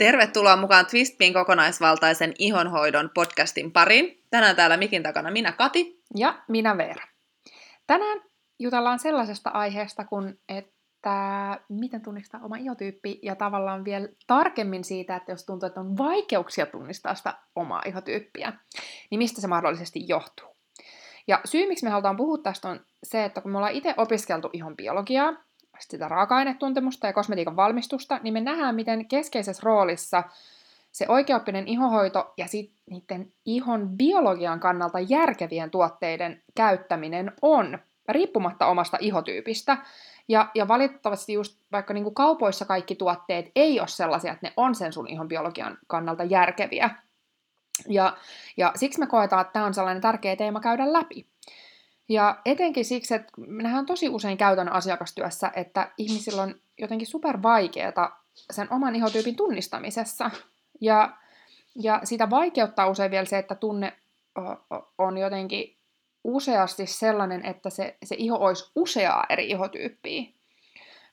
Tervetuloa 0.00 0.56
mukaan 0.56 0.86
Twistpin 0.86 1.32
kokonaisvaltaisen 1.32 2.34
ihonhoidon 2.38 3.10
podcastin 3.14 3.72
pariin. 3.72 4.24
Tänään 4.30 4.56
täällä 4.56 4.76
mikin 4.76 5.02
takana 5.02 5.30
minä 5.30 5.52
Kati. 5.52 6.02
Ja 6.16 6.42
minä 6.48 6.78
Veera. 6.78 7.06
Tänään 7.86 8.20
jutellaan 8.58 8.98
sellaisesta 8.98 9.50
aiheesta 9.50 10.04
kuin, 10.04 10.40
että 10.48 11.58
miten 11.68 12.02
tunnistaa 12.02 12.40
oma 12.42 12.56
ihotyyppi 12.56 13.18
ja 13.22 13.36
tavallaan 13.36 13.84
vielä 13.84 14.08
tarkemmin 14.26 14.84
siitä, 14.84 15.16
että 15.16 15.32
jos 15.32 15.44
tuntuu, 15.44 15.66
että 15.66 15.80
on 15.80 15.98
vaikeuksia 15.98 16.66
tunnistaa 16.66 17.14
sitä 17.14 17.34
omaa 17.54 17.82
ihotyyppiä, 17.86 18.52
niin 19.10 19.18
mistä 19.18 19.40
se 19.40 19.46
mahdollisesti 19.46 20.08
johtuu. 20.08 20.56
Ja 21.28 21.40
syy, 21.44 21.68
miksi 21.68 21.84
me 21.84 21.90
halutaan 21.90 22.16
puhua 22.16 22.38
tästä 22.38 22.68
on 22.68 22.80
se, 23.02 23.24
että 23.24 23.40
kun 23.40 23.50
me 23.50 23.58
ollaan 23.58 23.74
itse 23.74 23.94
opiskeltu 23.96 24.50
ihon 24.52 24.76
biologiaa, 24.76 25.32
sitä 25.88 26.08
raaka-ainetuntemusta 26.08 27.06
ja 27.06 27.12
kosmetiikan 27.12 27.56
valmistusta, 27.56 28.20
niin 28.22 28.34
me 28.34 28.40
nähdään, 28.40 28.74
miten 28.74 29.06
keskeisessä 29.06 29.62
roolissa 29.64 30.22
se 30.92 31.06
oikeoppinen 31.08 31.68
ihohoito 31.68 32.32
ja 32.36 32.48
sit 32.48 32.72
niiden 32.90 33.32
ihon 33.44 33.88
biologian 33.88 34.60
kannalta 34.60 35.00
järkevien 35.00 35.70
tuotteiden 35.70 36.42
käyttäminen 36.54 37.32
on, 37.42 37.78
riippumatta 38.08 38.66
omasta 38.66 38.96
ihotyypistä. 39.00 39.76
Ja, 40.28 40.50
ja 40.54 40.68
valitettavasti 40.68 41.32
just 41.32 41.58
vaikka 41.72 41.94
niin 41.94 42.04
kuin 42.04 42.14
kaupoissa 42.14 42.64
kaikki 42.64 42.94
tuotteet 42.94 43.50
ei 43.56 43.80
ole 43.80 43.88
sellaisia, 43.88 44.32
että 44.32 44.46
ne 44.46 44.52
on 44.56 44.74
sen 44.74 44.92
sun 44.92 45.08
ihon 45.08 45.28
biologian 45.28 45.78
kannalta 45.86 46.24
järkeviä. 46.24 46.90
Ja, 47.88 48.16
ja 48.56 48.72
siksi 48.74 49.00
me 49.00 49.06
koetaan, 49.06 49.40
että 49.40 49.52
tämä 49.52 49.66
on 49.66 49.74
sellainen 49.74 50.02
tärkeä 50.02 50.36
teema 50.36 50.60
käydä 50.60 50.92
läpi. 50.92 51.26
Ja 52.10 52.40
etenkin 52.44 52.84
siksi, 52.84 53.14
että 53.14 53.32
nähdään 53.46 53.86
tosi 53.86 54.08
usein 54.08 54.38
käytännön 54.38 54.74
asiakastyössä, 54.74 55.52
että 55.56 55.90
ihmisillä 55.98 56.42
on 56.42 56.54
jotenkin 56.78 57.06
super 57.06 57.42
vaikeaa 57.42 58.24
sen 58.52 58.72
oman 58.72 58.96
ihotyypin 58.96 59.36
tunnistamisessa. 59.36 60.30
Ja, 60.80 61.16
ja 61.76 62.00
sitä 62.04 62.30
vaikeuttaa 62.30 62.86
usein 62.86 63.10
vielä 63.10 63.24
se, 63.24 63.38
että 63.38 63.54
tunne 63.54 63.92
on 64.98 65.18
jotenkin 65.18 65.76
useasti 66.24 66.86
sellainen, 66.86 67.46
että 67.46 67.70
se, 67.70 67.96
se 68.02 68.14
iho 68.18 68.36
olisi 68.36 68.70
useaa 68.76 69.26
eri 69.28 69.50
ihotyyppiä. 69.50 70.22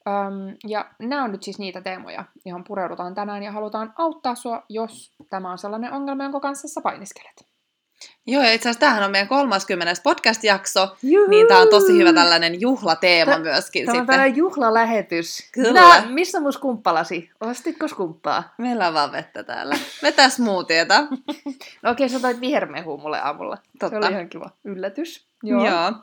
Öm, 0.08 0.58
ja 0.67 0.86
nämä 0.99 1.23
on 1.23 1.31
nyt 1.31 1.43
siis 1.43 1.59
niitä 1.59 1.81
teemoja, 1.81 2.25
johon 2.45 2.64
pureudutaan 2.64 3.16
tänään 3.16 3.43
ja 3.43 3.52
halutaan 3.52 3.93
auttaa 3.97 4.36
sua, 4.36 4.64
jos 4.69 5.11
tämä 5.30 5.52
on 5.52 5.58
sellainen 5.58 5.93
ongelma, 5.93 6.23
jonka 6.23 6.39
kanssa 6.39 6.67
sä 6.67 6.81
painiskelet. 6.81 7.46
Joo, 8.29 8.43
ja 8.43 8.53
itse 8.53 8.69
asiassa 8.69 8.79
tämähän 8.79 9.03
on 9.03 9.11
meidän 9.11 9.27
30. 9.27 10.01
podcast-jakso, 10.03 10.95
Juhu! 11.03 11.29
niin 11.29 11.47
tämä 11.47 11.59
on 11.59 11.69
tosi 11.69 11.93
hyvä 11.93 12.13
tällainen 12.13 12.61
juhlateema 12.61 13.31
Tä, 13.31 13.39
myöskin. 13.39 13.85
Tämä 13.85 13.99
on 13.99 14.05
tällainen 14.05 14.37
juhlalähetys. 14.37 15.49
Kyllä. 15.51 15.99
Minä, 15.99 16.05
missä 16.09 16.39
mun 16.39 16.53
skumppalasi? 16.53 17.29
Ostitko 17.41 17.87
skumppaa? 17.87 18.53
Meillä 18.57 18.87
on 18.87 18.93
vaan 18.93 19.11
vettä 19.11 19.43
täällä. 19.43 19.77
Vetää 20.03 20.29
smoothieta. 20.29 21.01
no 21.83 21.91
okei, 21.91 22.05
okay, 22.05 22.09
sä 22.09 22.19
toit 22.19 22.41
vihermehua 22.41 22.97
mulle 22.97 23.19
aamulla. 23.21 23.57
Totta. 23.79 23.99
Se 24.01 24.05
oli 24.05 24.13
ihan 24.13 24.29
kiva 24.29 24.49
yllätys. 24.65 25.25
Joo. 25.43 25.65
Joo. 25.65 25.93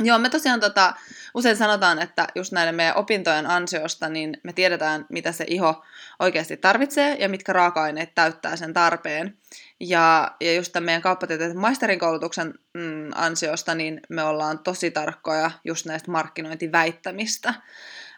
Joo, 0.00 0.18
me 0.18 0.30
tosiaan 0.30 0.60
tota, 0.60 0.94
usein 1.34 1.56
sanotaan, 1.56 2.02
että 2.02 2.26
just 2.34 2.52
näiden 2.52 2.74
meidän 2.74 2.96
opintojen 2.96 3.46
ansiosta, 3.46 4.08
niin 4.08 4.40
me 4.42 4.52
tiedetään, 4.52 5.06
mitä 5.08 5.32
se 5.32 5.44
iho 5.48 5.84
oikeasti 6.18 6.56
tarvitsee 6.56 7.16
ja 7.18 7.28
mitkä 7.28 7.52
raaka-aineet 7.52 8.14
täyttää 8.14 8.56
sen 8.56 8.72
tarpeen. 8.72 9.36
Ja, 9.84 10.30
ja 10.40 10.54
just 10.54 10.72
tämän 10.72 10.84
meidän 10.84 11.02
kauppatieteiden 11.02 11.58
maisterin 11.58 11.98
koulutuksen 11.98 12.54
mm, 12.74 13.10
ansiosta, 13.14 13.74
niin 13.74 14.00
me 14.08 14.22
ollaan 14.22 14.58
tosi 14.58 14.90
tarkkoja 14.90 15.50
just 15.64 15.86
näistä 15.86 16.10
markkinointiväittämistä. 16.10 17.48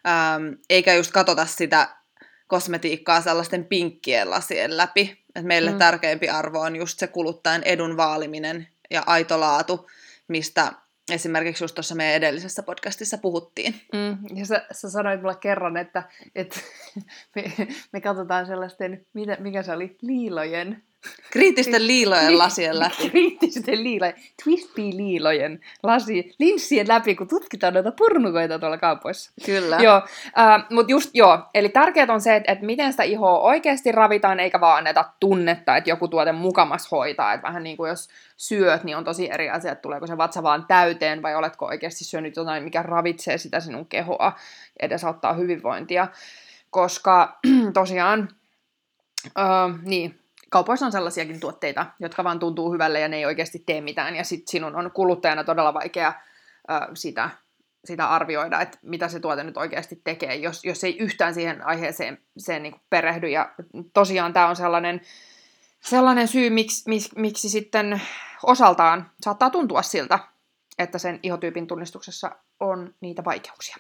Ähm, 0.07 0.45
eikä 0.71 0.95
just 0.95 1.13
katsota 1.13 1.47
sitä 1.47 1.89
kosmetiikkaa 2.47 3.21
sellaisten 3.21 3.65
pinkkien 3.65 4.31
lasien 4.31 4.77
läpi. 4.77 5.25
Et 5.35 5.45
meille 5.45 5.71
mm. 5.71 5.79
tärkeimpi 5.79 6.29
arvo 6.29 6.61
on 6.61 6.77
just 6.77 6.99
se 6.99 7.07
kuluttajan 7.07 7.63
edun 7.63 7.97
vaaliminen 7.97 8.69
ja 8.91 9.03
aito 9.07 9.41
laatu, 9.41 9.91
mistä 10.29 10.73
esimerkiksi 11.13 11.65
just 11.65 11.75
tuossa 11.75 11.95
meidän 11.95 12.15
edellisessä 12.15 12.63
podcastissa 12.63 13.19
puhuttiin. 13.19 13.75
Mm, 13.93 14.37
ja 14.37 14.47
sä, 14.47 14.67
sä 14.73 14.91
sanoit 14.91 15.21
mulle 15.21 15.37
kerran, 15.41 15.77
että, 15.77 16.03
että 16.35 16.61
me, 17.35 17.43
me 17.93 18.01
katsotaan 18.01 18.47
sellaisten, 18.47 19.07
mikä 19.39 19.63
se 19.63 19.73
oli, 19.73 19.97
liilojen 20.03 20.83
Kriittisten 21.35 21.87
liilojen 21.87 22.39
lasien 22.39 22.79
läpi. 22.79 23.11
Kriittisten 23.11 23.85
liilojen, 23.85 24.15
twispy-liilojen 24.43 25.61
lasi, 25.83 26.35
linssien 26.39 26.89
läpi, 26.89 27.15
kun 27.15 27.29
tutkitaan 27.29 27.75
noita 27.75 27.93
purnukoita 27.93 28.59
tuolla 28.59 28.79
kaupoissa. 28.79 29.31
Kyllä. 29.47 29.77
Joo, 29.77 30.03
äh, 30.39 30.67
mutta 30.71 30.93
just 30.93 31.11
joo, 31.15 31.39
eli 31.55 31.69
tärkeää 31.69 32.07
on 32.13 32.21
se, 32.21 32.37
että, 32.37 32.53
että 32.53 32.67
miten 32.67 32.93
sitä 32.93 33.03
ihoa 33.03 33.39
oikeasti 33.39 33.93
ravitaan, 33.93 34.41
eikä 34.41 34.61
vaan 34.61 34.79
anneta 34.79 35.05
tunnetta, 35.21 35.77
että 35.77 35.91
joku 35.91 36.09
tuote 36.09 36.33
mukamas 36.33 36.91
hoitaa. 36.91 37.33
Että 37.33 37.47
vähän 37.47 37.63
niin 37.63 37.77
kuin 37.77 37.89
jos 37.89 38.09
syöt, 38.37 38.85
niin 38.85 38.97
on 38.97 39.05
tosi 39.05 39.31
eri 39.31 39.51
asia, 39.51 39.73
että 39.73 39.83
tuleeko 39.83 40.07
se 40.07 40.17
vatsa 40.17 40.43
vaan 40.43 40.67
täyteen, 40.67 41.23
vai 41.23 41.35
oletko 41.35 41.67
oikeasti 41.67 42.05
syönyt 42.05 42.37
jotain, 42.37 42.65
mikä 42.65 42.83
ravitsee 42.83 43.39
sitä 43.39 43.61
sinun 43.61 43.87
kehoa, 43.87 44.33
edesauttaa 44.81 45.33
hyvinvointia. 45.33 46.09
Koska 46.71 47.39
tosiaan, 47.75 48.29
äh, 49.39 49.81
niin, 49.83 50.24
kaupoissa 50.55 50.87
on 50.87 50.93
sellaisiakin 50.93 51.41
tuotteita, 51.41 51.87
jotka 52.01 52.25
vaan 52.25 52.39
tuntuu 52.39 52.73
hyvälle 52.73 53.01
ja 53.01 53.09
ne 53.09 53.17
ei 53.17 53.27
oikeasti 53.27 53.63
tee 53.67 53.81
mitään. 53.81 54.17
Ja 54.17 54.25
sitten 54.25 54.51
sinun 54.51 54.77
on 54.77 54.91
kuluttajana 54.91 55.45
todella 55.45 55.75
vaikea 55.75 56.13
ö, 56.71 56.95
sitä, 56.95 57.31
sitä 57.85 58.09
arvioida, 58.09 58.61
että 58.61 58.79
mitä 58.83 59.09
se 59.09 59.21
tuote 59.21 59.45
nyt 59.45 59.57
oikeasti 59.57 60.01
tekee, 60.05 60.35
jos, 60.35 60.65
jos 60.65 60.85
ei 60.85 60.99
yhtään 60.99 61.35
siihen 61.35 61.67
aiheeseen 61.67 62.19
sen 62.37 62.63
niin 62.63 62.81
perehdy. 62.91 63.29
Ja 63.29 63.55
tosiaan 63.93 64.33
tämä 64.33 64.49
on 64.49 64.57
sellainen, 64.57 65.01
sellainen 65.81 66.29
syy, 66.29 66.51
miksi, 66.51 66.83
miksi, 66.87 67.11
miksi 67.17 67.49
sitten 67.49 68.03
osaltaan 68.43 69.11
saattaa 69.21 69.51
tuntua 69.51 69.83
siltä, 69.83 70.19
että 70.79 70.99
sen 70.99 71.21
ihotyypin 71.23 71.67
tunnistuksessa 71.67 72.31
on 72.61 72.95
niitä 73.01 73.25
vaikeuksia. 73.25 73.77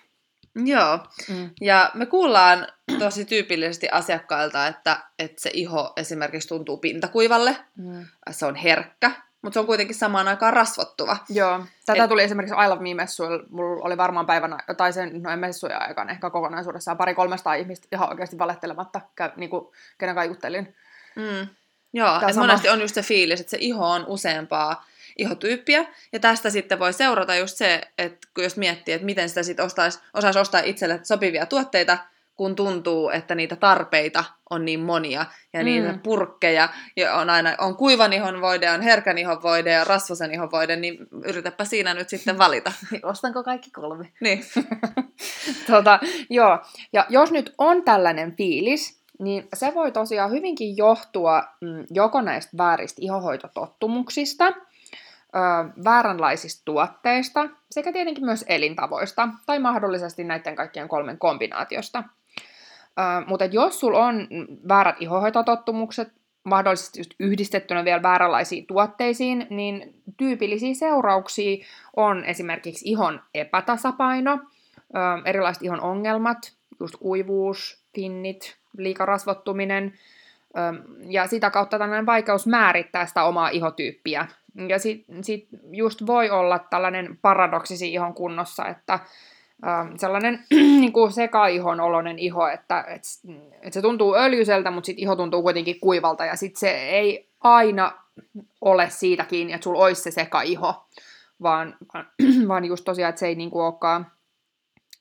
Joo, 0.56 0.98
mm. 1.28 1.50
ja 1.60 1.90
me 1.94 2.06
kuullaan 2.06 2.66
tosi 2.98 3.24
tyypillisesti 3.24 3.88
asiakkailta, 3.88 4.66
että, 4.66 4.98
että 5.18 5.42
se 5.42 5.50
iho 5.52 5.92
esimerkiksi 5.96 6.48
tuntuu 6.48 6.76
pintakuivalle, 6.76 7.56
mm. 7.76 8.06
se 8.30 8.46
on 8.46 8.54
herkkä, 8.54 9.10
mutta 9.42 9.54
se 9.54 9.60
on 9.60 9.66
kuitenkin 9.66 9.96
samaan 9.96 10.28
aikaan 10.28 10.52
rasvottuva. 10.52 11.16
Joo, 11.28 11.64
tätä 11.86 12.04
Et... 12.04 12.08
tuli 12.08 12.22
esimerkiksi 12.22 12.56
I 12.64 12.68
Love 12.68 12.82
Me-messuilla, 12.82 13.44
mulla 13.50 13.84
oli 13.84 13.96
varmaan 13.96 14.26
päivänä, 14.26 14.58
tai 14.76 14.92
sen 14.92 15.22
noin 15.22 15.38
messujen 15.38 15.82
aikana 15.82 16.10
ehkä 16.10 16.30
kokonaisuudessaan 16.30 16.96
pari 16.96 17.14
kolmesta 17.14 17.54
ihmistä 17.54 17.88
ihan 17.92 18.08
oikeasti 18.08 18.38
valehtelematta, 18.38 19.00
niin 19.36 19.50
kuin, 19.50 19.66
kenen 19.98 20.14
kai 20.14 20.26
juttelin. 20.26 20.76
Mm. 21.16 21.48
Joo, 21.92 22.14
että 22.14 22.32
sama... 22.32 22.46
monesti 22.46 22.68
on 22.68 22.80
just 22.80 22.94
se 22.94 23.02
fiilis, 23.02 23.40
että 23.40 23.50
se 23.50 23.58
iho 23.60 23.90
on 23.90 24.04
useampaa 24.06 24.84
ihotyyppiä. 25.18 25.84
Ja 26.12 26.20
tästä 26.20 26.50
sitten 26.50 26.78
voi 26.78 26.92
seurata 26.92 27.36
just 27.36 27.56
se, 27.56 27.80
että 27.98 28.28
jos 28.38 28.56
miettii, 28.56 28.94
että 28.94 29.04
miten 29.04 29.28
sitä 29.28 29.42
sitten 29.42 29.64
ostaisi, 29.64 29.98
osaisi 30.14 30.38
ostaa 30.38 30.60
itselle 30.60 31.00
sopivia 31.02 31.46
tuotteita, 31.46 31.98
kun 32.36 32.56
tuntuu, 32.56 33.10
että 33.10 33.34
niitä 33.34 33.56
tarpeita 33.56 34.24
on 34.50 34.64
niin 34.64 34.80
monia 34.80 35.26
ja 35.52 35.60
mm. 35.60 35.64
niitä 35.64 35.98
purkkeja 36.02 36.68
ja 36.96 37.14
on 37.14 37.30
aina 37.30 37.54
on 37.58 37.76
kuivan 37.76 38.12
ihonvoide, 38.12 38.70
on 38.70 38.82
herkän 38.82 39.18
ihonvoide 39.18 39.72
ja 39.72 39.84
rasvasen 39.84 40.34
ihonvoide, 40.34 40.76
niin 40.76 40.98
yritäpä 41.24 41.64
siinä 41.64 41.94
nyt 41.94 42.08
sitten 42.08 42.38
valita. 42.38 42.72
Ostanko 43.02 43.42
kaikki 43.42 43.70
kolme? 43.70 44.12
Niin. 44.20 44.44
tota, 45.70 46.00
joo, 46.30 46.58
ja 46.92 47.06
jos 47.08 47.30
nyt 47.30 47.54
on 47.58 47.82
tällainen 47.82 48.36
fiilis, 48.36 49.00
niin 49.18 49.48
se 49.54 49.74
voi 49.74 49.92
tosiaan 49.92 50.30
hyvinkin 50.30 50.76
johtua 50.76 51.42
mm, 51.60 51.86
joko 51.90 52.20
näistä 52.20 52.56
vääristä 52.56 52.98
ihohoitotottumuksista– 53.02 54.52
vääränlaisista 55.84 56.62
tuotteista 56.64 57.48
sekä 57.70 57.92
tietenkin 57.92 58.24
myös 58.24 58.44
elintavoista 58.48 59.28
tai 59.46 59.58
mahdollisesti 59.58 60.24
näiden 60.24 60.56
kaikkien 60.56 60.88
kolmen 60.88 61.18
kombinaatiosta. 61.18 62.04
mutta 63.26 63.44
jos 63.44 63.80
sulla 63.80 64.06
on 64.06 64.28
väärät 64.68 64.96
ihohoitotottumukset, 65.00 66.08
mahdollisesti 66.44 67.00
just 67.00 67.14
yhdistettynä 67.20 67.84
vielä 67.84 68.02
vääränlaisiin 68.02 68.66
tuotteisiin, 68.66 69.46
niin 69.50 69.94
tyypillisiä 70.16 70.74
seurauksia 70.74 71.64
on 71.96 72.24
esimerkiksi 72.24 72.88
ihon 72.88 73.20
epätasapaino, 73.34 74.38
erilaiset 75.24 75.62
ihon 75.62 75.80
ongelmat, 75.80 76.52
just 76.80 76.96
kuivuus, 76.96 77.84
finnit, 77.94 78.56
liikarasvottuminen, 78.78 79.92
ja 81.08 81.26
sitä 81.26 81.50
kautta 81.50 81.78
tällainen 81.78 82.06
vaikeus 82.06 82.46
määrittää 82.46 83.06
sitä 83.06 83.24
omaa 83.24 83.48
ihotyyppiä 83.48 84.28
ja 84.68 84.78
sitten 84.78 85.24
sit 85.24 85.48
just 85.70 86.06
voi 86.06 86.30
olla 86.30 86.58
tällainen 86.58 87.18
paradoksi 87.22 87.92
ihon 87.92 88.14
kunnossa, 88.14 88.66
että 88.66 88.92
äh, 88.94 89.88
sellainen 89.96 90.44
niin 90.80 90.92
kuin 90.92 91.12
sekaihon 91.12 91.80
oloinen 91.80 92.18
iho, 92.18 92.48
että 92.48 92.84
et, 92.88 93.02
et 93.62 93.72
se 93.72 93.82
tuntuu 93.82 94.14
öljyiseltä, 94.14 94.70
mutta 94.70 94.86
sitten 94.86 95.02
iho 95.02 95.16
tuntuu 95.16 95.42
kuitenkin 95.42 95.80
kuivalta, 95.80 96.24
ja 96.24 96.36
sitten 96.36 96.60
se 96.60 96.70
ei 96.70 97.28
aina 97.40 97.92
ole 98.60 98.90
siitä 98.90 99.24
kiinni, 99.24 99.52
että 99.52 99.64
sulla 99.64 99.84
olisi 99.84 100.02
se 100.02 100.10
sekaiho, 100.10 100.86
vaan, 101.42 101.76
vaan, 102.48 102.64
just 102.64 102.84
tosiaan, 102.84 103.08
että 103.08 103.20
se 103.20 103.26
ei 103.26 103.34
niin 103.34 103.50
kuin 103.50 103.64
olekaan 103.64 104.06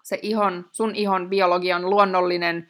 se 0.04 0.20
ihon, 0.22 0.66
sun 0.72 0.96
ihon 0.96 1.30
biologian 1.30 1.90
luonnollinen 1.90 2.68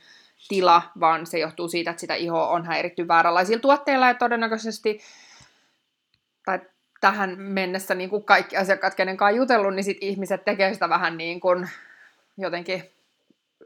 tila, 0.48 0.82
vaan 1.00 1.26
se 1.26 1.40
johtuu 1.40 1.68
siitä, 1.68 1.92
että 1.92 2.02
sitä 2.02 2.16
ihoa 2.16 2.48
on 2.48 2.66
häiritty 2.66 3.08
vääränlaisilla 3.08 3.62
tuotteilla 3.62 4.08
ja 4.08 4.14
todennäköisesti, 4.14 5.00
tähän 7.04 7.36
mennessä 7.40 7.96
niin 7.96 8.10
kuin 8.10 8.24
kaikki 8.24 8.58
asiakkaat, 8.58 8.96
kenen 8.96 9.18
kanssa 9.18 9.38
jutellut, 9.38 9.76
niin 9.76 9.84
sit 9.84 9.98
ihmiset 10.02 10.46
tekee 10.46 10.74
sitä 10.74 10.90
vähän 10.90 11.18
niin 11.18 11.40
kuin 11.40 11.70
jotenkin 12.38 12.92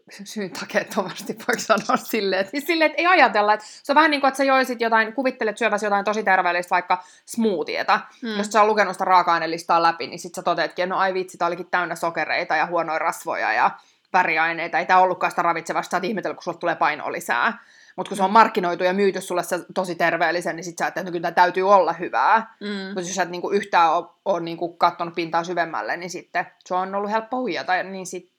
syyn 0.09 0.51
takeettomasti, 0.51 1.37
voiko 1.47 1.61
sanoa 1.61 1.97
silleen, 1.97 2.39
että, 2.39 2.51
siis 2.51 2.67
silleen, 2.67 2.91
että 2.91 3.01
ei 3.01 3.05
ajatella, 3.05 3.53
että 3.53 3.65
se 3.83 3.91
on 3.91 3.95
vähän 3.95 4.11
niin 4.11 4.21
kuin, 4.21 4.27
että 4.27 4.37
sä 4.37 4.43
joisit 4.43 4.81
jotain, 4.81 5.13
kuvittelet 5.13 5.57
syöväsi 5.57 5.85
jotain 5.85 6.05
tosi 6.05 6.23
terveellistä, 6.23 6.69
vaikka 6.69 7.03
smoothieta. 7.25 7.99
Hmm. 8.21 8.37
Jos 8.37 8.47
sä 8.47 8.61
on 8.61 8.67
lukenut 8.67 8.93
sitä 8.93 9.05
raaka-ainelistaa 9.05 9.83
läpi, 9.83 10.07
niin 10.07 10.19
sit 10.19 10.35
sä 10.35 10.41
toteetkin, 10.43 10.83
että 10.83 10.95
no 10.95 10.99
ai 10.99 11.13
vitsi, 11.13 11.37
tää 11.37 11.47
olikin 11.47 11.71
täynnä 11.71 11.95
sokereita 11.95 12.55
ja 12.55 12.65
huonoja 12.65 12.99
rasvoja 12.99 13.53
ja 13.53 13.71
väriaineita. 14.13 14.79
Ei 14.79 14.85
tää 14.85 14.99
ollutkaan 14.99 15.31
sitä 15.31 15.41
ravitsevasta, 15.41 15.91
sä 15.91 15.97
oot 15.97 16.03
ihmetellyt, 16.03 16.37
kun 16.37 16.43
sulle 16.43 16.57
tulee 16.57 16.75
painoa 16.75 17.11
lisää. 17.11 17.59
Mutta 17.97 18.09
kun 18.09 18.17
se 18.17 18.23
on 18.23 18.31
markkinoitu 18.31 18.83
ja 18.83 18.93
myyty 18.93 19.21
sulle 19.21 19.43
se 19.43 19.59
tosi 19.73 19.95
terveellisen, 19.95 20.55
niin 20.55 20.63
sit 20.63 20.77
sä 20.77 20.87
että 20.87 21.03
no 21.03 21.11
kyllä 21.11 21.31
täytyy 21.31 21.71
olla 21.71 21.93
hyvää. 21.93 22.55
Mm. 22.59 22.85
Mutta 22.85 23.01
jos 23.01 23.15
sä 23.15 23.23
et 23.23 23.29
niinku 23.29 23.51
yhtään 23.51 23.93
ole, 23.93 24.05
ole 24.25 24.39
niinku 24.39 24.73
katsonut 24.73 25.15
pintaa 25.15 25.43
syvemmälle, 25.43 25.97
niin 25.97 26.09
sitten 26.09 26.47
se 26.65 26.73
on 26.73 26.95
ollut 26.95 27.11
helppo 27.11 27.37
huijata. 27.37 27.83
Niin 27.83 28.05
sit 28.05 28.31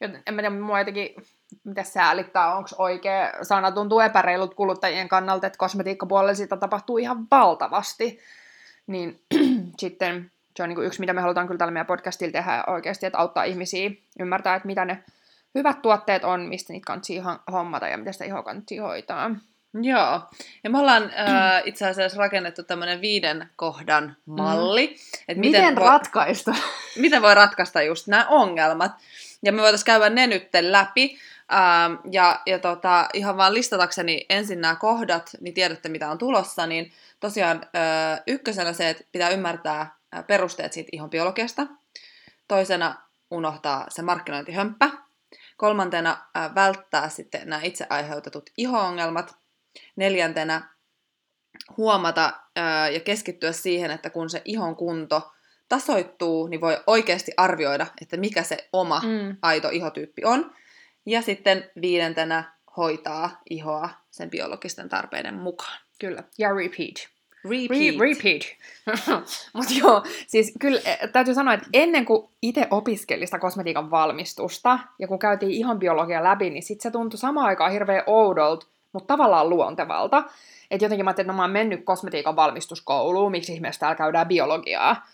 en 0.00 0.34
mä 0.34 0.42
tiedä, 0.42 0.50
mua 0.50 0.78
jotenkin, 0.78 1.14
mitä 1.64 1.82
säälittää, 1.82 2.54
onko 2.54 2.68
oikea 2.78 3.32
sana, 3.42 3.72
tuntuu 3.72 4.00
epäreilut 4.00 4.54
kuluttajien 4.54 5.08
kannalta, 5.08 5.46
että 5.46 5.58
kosmetiikkapuolella 5.58 6.34
sitä 6.34 6.56
tapahtuu 6.56 6.98
ihan 6.98 7.26
valtavasti. 7.30 8.18
Niin 8.86 9.20
sitten 9.80 10.30
se 10.56 10.62
on 10.62 10.68
niin 10.68 10.84
yksi, 10.84 11.00
mitä 11.00 11.12
me 11.12 11.20
halutaan 11.20 11.46
kyllä 11.46 11.58
tällä 11.58 11.72
meidän 11.72 11.86
podcastilla 11.86 12.32
tehdä 12.32 12.64
oikeasti, 12.66 13.06
että 13.06 13.18
auttaa 13.18 13.44
ihmisiä 13.44 13.90
ymmärtää, 14.20 14.54
että 14.54 14.66
mitä 14.66 14.84
ne 14.84 15.04
hyvät 15.54 15.82
tuotteet 15.82 16.24
on, 16.24 16.40
mistä 16.40 16.72
niitä 16.72 16.86
kannattaa 16.86 17.44
hommata 17.52 17.88
ja 17.88 17.98
miten 17.98 18.12
sitä 18.12 18.24
ihoa 18.24 18.42
kannattaa 18.42 18.82
hoitaa. 18.82 19.30
Joo, 19.82 20.20
ja 20.64 20.70
me 20.70 20.78
ollaan 20.78 21.02
äh, 21.02 21.62
itse 21.64 21.86
asiassa 21.86 22.18
rakennettu 22.18 22.62
tämmöinen 22.62 23.00
viiden 23.00 23.48
kohdan 23.56 24.16
malli. 24.26 24.86
Mm. 24.86 24.94
Että 25.28 25.40
miten, 25.40 25.60
miten 25.60 25.78
ratkaista? 25.78 26.54
Miten 26.96 27.22
voi 27.22 27.34
ratkaista 27.34 27.82
just 27.82 28.06
nämä 28.06 28.26
ongelmat. 28.28 28.92
Ja 29.42 29.52
me 29.52 29.62
voitaisiin 29.62 29.86
käydä 29.86 30.10
ne 30.10 30.26
nyt 30.26 30.48
läpi. 30.60 31.18
Ähm, 31.52 31.94
ja 32.10 32.40
ja 32.46 32.58
tota, 32.58 33.08
ihan 33.14 33.36
vaan 33.36 33.54
listatakseni 33.54 34.26
ensin 34.28 34.60
nämä 34.60 34.76
kohdat, 34.76 35.30
niin 35.40 35.54
tiedätte 35.54 35.88
mitä 35.88 36.10
on 36.10 36.18
tulossa, 36.18 36.66
niin 36.66 36.92
tosiaan 37.20 37.56
äh, 37.56 38.22
ykkösenä 38.26 38.72
se, 38.72 38.88
että 38.88 39.04
pitää 39.12 39.30
ymmärtää 39.30 39.94
perusteet 40.26 40.72
siitä 40.72 40.88
ihon 40.92 41.10
biologiasta. 41.10 41.66
Toisena 42.48 42.94
unohtaa 43.30 43.86
se 43.88 44.02
markkinointihömppä. 44.02 44.90
Kolmantena 45.62 46.26
äh, 46.36 46.54
välttää 46.54 47.08
sitten 47.08 47.48
nämä 47.48 47.62
itse 47.62 47.86
aiheutetut 47.90 48.50
iho-ongelmat. 48.56 49.34
Neljäntenä 49.96 50.68
huomata 51.76 52.32
ää, 52.56 52.88
ja 52.88 53.00
keskittyä 53.00 53.52
siihen, 53.52 53.90
että 53.90 54.10
kun 54.10 54.30
se 54.30 54.42
ihon 54.44 54.76
kunto 54.76 55.32
tasoittuu, 55.68 56.46
niin 56.46 56.60
voi 56.60 56.80
oikeasti 56.86 57.32
arvioida, 57.36 57.86
että 58.00 58.16
mikä 58.16 58.42
se 58.42 58.68
oma 58.72 59.00
mm. 59.00 59.36
aito 59.42 59.68
ihotyyppi 59.68 60.24
on. 60.24 60.54
Ja 61.06 61.22
sitten 61.22 61.70
viidentenä 61.80 62.58
hoitaa 62.76 63.40
ihoa 63.50 63.90
sen 64.10 64.30
biologisten 64.30 64.88
tarpeiden 64.88 65.34
mukaan. 65.34 65.80
Kyllä. 66.00 66.22
Ja 66.38 66.54
repeat. 66.54 67.08
Repeat. 67.44 67.94
Re- 67.94 68.00
repeat. 68.00 68.42
Mutta 69.54 69.74
joo, 69.78 70.02
siis 70.26 70.52
kyllä 70.60 70.80
eh, 70.84 70.98
täytyy 71.12 71.34
sanoa, 71.34 71.54
että 71.54 71.66
ennen 71.72 72.04
kuin 72.04 72.28
itse 72.42 72.66
opiskelin 72.70 73.26
sitä 73.26 73.38
kosmetiikan 73.38 73.90
valmistusta, 73.90 74.78
ja 74.98 75.08
kun 75.08 75.18
käytiin 75.18 75.52
ihon 75.52 75.78
biologia 75.78 76.24
läpi, 76.24 76.50
niin 76.50 76.62
sitten 76.62 76.82
se 76.82 76.90
tuntui 76.90 77.18
samaan 77.18 77.46
aikaan 77.46 77.72
hirveän 77.72 78.04
oudolta, 78.06 78.66
mutta 78.92 79.06
tavallaan 79.06 79.50
luontevalta. 79.50 80.24
Että 80.70 80.84
jotenkin 80.84 81.04
mä 81.04 81.08
ajattelin, 81.08 81.26
että 81.26 81.32
no 81.32 81.36
mä 81.36 81.42
oon 81.42 81.50
mennyt 81.50 81.84
kosmetiikan 81.84 82.36
valmistuskouluun, 82.36 83.30
miksi 83.30 83.52
ihmeessä 83.52 83.80
täällä 83.80 83.96
käydään 83.96 84.28
biologiaa 84.28 85.06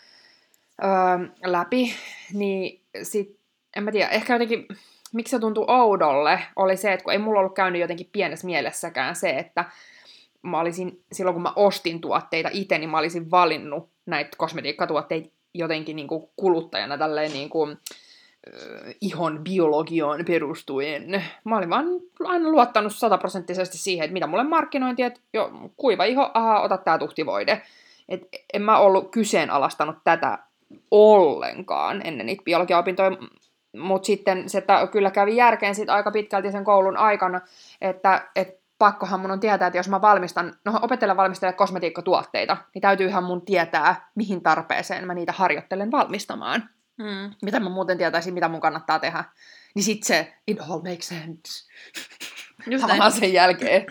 öö, 0.84 1.28
läpi, 1.44 1.94
niin 2.32 2.80
sit, 3.02 3.36
en 3.76 3.82
mä 3.82 3.92
tiedä, 3.92 4.08
ehkä 4.08 4.32
jotenkin, 4.32 4.66
miksi 5.12 5.30
se 5.30 5.38
tuntui 5.38 5.64
oudolle, 5.68 6.40
oli 6.56 6.76
se, 6.76 6.92
että 6.92 7.04
kun 7.04 7.12
ei 7.12 7.18
mulla 7.18 7.40
ollut 7.40 7.54
käynyt 7.54 7.80
jotenkin 7.80 8.08
pienessä 8.12 8.46
mielessäkään 8.46 9.16
se, 9.16 9.30
että 9.30 9.64
mä 10.42 10.60
olisin, 10.60 11.04
silloin 11.12 11.34
kun 11.34 11.42
mä 11.42 11.52
ostin 11.56 12.00
tuotteita 12.00 12.48
itse, 12.52 12.78
niin 12.78 12.90
mä 12.90 12.98
olisin 12.98 13.30
valinnut 13.30 13.90
näitä 14.06 14.30
kosmetiikkatuotteita 14.36 15.28
jotenkin 15.54 15.96
niin 15.96 16.08
kuin 16.08 16.28
kuluttajana 16.36 16.98
tälleen 16.98 17.32
niin 17.32 17.48
kuin, 17.48 17.70
äh, 17.70 18.94
ihon 19.00 19.44
biologiaan 19.44 20.24
perustuen. 20.24 21.24
Mä 21.44 21.56
olin 21.56 21.70
vaan 21.70 21.86
aina 22.24 22.48
luottanut 22.48 22.94
sataprosenttisesti 22.94 23.78
siihen, 23.78 24.04
että 24.04 24.12
mitä 24.12 24.26
mulle 24.26 24.44
markkinointi, 24.44 25.02
että 25.02 25.20
jo, 25.34 25.50
kuiva 25.76 26.04
iho, 26.04 26.30
aha, 26.34 26.60
ota 26.60 26.76
tää 26.76 26.98
tuhtivoide. 26.98 27.62
Et 28.08 28.28
en 28.52 28.62
mä 28.62 28.78
ollut 28.78 29.10
kyseenalaistanut 29.10 29.96
tätä 30.04 30.38
ollenkaan 30.90 32.06
ennen 32.06 32.26
niitä 32.26 32.42
biologiaopintoja, 32.44 33.10
mutta 33.76 34.06
sitten 34.06 34.48
se 34.48 34.62
kyllä 34.92 35.10
kävi 35.10 35.36
järkeen 35.36 35.74
sit 35.74 35.90
aika 35.90 36.10
pitkälti 36.10 36.52
sen 36.52 36.64
koulun 36.64 36.96
aikana, 36.96 37.40
että, 37.80 38.28
että 38.36 38.67
pakkohan 38.78 39.20
mun 39.20 39.30
on 39.30 39.40
tietää, 39.40 39.66
että 39.66 39.78
jos 39.78 39.88
mä 39.88 40.00
valmistan, 40.00 40.54
no 40.64 40.78
opettelen 40.82 41.16
valmistella 41.16 41.52
kosmetiikkatuotteita, 41.52 42.56
niin 42.74 42.82
täytyyhän 42.82 43.24
mun 43.24 43.44
tietää, 43.44 44.10
mihin 44.14 44.42
tarpeeseen 44.42 45.06
mä 45.06 45.14
niitä 45.14 45.32
harjoittelen 45.32 45.90
valmistamaan. 45.90 46.70
Mm. 46.96 47.34
Mitä 47.42 47.60
mä 47.60 47.68
muuten 47.68 47.98
tietäisin, 47.98 48.34
mitä 48.34 48.48
mun 48.48 48.60
kannattaa 48.60 48.98
tehdä. 48.98 49.24
Niin 49.74 49.82
sit 49.82 50.02
se, 50.02 50.34
it 50.46 50.60
all 50.60 50.80
makes 50.82 51.08
sense. 51.08 51.68
Just 52.66 52.86
näin. 52.86 53.12
sen 53.12 53.32
jälkeen. 53.32 53.86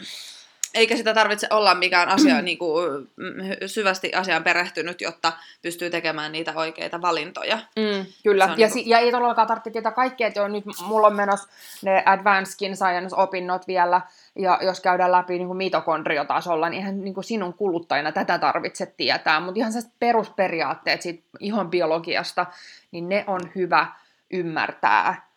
Eikä 0.77 0.95
sitä 0.95 1.13
tarvitse 1.13 1.47
olla 1.49 1.75
mikään 1.75 2.09
asia 2.09 2.41
niin 2.41 2.57
kuin, 2.57 3.09
mm, 3.15 3.33
syvästi 3.65 4.13
asiaan 4.13 4.43
perehtynyt, 4.43 5.01
jotta 5.01 5.33
pystyy 5.61 5.89
tekemään 5.89 6.31
niitä 6.31 6.53
oikeita 6.55 7.01
valintoja. 7.01 7.55
Mm, 7.55 8.05
kyllä, 8.23 8.43
ja, 8.43 8.55
niin 8.55 8.71
kuin... 8.71 8.89
ja 8.89 8.99
ei 8.99 9.11
todellakaan 9.11 9.47
tarvitse 9.47 9.69
tietää 9.69 9.91
kaikkea, 9.91 10.27
että 10.27 10.39
jo 10.39 10.47
nyt 10.47 10.65
mulla 10.87 11.07
on 11.07 11.15
menossa 11.15 11.49
ne 11.81 12.03
Advanced 12.05 12.51
Skin 12.51 12.75
Science-opinnot 12.75 13.67
vielä, 13.67 14.01
ja 14.35 14.59
jos 14.61 14.79
käydään 14.79 15.11
läpi 15.11 15.37
niin 15.37 15.47
kuin 15.47 15.57
mitokondriotasolla, 15.57 16.69
niin 16.69 16.77
eihän 16.77 17.03
niin 17.03 17.13
kuin 17.13 17.23
sinun 17.23 17.53
kuluttajana 17.53 18.11
tätä 18.11 18.39
tarvitse 18.39 18.85
tietää, 18.97 19.39
mutta 19.39 19.59
ihan 19.59 19.71
sellaiset 19.71 19.93
perusperiaatteet 19.99 21.01
siitä 21.01 21.23
ihon 21.39 21.69
biologiasta, 21.69 22.45
niin 22.91 23.09
ne 23.09 23.23
on 23.27 23.41
hyvä 23.55 23.87
ymmärtää, 24.31 25.27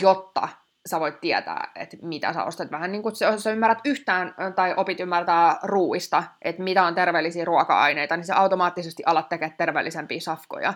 jotta 0.00 0.48
sä 0.88 1.00
voit 1.00 1.20
tietää, 1.20 1.70
että 1.74 1.96
mitä 2.02 2.32
sä 2.32 2.44
ostat. 2.44 2.70
Vähän 2.70 2.92
niin 2.92 3.02
kuin, 3.02 3.14
jos 3.20 3.42
sä 3.42 3.50
ymmärrät 3.50 3.78
yhtään 3.84 4.34
tai 4.56 4.74
opit 4.76 5.00
ymmärtää 5.00 5.58
ruuista, 5.62 6.24
että 6.42 6.62
mitä 6.62 6.84
on 6.84 6.94
terveellisiä 6.94 7.44
ruoka-aineita, 7.44 8.16
niin 8.16 8.24
sä 8.24 8.36
automaattisesti 8.36 9.02
alat 9.06 9.28
tekemään 9.28 9.56
terveellisempiä 9.58 10.20
safkoja. 10.20 10.74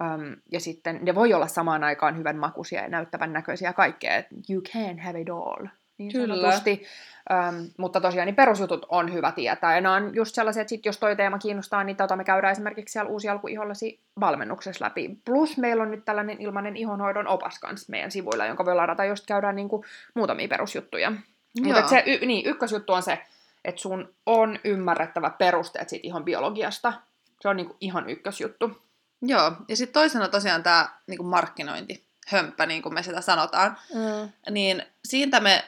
Um, 0.00 0.36
ja 0.52 0.60
sitten 0.60 0.98
ne 1.02 1.14
voi 1.14 1.34
olla 1.34 1.46
samaan 1.46 1.84
aikaan 1.84 2.18
hyvän 2.18 2.36
makuisia 2.36 2.82
ja 2.82 2.88
näyttävän 2.88 3.32
näköisiä 3.32 3.72
kaikkea. 3.72 4.22
You 4.50 4.62
can 4.62 4.98
have 4.98 5.20
it 5.20 5.28
all 5.30 5.66
niin 6.00 6.12
Kyllä. 6.12 6.36
sanotusti. 6.36 6.86
Öm, 7.30 7.70
mutta 7.76 8.00
tosiaan 8.00 8.26
niin 8.26 8.36
perusjutut 8.36 8.86
on 8.88 9.12
hyvä 9.12 9.32
tietää. 9.32 9.74
Ja 9.74 9.80
nämä 9.80 9.94
on 9.94 10.14
just 10.14 10.34
sellaisia, 10.34 10.60
että 10.60 10.68
sit, 10.68 10.86
jos 10.86 10.98
toi 10.98 11.16
teema 11.16 11.38
kiinnostaa, 11.38 11.84
niin 11.84 11.96
tota 11.96 12.16
me 12.16 12.24
käydään 12.24 12.52
esimerkiksi 12.52 12.92
siellä 12.92 13.10
uusi 13.10 13.28
alkuihollasi 13.28 14.00
valmennuksessa 14.20 14.84
läpi. 14.84 15.10
Plus 15.24 15.56
meillä 15.56 15.82
on 15.82 15.90
nyt 15.90 16.04
tällainen 16.04 16.40
ilmainen 16.40 16.76
ihonhoidon 16.76 17.26
opas 17.26 17.58
kanssa 17.58 17.90
meidän 17.90 18.10
sivuilla, 18.10 18.46
jonka 18.46 18.64
voi 18.64 18.74
ladata, 18.74 19.04
just 19.04 19.26
käydään 19.26 19.56
niin 19.56 19.68
kuin 19.68 19.84
muutamia 20.14 20.48
perusjuttuja. 20.48 21.12
Mutta 21.60 21.88
se 21.88 22.02
y- 22.06 22.26
niin, 22.26 22.46
ykkösjuttu 22.46 22.92
on 22.92 23.02
se, 23.02 23.18
että 23.64 23.80
sun 23.80 24.14
on 24.26 24.58
ymmärrettävä 24.64 25.30
perusteet 25.30 25.88
siitä 25.88 26.06
ihon 26.06 26.24
biologiasta. 26.24 26.92
Se 27.40 27.48
on 27.48 27.56
niin 27.56 27.66
kuin 27.66 27.76
ihan 27.80 28.10
ykkösjuttu. 28.10 28.82
Joo, 29.22 29.52
ja 29.68 29.76
sitten 29.76 29.92
toisena 29.92 30.28
tosiaan 30.28 30.62
tämä 30.62 30.88
niin 31.06 31.24
markkinointi, 31.24 32.04
hömppä, 32.28 32.66
niin 32.66 32.82
kuin 32.82 32.94
me 32.94 33.02
sitä 33.02 33.20
sanotaan. 33.20 33.76
Mm. 33.94 34.32
Niin 34.50 34.82
siitä 35.04 35.40
me 35.40 35.64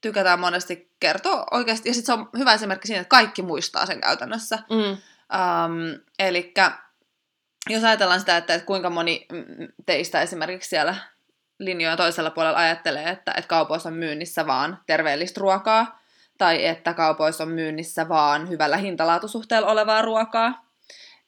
tykätään 0.00 0.40
monesti 0.40 0.92
kertoa 1.00 1.46
oikeasti, 1.50 1.88
ja 1.88 1.94
sitten 1.94 2.16
se 2.16 2.20
on 2.20 2.28
hyvä 2.38 2.54
esimerkki 2.54 2.86
siinä, 2.86 3.00
että 3.00 3.08
kaikki 3.08 3.42
muistaa 3.42 3.86
sen 3.86 4.00
käytännössä. 4.00 4.58
Mm. 4.70 4.78
Um, 4.86 6.00
Eli 6.18 6.54
jos 7.68 7.84
ajatellaan 7.84 8.20
sitä, 8.20 8.36
että, 8.36 8.54
että 8.54 8.66
kuinka 8.66 8.90
moni 8.90 9.26
teistä 9.86 10.22
esimerkiksi 10.22 10.68
siellä 10.68 10.94
linjojen 11.58 11.96
toisella 11.96 12.30
puolella 12.30 12.58
ajattelee, 12.58 13.08
että, 13.08 13.32
että 13.36 13.48
kaupoissa 13.48 13.88
on 13.88 13.94
myynnissä 13.94 14.46
vaan 14.46 14.78
terveellistä 14.86 15.40
ruokaa, 15.40 16.00
tai 16.38 16.66
että 16.66 16.94
kaupoissa 16.94 17.44
on 17.44 17.50
myynnissä 17.50 18.08
vaan 18.08 18.48
hyvällä 18.48 18.76
hintalaatusuhteella 18.76 19.68
olevaa 19.68 20.02
ruokaa, 20.02 20.66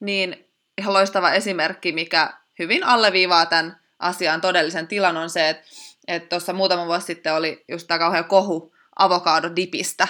niin 0.00 0.48
ihan 0.78 0.92
loistava 0.92 1.32
esimerkki, 1.32 1.92
mikä 1.92 2.32
hyvin 2.58 2.84
alleviivaa 2.84 3.46
tämän 3.46 3.80
asian 3.98 4.40
todellisen 4.40 4.88
tilan 4.88 5.16
on 5.16 5.30
se, 5.30 5.48
että 5.48 5.64
että 6.08 6.28
tuossa 6.28 6.52
muutama 6.52 6.86
vuosi 6.86 7.06
sitten 7.06 7.34
oli 7.34 7.64
just 7.68 7.86
tämä 7.86 7.98
kauhean 7.98 8.24
kohu 8.24 8.74
avokadodipistä, 8.98 10.08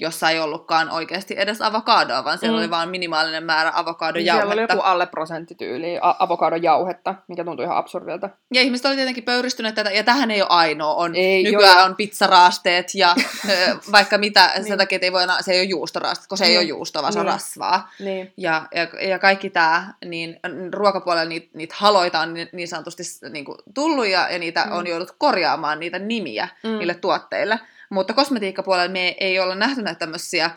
jossa 0.00 0.30
ei 0.30 0.40
ollutkaan 0.40 0.90
oikeasti 0.90 1.34
edes 1.38 1.62
avokadoa, 1.62 2.24
vaan 2.24 2.38
siellä 2.38 2.56
Mm. 2.56 2.62
oli 2.62 2.70
vain 2.70 2.88
minimaalinen 2.88 3.44
määrä 3.44 3.70
Niin 3.70 3.78
avokadojauhetta. 3.78 4.46
Siellä 4.48 4.62
oli 4.62 4.72
joku 4.72 4.82
alle 4.82 5.06
prosenttityyli 5.06 5.98
avokadojauhetta, 6.18 7.14
mikä 7.28 7.44
tuntui 7.44 7.64
ihan 7.64 7.76
absurdilta. 7.76 8.30
Ja 8.54 8.60
ihmiset 8.62 8.86
oli 8.86 8.96
tietenkin 8.96 9.24
pöyristyneet 9.24 9.74
tätä, 9.74 9.90
ja 9.90 10.04
tähän 10.04 10.30
ei 10.30 10.42
ole 10.42 10.48
ainoa. 10.50 10.94
On, 10.94 11.14
Ei, 11.14 11.42
nykyään 11.42 11.76
joo. 11.76 11.84
on 11.86 11.96
pizzaraasteet 11.96 12.94
ja 12.94 13.14
vaikka 13.92 14.18
mitä, 14.18 14.50
Niin. 14.54 14.64
sen 14.68 14.78
takia, 14.78 14.96
että 14.96 15.06
ei 15.06 15.12
voi, 15.12 15.22
enää- 15.22 15.42
se 15.42 15.52
ei 15.52 15.58
ole 15.60 15.64
juustoraaste, 15.68 16.24
kun 16.28 16.38
se 16.38 16.44
ei 16.44 16.50
Niin. 16.50 16.58
ole 16.58 16.66
juusto, 16.66 17.02
vaan 17.02 17.12
se 17.12 17.18
on 17.18 17.26
Niin. 17.26 17.32
rasvaa. 17.32 17.90
Niin. 18.00 18.32
Ja, 18.36 18.62
ja, 18.74 19.08
ja 19.08 19.18
kaikki 19.18 19.50
tämä, 19.50 19.94
niin 20.04 20.40
ruokapuolella 20.72 21.28
niitä, 21.28 21.48
niitä 21.54 21.74
haloita 21.78 22.20
on 22.20 22.34
niin, 22.34 22.48
niin 22.52 22.68
sanotusti 22.68 23.02
niin 23.30 23.44
kuin 23.44 23.58
tullut 23.74 24.06
ja, 24.06 24.28
ja 24.32 24.38
niitä 24.38 24.64
Mm. 24.64 24.72
on 24.72 24.86
joudut 24.86 25.14
korjaamaan, 25.18 25.80
niitä 25.80 25.98
nimiä 25.98 26.48
mm. 26.62 26.78
niille 26.78 26.94
tuotteille. 26.94 27.60
Mutta 27.90 28.14
kosmetiikkapuolella 28.14 28.92
me 28.92 29.16
ei 29.20 29.38
olla 29.38 29.54
nähty 29.54 29.82
näitä 29.82 29.98
tämmöisiä 29.98 30.50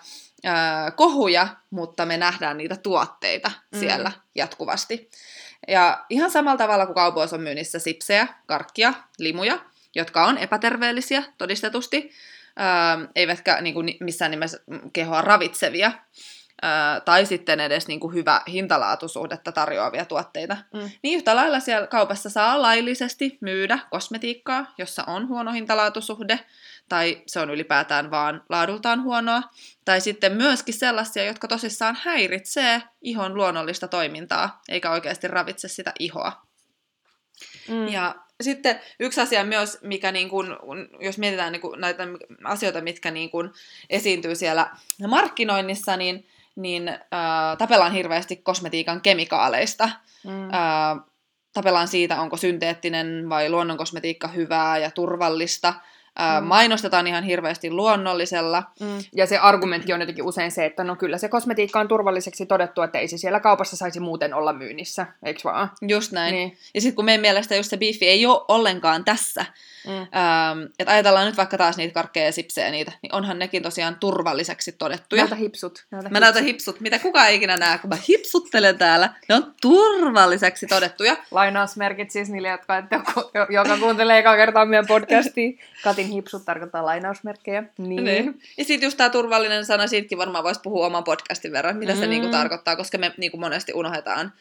kohuja, 0.95 1.47
mutta 1.69 2.05
me 2.05 2.17
nähdään 2.17 2.57
niitä 2.57 2.75
tuotteita 2.75 3.51
Mm. 3.55 3.77
mm. 3.77 3.79
siellä 3.79 4.11
jatkuvasti. 4.35 5.09
Ja 5.67 6.05
ihan 6.09 6.31
samalla 6.31 6.57
tavalla 6.57 6.85
kuin 6.85 6.95
kaupoissa 6.95 7.35
on 7.35 7.41
myynnissä 7.41 7.79
sipsejä, 7.79 8.27
karkkia, 8.45 8.93
limuja, 9.19 9.59
jotka 9.95 10.25
on 10.25 10.37
epäterveellisiä 10.37 11.23
todistetusti, 11.37 12.11
eivätkä 13.15 13.61
niin 13.61 13.73
kuin, 13.73 13.97
missään 13.99 14.31
nimessä 14.31 14.59
kehoa 14.93 15.21
ravitsevia, 15.21 15.91
tai 17.05 17.25
sitten 17.25 17.59
edes 17.59 17.87
niin 17.87 17.99
kuin 17.99 18.13
hyvä 18.13 18.41
hintalaatusuhdetta 18.47 19.51
tarjoavia 19.51 20.05
tuotteita. 20.05 20.57
Mm. 20.73 20.89
Niin 21.03 21.17
yhtä 21.17 21.35
lailla 21.35 21.59
siellä 21.59 21.87
kaupassa 21.87 22.29
saa 22.29 22.61
laillisesti 22.61 23.37
myydä 23.41 23.79
kosmetiikkaa, 23.89 24.73
jossa 24.77 25.03
on 25.07 25.27
huono 25.27 25.51
hintalaatusuhde, 25.51 26.39
tai 26.89 27.21
se 27.27 27.39
on 27.39 27.49
ylipäätään 27.49 28.11
vaan 28.11 28.43
laadultaan 28.49 29.03
huonoa, 29.03 29.41
tai 29.85 30.01
sitten 30.01 30.31
myöskin 30.31 30.73
sellaisia, 30.73 31.25
jotka 31.25 31.47
tosissaan 31.47 31.97
häiritsee 32.01 32.81
ihon 33.01 33.35
luonnollista 33.35 33.87
toimintaa, 33.87 34.61
eikä 34.69 34.91
oikeasti 34.91 35.27
ravitse 35.27 35.67
sitä 35.67 35.93
ihoa. 35.99 36.41
Mm. 37.67 37.87
Ja 37.87 38.15
sitten 38.41 38.79
yksi 38.99 39.21
asia 39.21 39.43
myös, 39.43 39.77
mikä 39.81 40.11
niin 40.11 40.29
kun, 40.29 40.57
jos 40.99 41.17
mietitään 41.17 41.51
niin 41.51 41.61
kun 41.61 41.81
näitä 41.81 42.03
asioita, 42.43 42.81
mitkä 42.81 43.11
niin 43.11 43.29
kun 43.29 43.53
esiintyy 43.89 44.35
siellä 44.35 44.69
markkinoinnissa, 45.07 45.97
niin, 45.97 46.27
niin 46.61 46.87
äh, 46.87 46.97
tapellaan 47.57 47.93
hirveästi 47.93 48.35
kosmetiikan 48.35 49.01
kemikaaleista. 49.01 49.89
Mm. 50.23 50.49
Ää, 50.51 50.95
tapellaan 51.53 51.87
siitä, 51.87 52.21
onko 52.21 52.37
synteettinen 52.37 53.29
vai 53.29 53.49
luonnonkosmetiikka 53.49 54.27
hyvää 54.27 54.77
ja 54.77 54.91
turvallista. 54.91 55.73
Ää, 56.15 56.41
Mm. 56.41 56.47
Mainostetaan 56.47 57.07
ihan 57.07 57.23
hirveästi 57.23 57.71
luonnollisella. 57.71 58.63
Mm. 58.79 58.87
Ja 59.15 59.25
se 59.25 59.37
argumentti 59.37 59.93
on 59.93 59.99
jotenkin 59.99 60.25
usein 60.25 60.51
se, 60.51 60.65
että 60.65 60.83
no 60.83 60.95
kyllä 60.95 61.17
se 61.17 61.29
kosmetiikka 61.29 61.79
on 61.79 61.87
turvalliseksi 61.87 62.45
todettu, 62.45 62.81
että 62.81 62.99
ei 62.99 63.07
se 63.07 63.17
siellä 63.17 63.39
kaupassa 63.39 63.77
saisi 63.77 63.99
muuten 63.99 64.33
olla 64.33 64.53
myynnissä, 64.53 65.07
eikö 65.25 65.39
vaan? 65.43 65.71
Just 65.87 66.11
näin. 66.11 66.35
Niin. 66.35 66.57
Ja 66.73 66.81
sitten 66.81 66.95
kun 66.95 67.05
meidän 67.05 67.21
mielestä 67.21 67.55
just 67.55 67.69
se 67.69 67.77
biifi 67.77 68.07
ei 68.07 68.25
ole 68.25 68.41
ollenkaan 68.47 69.05
tässä, 69.05 69.45
Mm. 69.87 69.93
ähm, 69.93 70.07
että 70.79 70.93
ajatellaan 70.93 71.25
nyt 71.25 71.37
vaikka 71.37 71.57
taas 71.57 71.77
niitä 71.77 71.93
karkkeja 71.93 72.25
ja 72.25 72.31
sipsejä 72.31 72.71
niitä, 72.71 72.91
niin 73.01 73.15
onhan 73.15 73.39
nekin 73.39 73.63
tosiaan 73.63 73.95
turvalliseksi 73.95 74.71
todettuja. 74.71 75.21
Näytä 75.21 75.35
hipsut. 75.35 75.85
Näytä 75.91 76.09
Mä 76.09 76.19
näytän 76.19 76.43
hipsut, 76.43 76.79
mitä 76.79 76.99
kukaan 76.99 77.27
ei 77.27 77.35
ikinä 77.35 77.57
näe, 77.57 77.77
kun 77.77 77.89
mä 77.89 77.97
hipsuttelen 78.09 78.77
täällä. 78.77 79.13
Ne 79.29 79.35
on 79.35 79.55
turvalliseksi 79.61 80.67
todettuja. 80.67 81.17
Lainausmerkit 81.31 82.11
siis 82.11 82.29
niille, 82.29 82.49
jotka 82.49 82.77
ette, 82.77 82.95
joka 83.49 83.77
kuuntelee 83.77 84.19
eka 84.19 84.35
kertaa 84.35 84.65
meidän 84.65 84.87
podcastia. 84.87 85.51
Katin 85.83 86.07
hipsut 86.07 86.45
tarkoittaa 86.45 86.85
lainausmerkkejä. 86.85 87.63
Niin. 87.77 88.03
Niin. 88.03 88.41
Ja 88.57 88.65
sitten 88.65 88.87
just 88.87 88.97
tämä 88.97 89.09
turvallinen 89.09 89.65
sana, 89.65 89.87
siitäkin 89.87 90.17
varmaan 90.17 90.43
voisi 90.43 90.61
puhua 90.63 90.85
oman 90.85 91.03
podcastin 91.03 91.51
verran, 91.51 91.77
mitä 91.77 91.95
se 91.95 92.03
Mm. 92.05 92.09
niinku 92.09 92.27
tarkoittaa, 92.27 92.75
koska 92.75 92.97
me 92.97 93.13
niinku 93.17 93.37
monesti 93.37 93.73
unohdetaan 93.73 94.33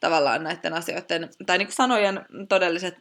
tavallaan 0.00 0.44
näiden 0.44 0.74
asioiden, 0.74 1.28
tai 1.46 1.58
niinku 1.58 1.72
sanojen 1.72 2.20
todelliset 2.48 2.96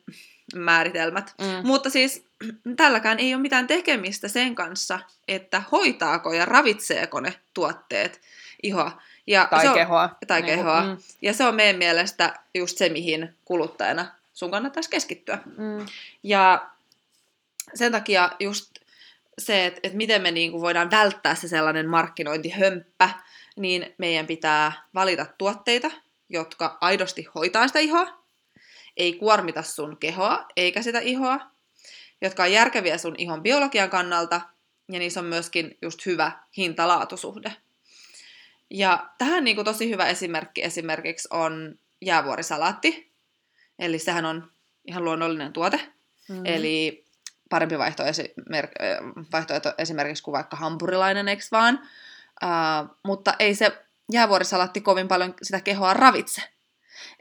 määritelmät. 0.56 1.34
Mm. 1.42 1.68
Mutta 1.68 1.90
siis 1.90 2.26
tälläkään 2.78 3.20
ei 3.20 3.34
ole 3.34 3.42
mitään 3.42 3.68
tekemistä 3.68 4.28
sen 4.28 4.56
kanssa, 4.56 5.00
että 5.28 5.62
hoitaako 5.72 6.34
ja 6.34 6.46
ravitseeko 6.46 7.20
ne 7.20 7.34
tuotteet 7.54 8.22
ihoa. 8.64 9.02
Ja 9.28 9.48
Tai 9.50 9.62
se 9.62 9.70
on, 9.70 9.76
kehoa. 9.76 10.10
Tai 10.28 10.42
Niin 10.42 10.46
kuin, 10.56 10.58
kehoa. 10.66 10.84
mm. 10.84 10.98
Ja 11.22 11.34
se 11.34 11.46
on 11.46 11.56
meidän 11.56 11.76
mielestä 11.76 12.34
just 12.54 12.78
se, 12.78 12.90
mihin 12.90 13.36
kuluttajana 13.46 14.06
sun 14.34 14.52
kannattaisi 14.52 14.90
keskittyä. 14.90 15.40
Mm. 15.58 15.86
Ja 16.24 16.66
sen 17.74 17.92
takia 17.92 18.32
just 18.40 18.72
se, 19.40 19.66
että, 19.66 19.80
että 19.84 19.98
miten 19.98 20.22
me 20.22 20.32
niinku 20.32 20.62
voidaan 20.62 20.92
välttää 20.92 21.36
se 21.36 21.48
sellainen 21.48 21.90
markkinointihömppä, 21.90 23.10
niin 23.56 23.94
meidän 23.98 24.28
pitää 24.28 24.72
valita 24.94 25.26
tuotteita, 25.38 25.92
jotka 26.30 26.78
aidosti 26.82 27.28
hoitaa 27.36 27.68
sitä 27.68 27.80
ihoa, 27.80 28.21
ei 28.98 29.14
kuormita 29.14 29.64
sun 29.64 29.98
kehoa 29.98 30.46
eikä 30.56 30.82
sitä 30.82 31.00
ihoa, 31.00 31.40
jotka 32.22 32.44
on 32.44 32.52
järkeviä 32.52 32.98
sun 32.98 33.16
ihon 33.18 33.44
biologian 33.44 33.90
kannalta, 33.90 34.42
ja 34.92 35.00
niissä 35.00 35.20
on 35.20 35.26
myöskin 35.26 35.78
just 35.82 36.06
hyvä 36.06 36.32
hinta-laatusuhde. 36.58 37.52
Ja 38.70 39.10
tähän 39.18 39.44
niin 39.44 39.56
kuin 39.56 39.66
tosi 39.66 39.90
hyvä 39.90 40.08
esimerkki 40.08 40.64
esimerkiksi 40.64 41.28
on 41.32 41.76
jäävuorisalaatti, 42.02 43.12
eli 43.80 44.00
sehän 44.00 44.26
on 44.26 44.52
ihan 44.86 45.06
luonnollinen 45.06 45.54
tuote, 45.54 45.80
Mm. 46.32 46.46
Eli 46.46 47.06
parempi 47.50 47.78
vaihtoehto, 47.78 48.24
esimer- 48.24 48.72
vaihtoehto 49.32 49.74
esimerkiksi 49.78 50.24
kuin 50.24 50.34
vaikka 50.34 50.58
hampurilainen, 50.58 51.28
eikö 51.28 51.44
vaan? 51.52 51.80
Uh, 52.44 52.98
mutta 53.04 53.34
ei 53.40 53.56
se 53.56 53.78
jäävuorisalatti 54.12 54.82
kovin 54.82 55.08
paljon 55.08 55.34
sitä 55.42 55.62
kehoa 55.62 55.94
ravitse. 55.94 56.42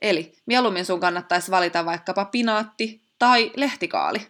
Eli 0.02 0.32
mieluummin 0.46 0.84
sun 0.86 1.00
kannattaisi 1.00 1.50
valita 1.50 1.84
vaikkapa 1.84 2.24
pinaatti 2.24 3.00
tai 3.18 3.52
lehtikaali. 3.56 4.26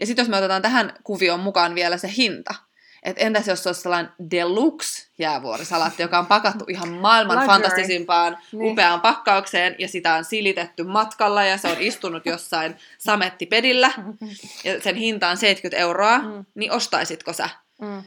Ja 0.00 0.06
sitten 0.06 0.22
jos 0.22 0.28
me 0.30 0.36
otetaan 0.36 0.62
tähän 0.62 0.92
kuvioon 1.04 1.40
mukaan 1.40 1.74
vielä 1.74 1.96
se 1.96 2.10
hinta, 2.16 2.54
että 3.02 3.24
entäs 3.24 3.48
jos 3.48 3.62
se 3.62 3.68
olisi 3.68 3.80
sellainen 3.80 4.12
deluxe 4.30 5.06
jäävuorisalatti, 5.18 6.02
joka 6.02 6.18
on 6.18 6.26
pakattu 6.26 6.64
ihan 6.68 6.88
maailman 6.88 7.36
Luxury. 7.36 7.52
fantastisimpaan 7.52 8.38
Niin. 8.52 8.72
upeaan 8.72 9.00
pakkaukseen, 9.00 9.74
ja 9.78 9.88
sitä 9.88 10.14
on 10.14 10.24
silitetty 10.24 10.82
matkalla, 10.82 11.44
ja 11.44 11.58
se 11.58 11.68
on 11.68 11.76
istunut 11.80 12.26
jossain 12.26 12.76
samettipedillä, 12.98 13.92
ja 14.64 14.80
sen 14.80 14.96
hinta 14.96 15.28
on 15.28 15.36
70 15.36 15.82
euroa, 15.82 16.18
mm. 16.18 16.44
niin 16.54 16.72
ostaisitko 16.72 17.32
sä? 17.32 17.48
Mm. 17.80 18.02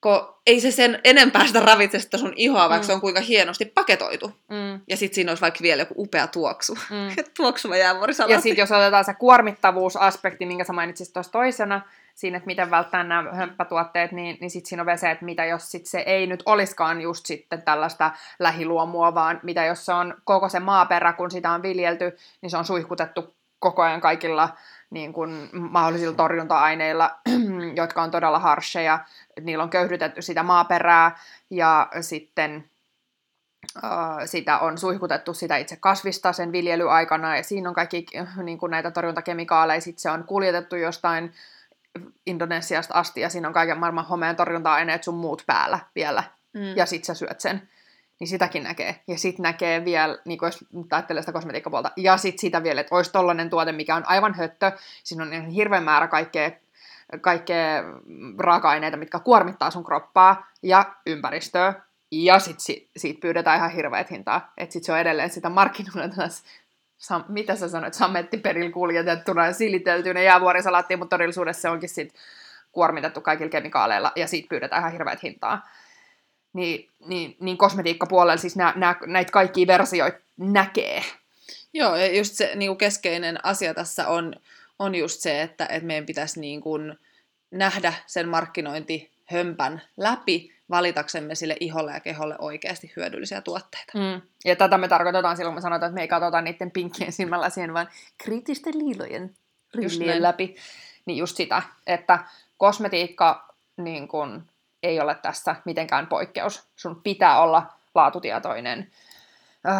Ko 0.00 0.40
ei 0.46 0.60
se 0.60 0.70
sen 0.70 1.00
enempää 1.04 1.46
sitä 1.46 1.60
ravitse 1.60 1.98
sitä 1.98 2.18
sun 2.18 2.32
ihoa, 2.36 2.68
vaikka 2.68 2.84
Mm. 2.84 2.86
se 2.86 2.92
on 2.92 3.00
kuinka 3.00 3.20
hienosti 3.20 3.64
paketoitu. 3.64 4.32
Mm. 4.48 4.80
Ja 4.88 4.96
sitten 4.96 5.14
siinä 5.14 5.30
olisi 5.30 5.40
vaikka 5.40 5.58
vielä 5.62 5.82
joku 5.82 5.94
upea 5.96 6.26
tuoksu. 6.26 6.74
Mm. 6.90 7.24
Tuoksuva 7.36 7.76
jäävuorisalatti. 7.76 8.32
Ja 8.32 8.40
sitten 8.40 8.62
jos 8.62 8.72
otetaan 8.72 9.04
se 9.04 9.14
kuormittavuusaspekti, 9.14 10.46
minkä 10.46 10.64
sä 10.64 10.72
mainitsit 10.72 11.12
tuossa 11.12 11.32
toisena, 11.32 11.80
siinä, 12.14 12.36
että 12.36 12.46
miten 12.46 12.70
välttää 12.70 13.04
nämä 13.04 13.32
hömppätuotteet, 13.32 14.12
niin, 14.12 14.36
niin 14.40 14.50
sitten 14.50 14.68
siinä 14.68 14.82
on 14.82 14.86
vielä 14.86 14.96
se, 14.96 15.10
että 15.10 15.24
mitä 15.24 15.44
jos 15.44 15.70
sit 15.70 15.86
se 15.86 15.98
ei 15.98 16.26
nyt 16.26 16.42
olisikaan 16.46 17.00
just 17.00 17.26
sitten 17.26 17.62
tällaista 17.62 18.10
lähiluomua, 18.38 19.14
vaan 19.14 19.40
mitä 19.42 19.64
jos 19.64 19.86
se 19.86 19.92
on 19.92 20.14
koko 20.24 20.48
se 20.48 20.60
maaperä, 20.60 21.12
kun 21.12 21.30
sitä 21.30 21.50
on 21.50 21.62
viljelty, 21.62 22.16
niin 22.40 22.50
se 22.50 22.56
on 22.56 22.64
suihkutettu 22.64 23.34
koko 23.58 23.82
ajan 23.82 24.00
kaikilla 24.00 24.48
niin 24.90 25.12
kuin 25.12 25.50
mahdollisilla 25.52 26.14
torjunta-aineilla, 26.14 27.18
jotka 27.80 28.02
on 28.02 28.10
todella 28.10 28.38
harsheja. 28.38 28.98
Niillä 29.40 29.64
on 29.64 29.70
köyhdytetty 29.70 30.22
sitä 30.22 30.42
maaperää 30.42 31.18
ja 31.50 31.88
sitten 32.00 32.64
sitä 34.26 34.58
on 34.58 34.78
suihkutettu 34.78 35.34
sitä 35.34 35.56
itse 35.56 35.76
kasvista 35.76 36.32
sen 36.32 36.52
viljelyaikana, 36.52 37.36
ja 37.36 37.42
siinä 37.42 37.68
on 37.68 37.74
kaikki 37.74 38.06
äh, 38.16 38.38
niin 38.38 38.58
kuin 38.58 38.70
näitä 38.70 38.90
torjuntakemikaaleja, 38.90 39.80
sitten 39.80 40.02
se 40.02 40.10
on 40.10 40.24
kuljetettu 40.24 40.76
jostain 40.76 41.32
Indonesiasta 42.26 42.94
asti, 42.94 43.20
ja 43.20 43.28
siinä 43.28 43.48
on 43.48 43.54
kaiken 43.54 43.78
maailman 43.78 44.06
homeen 44.06 44.36
torjunta-aineet 44.36 45.04
sun 45.04 45.14
muut 45.14 45.42
päällä 45.46 45.78
vielä, 45.94 46.24
mm. 46.52 46.76
ja 46.76 46.86
sit 46.86 47.04
sä 47.04 47.14
syöt 47.14 47.40
sen. 47.40 47.68
Niin 48.20 48.28
sitäkin 48.28 48.62
näkee. 48.62 49.00
Ja 49.06 49.18
sit 49.18 49.38
näkee 49.38 49.84
vielä, 49.84 50.18
niin 50.24 50.38
jos 50.42 50.64
ajattelee 50.90 51.22
sitä 51.22 51.32
kosmetiikkapuolta, 51.32 51.90
ja 51.96 52.16
sit 52.16 52.38
sitä 52.38 52.62
vielä, 52.62 52.80
että 52.80 52.94
olisi 52.94 53.12
tollanen 53.12 53.50
tuote, 53.50 53.72
mikä 53.72 53.96
on 53.96 54.08
aivan 54.08 54.34
höttö, 54.34 54.72
siinä 55.04 55.24
on 55.24 55.32
ihan 55.32 55.46
hirveän 55.46 55.84
määrä 55.84 56.08
kaikkea, 56.08 56.50
kaikkea 57.20 57.84
raaka-aineita, 58.38 58.96
mitkä 58.96 59.18
kuormittaa 59.18 59.70
sun 59.70 59.84
kroppaa 59.84 60.46
ja 60.62 60.94
ympäristöä, 61.06 61.74
ja 62.10 62.38
sit 62.38 62.60
si- 62.60 62.88
siitä 62.96 63.20
pyydetään 63.20 63.56
ihan 63.56 63.70
hirveät 63.70 64.10
hintaa. 64.10 64.52
Että 64.56 64.72
sit 64.72 64.84
se 64.84 64.92
on 64.92 64.98
edelleen 64.98 65.30
sitä 65.30 65.48
markkinoilla 65.48 66.28
sam- 66.98 67.24
mitä 67.28 67.56
sä 67.56 67.68
sanoit, 67.68 67.94
samettiperillä 67.94 68.72
kuljetettuna 68.72 69.46
ja 69.46 69.52
siliteltynä 69.52 70.20
jäävuorisalaattiin, 70.20 70.98
mutta 70.98 71.16
todellisuudessa 71.16 71.62
se 71.62 71.68
onkin 71.68 71.88
sit 71.88 72.14
kuormitettu 72.72 73.20
kaikilla 73.20 73.50
kemikaaleilla 73.50 74.12
ja 74.16 74.26
siitä 74.26 74.48
pyydetään 74.48 74.80
ihan 74.80 74.92
hirveät 74.92 75.22
hintaa. 75.22 75.68
Niin, 76.52 76.88
niin, 77.06 77.36
niin 77.40 77.58
kosmetiikkapuolella 77.58 78.36
siis 78.36 78.56
nä, 78.56 78.72
nä, 78.76 78.96
näitä 79.06 79.32
kaikkia 79.32 79.66
versioita 79.66 80.18
näkee. 80.36 81.02
Joo, 81.72 81.96
ja 81.96 82.16
just 82.16 82.34
se 82.34 82.52
niin 82.54 82.68
kuin 82.68 82.78
keskeinen 82.78 83.44
asia 83.44 83.74
tässä 83.74 84.08
on, 84.08 84.34
on 84.78 84.94
just 84.94 85.20
se, 85.20 85.42
että, 85.42 85.66
että 85.66 85.86
meidän 85.86 86.06
pitäisi 86.06 86.40
niin 86.40 86.60
kuin 86.60 86.98
nähdä 87.50 87.92
sen 88.06 88.28
markkinointi 88.28 89.10
hömpän 89.24 89.82
läpi 89.96 90.52
valitaksemme 90.70 91.34
sille 91.34 91.56
iholle 91.60 91.92
ja 91.92 92.00
keholle 92.00 92.36
oikeasti 92.38 92.92
hyödyllisiä 92.96 93.40
tuotteita. 93.40 93.92
Mm. 93.94 94.22
Ja 94.44 94.56
tätä 94.56 94.78
me 94.78 94.88
tarkoitetaan 94.88 95.36
silloin, 95.36 95.52
kun 95.52 95.58
me 95.58 95.62
sanotaan, 95.62 95.90
että 95.90 95.94
me 95.94 96.00
ei 96.00 96.08
katsota 96.08 96.40
niiden 96.40 96.70
pinkkien 96.70 97.12
silmällä 97.12 97.50
siihen, 97.50 97.74
vaan 97.74 97.88
kriittisten 98.18 98.78
liilojen 98.78 99.34
rillien 99.74 100.22
läpi. 100.22 100.56
Niin 101.06 101.18
just 101.18 101.36
sitä, 101.36 101.62
että 101.86 102.18
kosmetiikka 102.56 103.54
niin 103.76 104.08
kun, 104.08 104.44
ei 104.88 105.00
ole 105.00 105.14
tässä 105.14 105.56
mitenkään 105.64 106.06
poikkeus. 106.06 106.68
Sun 106.76 107.02
pitää 107.02 107.40
olla 107.40 107.66
laatutietoinen. 107.94 108.90
Öö, 109.66 109.74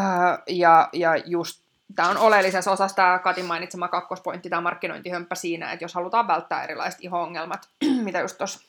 ja, 0.48 0.88
ja 0.92 1.16
just 1.16 1.60
tämä 1.96 2.08
on 2.08 2.16
oleellisessa 2.16 2.70
osassa 2.70 2.96
tämä 2.96 3.18
Katin 3.18 3.44
mainitsema 3.44 3.88
kakkospointti, 3.88 4.50
tämä 4.50 4.62
markkinointihömppä 4.62 5.34
siinä, 5.34 5.72
että 5.72 5.84
jos 5.84 5.94
halutaan 5.94 6.28
välttää 6.28 6.64
erilaiset 6.64 7.00
iho-ongelmat, 7.00 7.68
mitä 8.04 8.20
just 8.20 8.38
tuossa 8.38 8.60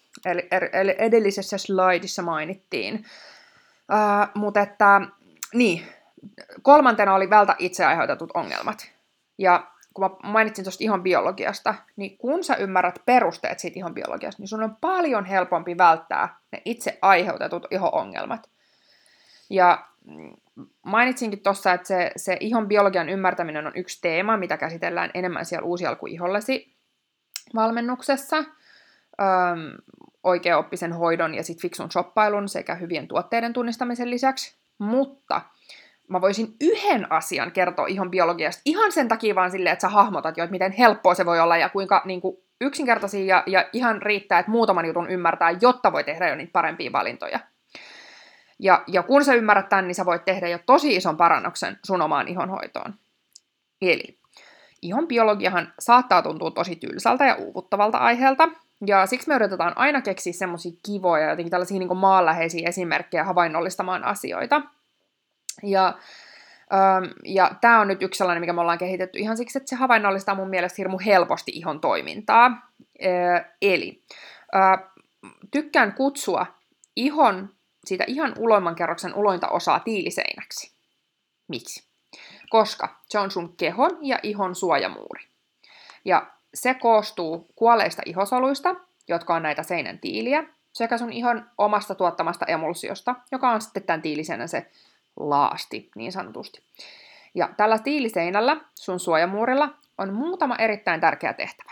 edellisessä 0.97 1.57
slaidissa 1.57 2.21
mainittiin. 2.21 2.95
Uh, 2.95 4.41
mutta 4.41 4.61
että, 4.61 5.01
niin, 5.53 5.87
kolmantena 6.61 7.15
oli 7.15 7.29
vältä 7.29 7.55
itse 7.59 7.85
aiheutetut 7.85 8.31
ongelmat. 8.33 8.91
Ja 9.37 9.67
kun 9.93 10.05
mä 10.05 10.29
mainitsin 10.31 10.65
tuosta 10.65 10.83
ihon 10.83 11.03
biologiasta, 11.03 11.75
niin 11.95 12.17
kun 12.17 12.43
sä 12.43 12.55
ymmärrät 12.55 12.99
perusteet 13.05 13.59
siitä 13.59 13.79
ihon 13.79 13.93
biologiasta, 13.93 14.41
niin 14.41 14.47
sun 14.47 14.63
on 14.63 14.77
paljon 14.81 15.25
helpompi 15.25 15.77
välttää 15.77 16.37
ne 16.51 16.61
itse 16.65 16.99
aiheutetut 17.01 17.67
iho-ongelmat. 17.71 18.49
Ja 19.49 19.85
mainitsinkin 20.85 21.39
tuossa, 21.39 21.73
että 21.73 21.87
se, 21.87 22.11
se 22.15 22.37
ihon 22.39 22.67
biologian 22.67 23.09
ymmärtäminen 23.09 23.67
on 23.67 23.73
yksi 23.75 24.01
teema, 24.01 24.37
mitä 24.37 24.57
käsitellään 24.57 25.11
enemmän 25.13 25.45
siellä 25.45 25.65
uusi 25.65 25.85
alku 25.85 26.07
ihollesi 26.07 26.73
valmennuksessa. 27.55 28.37
Öm, 28.37 29.77
oikeaoppisen 30.23 30.93
hoidon 30.93 31.35
ja 31.35 31.43
sit 31.43 31.61
fiksun 31.61 31.91
shoppailun 31.91 32.49
sekä 32.49 32.75
hyvien 32.75 33.07
tuotteiden 33.07 33.53
tunnistamisen 33.53 34.09
lisäksi. 34.09 34.55
Mutta 34.77 35.41
mä 36.09 36.21
voisin 36.21 36.55
yhden 36.61 37.11
asian 37.11 37.51
kertoa 37.51 37.87
ihon 37.87 38.11
biologiasta 38.11 38.61
ihan 38.65 38.91
sen 38.91 39.07
takia 39.07 39.35
vaan 39.35 39.51
silleen, 39.51 39.73
että 39.73 39.81
sä 39.81 39.89
hahmotat 39.89 40.37
jo, 40.37 40.43
että 40.43 40.51
miten 40.51 40.71
helppoa 40.71 41.15
se 41.15 41.25
voi 41.25 41.39
olla 41.39 41.57
ja 41.57 41.69
kuinka 41.69 42.01
niin 42.05 42.21
kuin, 42.21 42.37
yksinkertaisia 42.61 43.25
ja, 43.25 43.43
ja 43.47 43.69
ihan 43.73 44.01
riittää, 44.01 44.39
että 44.39 44.51
muutaman 44.51 44.85
jutun 44.85 45.09
ymmärtää, 45.09 45.51
jotta 45.61 45.91
voi 45.91 46.03
tehdä 46.03 46.29
jo 46.29 46.35
niitä 46.35 46.51
parempia 46.51 46.91
valintoja. 46.91 47.39
Ja, 48.59 48.83
ja 48.87 49.03
kun 49.03 49.25
sä 49.25 49.33
ymmärrät 49.33 49.69
tämän, 49.69 49.87
niin 49.87 49.95
sä 49.95 50.05
voit 50.05 50.25
tehdä 50.25 50.47
jo 50.47 50.59
tosi 50.65 50.95
ison 50.95 51.17
parannuksen 51.17 51.79
sun 51.85 52.01
omaan 52.01 52.27
ihonhoitoon. 52.27 52.93
Eli 53.81 54.19
ihon 54.81 55.07
biologiahan 55.07 55.73
saattaa 55.79 56.21
tuntua 56.21 56.51
tosi 56.51 56.75
tylsältä 56.75 57.25
ja 57.25 57.35
uuvuttavalta 57.35 57.97
aiheelta, 57.97 58.49
ja 58.85 59.05
siksi 59.05 59.27
me 59.27 59.35
yritetään 59.35 59.73
aina 59.75 60.01
keksiä 60.01 60.33
semmoisia 60.33 60.71
kivoja, 60.85 61.29
jotenkin 61.29 61.51
tällaisia 61.51 61.79
niin 61.79 61.97
maanläheisiä 61.97 62.69
esimerkkejä 62.69 63.23
havainnollistamaan 63.23 64.03
asioita. 64.03 64.61
Ja, 65.63 65.87
ähm, 66.73 67.11
ja 67.25 67.51
tämä 67.61 67.79
on 67.79 67.87
nyt 67.87 68.01
yksi 68.01 68.17
sellainen, 68.17 68.41
mikä 68.41 68.53
me 68.53 68.61
ollaan 68.61 68.77
kehitetty 68.77 69.19
ihan 69.19 69.37
siksi, 69.37 69.57
että 69.57 69.69
se 69.69 69.75
havainnollistaa 69.75 70.35
mun 70.35 70.49
mielestä 70.49 70.75
hirmu 70.77 70.99
helposti 71.05 71.51
ihon 71.55 71.81
toimintaa. 71.81 72.45
Äh, 72.45 73.45
eli 73.61 74.03
äh, 74.55 74.79
tykkään 75.51 75.93
kutsua 75.93 76.45
ihon, 76.95 77.49
siitä 77.85 78.03
ihan 78.07 78.33
uloimman 78.37 78.75
kerroksen 78.75 79.15
ulointa 79.15 79.47
osaa 79.47 79.79
tiiliseinäksi. 79.79 80.71
Miksi? 81.47 81.83
Koska 82.49 82.95
se 83.09 83.19
on 83.19 83.31
sun 83.31 83.53
kehon 83.57 83.97
ja 84.01 84.19
ihon 84.23 84.55
suojamuuri. 84.55 85.23
Ja 86.05 86.27
se 86.53 86.73
koostuu 86.73 87.47
kuolleista 87.55 88.01
ihosoluista, 88.05 88.75
jotka 89.07 89.35
on 89.35 89.43
näitä 89.43 89.63
seinän 89.63 89.99
tiiliä, 89.99 90.43
sekä 90.73 90.97
sun 90.97 91.13
ihon 91.13 91.45
omasta 91.57 91.95
tuottamasta 91.95 92.45
emulsiosta, 92.45 93.15
joka 93.31 93.51
on 93.51 93.61
sitten 93.61 93.83
tämän 93.83 94.01
tiilisenä 94.01 94.47
se 94.47 94.71
laasti, 95.17 95.89
niin 95.95 96.11
sanotusti. 96.11 96.63
Ja 97.35 97.49
tällä 97.57 97.79
tiiliseinällä, 97.79 98.57
sun 98.75 98.99
suojamuurilla, 98.99 99.69
on 99.97 100.13
muutama 100.13 100.55
erittäin 100.55 101.01
tärkeä 101.01 101.33
tehtävä. 101.33 101.71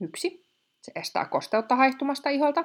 Yksi, 0.00 0.46
se 0.82 0.92
estää 0.94 1.24
kosteutta 1.24 1.76
haihtumasta 1.76 2.30
iholta. 2.30 2.64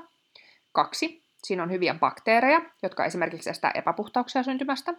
Kaksi, 0.72 1.24
siinä 1.44 1.64
on 1.64 1.72
hyviä 1.72 1.94
bakteereja, 1.94 2.62
jotka 2.84 3.06
esimerkiksi 3.06 3.50
estää 3.50 3.72
epäpuhtauksia 3.76 4.44
syntymästä. 4.44 4.94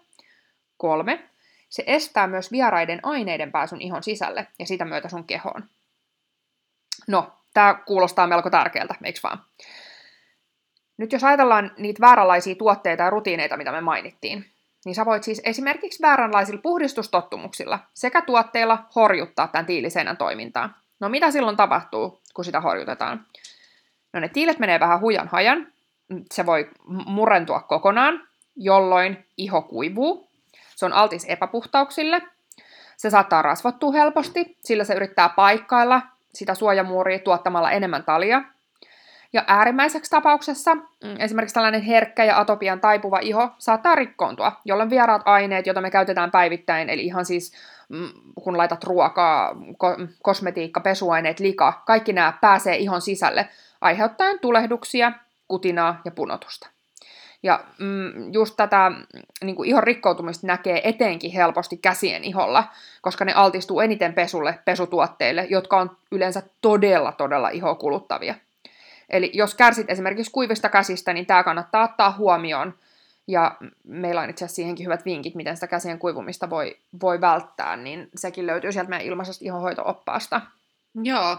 Kolme, 0.77 1.29
se 1.69 1.85
estää 1.87 2.27
myös 2.27 2.53
vieraiden 2.53 3.01
aineiden 3.03 3.53
pääsyn 3.53 3.81
ihon 3.81 4.03
sisälle 4.03 4.47
ja 4.59 4.67
sitä 4.67 4.85
myötä 4.85 5.09
sun 5.09 5.25
kehoon. 5.25 5.69
No, 7.09 7.33
tämä 7.55 7.75
kuulostaa 7.87 8.27
melko 8.27 8.51
tärkeältä, 8.51 8.95
eikö 9.05 9.21
vaan? 9.23 9.45
Nyt 10.97 11.13
jos 11.13 11.25
ajatellaan 11.25 11.75
niitä 11.79 12.01
vääränlaisia 12.01 12.55
tuotteita 12.55 13.03
ja 13.03 13.11
rutiineita, 13.11 13.57
mitä 13.57 13.73
me 13.73 13.81
mainittiin, 13.81 14.53
niin 14.85 14.95
sä 14.95 15.05
voit 15.05 15.23
siis 15.23 15.41
esimerkiksi 15.45 16.03
vääränlaisilla 16.03 16.61
puhdistustottumuksilla 16.63 17.79
sekä 17.95 18.23
tuotteilla 18.23 18.79
horjuttaa 18.95 19.49
tämän 19.49 19.67
tiiliseinän 19.67 20.17
toimintaa. 20.17 20.71
No 21.01 21.09
mitä 21.09 21.31
silloin 21.31 21.57
tapahtuu, 21.57 22.21
kun 22.35 22.45
sitä 22.45 22.61
horjutetaan? 22.61 23.27
No 24.13 24.21
ne 24.21 24.29
tiilet 24.29 24.59
menee 24.59 24.81
vähän 24.81 25.01
hujan 25.01 25.29
hajan, 25.29 25.67
se 26.33 26.47
voi 26.47 26.71
murentua 27.07 27.61
kokonaan, 27.61 28.29
jolloin 28.57 29.27
iho 29.37 29.63
kuivuu. 29.63 30.29
Se 30.77 30.87
on 30.87 30.93
altis 30.93 31.25
epäpuhtauksille. 31.25 32.23
Se 32.97 33.11
saattaa 33.11 33.43
rasvottua 33.43 33.93
helposti, 33.93 34.57
sillä 34.65 34.85
se 34.85 34.95
yrittää 34.95 35.29
paikkailla 35.29 36.03
sitä 36.35 36.55
suojamuuria 36.55 37.19
tuottamalla 37.19 37.71
enemmän 37.71 38.05
talia. 38.05 38.43
Ja 39.33 39.45
äärimmäiseksi 39.47 40.11
tapauksessa 40.11 40.75
mm, 40.75 40.83
esimerkiksi 41.19 41.55
tällainen 41.55 41.83
herkkä 41.83 42.25
ja 42.25 42.39
atopian 42.39 42.81
taipuva 42.81 43.19
iho 43.19 43.51
saattaa 43.59 43.95
rikkoontua, 43.95 44.53
jolloin 44.65 44.91
vieraat 44.91 45.23
aineet, 45.25 45.67
joita 45.67 45.81
me 45.81 45.91
käytetään 45.91 46.31
päivittäin, 46.31 46.91
eli 46.91 47.05
ihan 47.05 47.25
siis 47.25 47.53
mm, 47.89 48.09
kun 48.43 48.59
laitat 48.59 48.85
ruokaa, 48.85 49.53
ko- 49.53 50.09
kosmetiikka, 50.23 50.81
pesuaineet, 50.81 51.41
lika, 51.41 51.83
kaikki 51.87 52.13
nämä 52.13 52.33
pääsee 52.41 52.77
ihon 52.77 53.01
sisälle, 53.01 53.49
aiheuttaen 53.81 54.39
tulehduksia, 54.39 55.13
kutinaa 55.49 56.01
ja 56.05 56.11
punotusta. 56.11 56.69
Ja 57.43 57.65
mm, 57.79 58.33
just 58.33 58.57
tätä 58.57 58.93
niin 59.45 59.57
kuin 59.57 59.69
ihon 59.69 59.83
rikkoutumista 59.83 60.47
näkee 60.47 60.89
etenkin 60.89 61.33
helposti 61.33 61.77
käsien 61.77 62.25
iholla, 62.25 62.65
koska 63.01 63.25
ne 63.25 63.33
altistuu 63.33 63.81
eniten 63.81 64.15
pesulle, 64.15 64.59
pesutuotteille, 64.65 65.47
jotka 65.51 65.77
on 65.77 65.97
yleensä 66.13 66.43
todella, 66.61 67.13
todella 67.13 67.49
ihokuluttavia. 67.49 68.35
Eli 69.09 69.31
jos 69.35 69.55
kärsit 69.55 69.91
esimerkiksi 69.91 70.33
kuivista 70.33 70.69
käsistä, 70.69 71.13
niin 71.13 71.27
tämä 71.27 71.43
kannattaa 71.43 71.85
ottaa 71.85 72.15
huomioon. 72.19 72.75
Ja 73.27 73.57
meillä 73.85 74.21
on 74.21 74.31
itse 74.31 74.45
asiassa 74.45 74.57
siihenkin 74.57 74.85
hyvät 74.85 75.05
vinkit, 75.05 75.35
miten 75.35 75.57
sitä 75.57 75.67
käsien 75.67 75.99
kuivumista 75.99 76.51
voi, 76.51 76.77
voi 77.03 77.21
välttää, 77.21 77.77
niin 77.77 78.09
sekin 78.17 78.47
löytyy 78.47 78.73
sieltä 78.73 78.91
meidän 78.91 79.07
ilmaisesta 79.07 79.45
ihohoito-oppaasta. 79.45 80.41
Joo, 81.03 81.37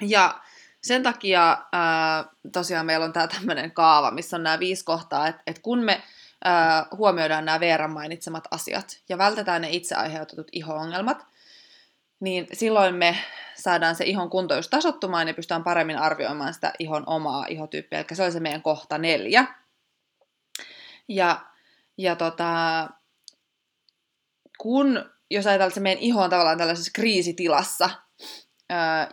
ja 0.00 0.40
sen 0.80 1.02
takia 1.02 1.58
ää, 1.72 2.24
tosiaan 2.52 2.86
meillä 2.86 3.04
on 3.04 3.12
tämä 3.12 3.26
tämmöinen 3.26 3.70
kaava, 3.70 4.10
missä 4.10 4.36
on 4.36 4.42
nämä 4.42 4.58
viisi 4.58 4.84
kohtaa, 4.84 5.28
että 5.28 5.42
et 5.46 5.58
kun 5.58 5.78
me 5.78 6.02
ää, 6.44 6.86
huomioidaan 6.96 7.44
nämä 7.44 7.60
Veeran 7.60 7.92
mainitsemat 7.92 8.44
asiat 8.50 9.00
ja 9.08 9.18
vältetään 9.18 9.62
ne 9.62 9.68
itse 9.70 9.94
aiheutetut 9.94 10.48
iho-ongelmat, 10.52 11.26
niin 12.20 12.46
silloin 12.52 12.94
me 12.94 13.16
saadaan 13.54 13.94
se 13.94 14.04
ihon 14.04 14.30
kunto 14.30 14.56
just 14.56 14.70
tasottumaan 14.70 15.28
ja 15.28 15.34
pystytään 15.34 15.64
paremmin 15.64 15.98
arvioimaan 15.98 16.54
sitä 16.54 16.72
ihon 16.78 17.02
omaa 17.06 17.46
ihotyyppiä. 17.46 17.98
Eli 17.98 18.16
se 18.16 18.22
oli 18.22 18.32
se 18.32 18.40
meidän 18.40 18.62
kohta 18.62 18.98
neljä. 18.98 19.44
Ja, 21.08 21.40
ja 21.98 22.16
tota, 22.16 22.88
kun, 24.58 25.10
jos 25.30 25.46
ajatellaan, 25.46 25.68
että 25.68 25.74
se 25.74 25.80
meidän 25.80 26.02
iho 26.02 26.22
on 26.22 26.30
tavallaan 26.30 26.58
tällaisessa 26.58 26.90
kriisitilassa, 26.94 27.90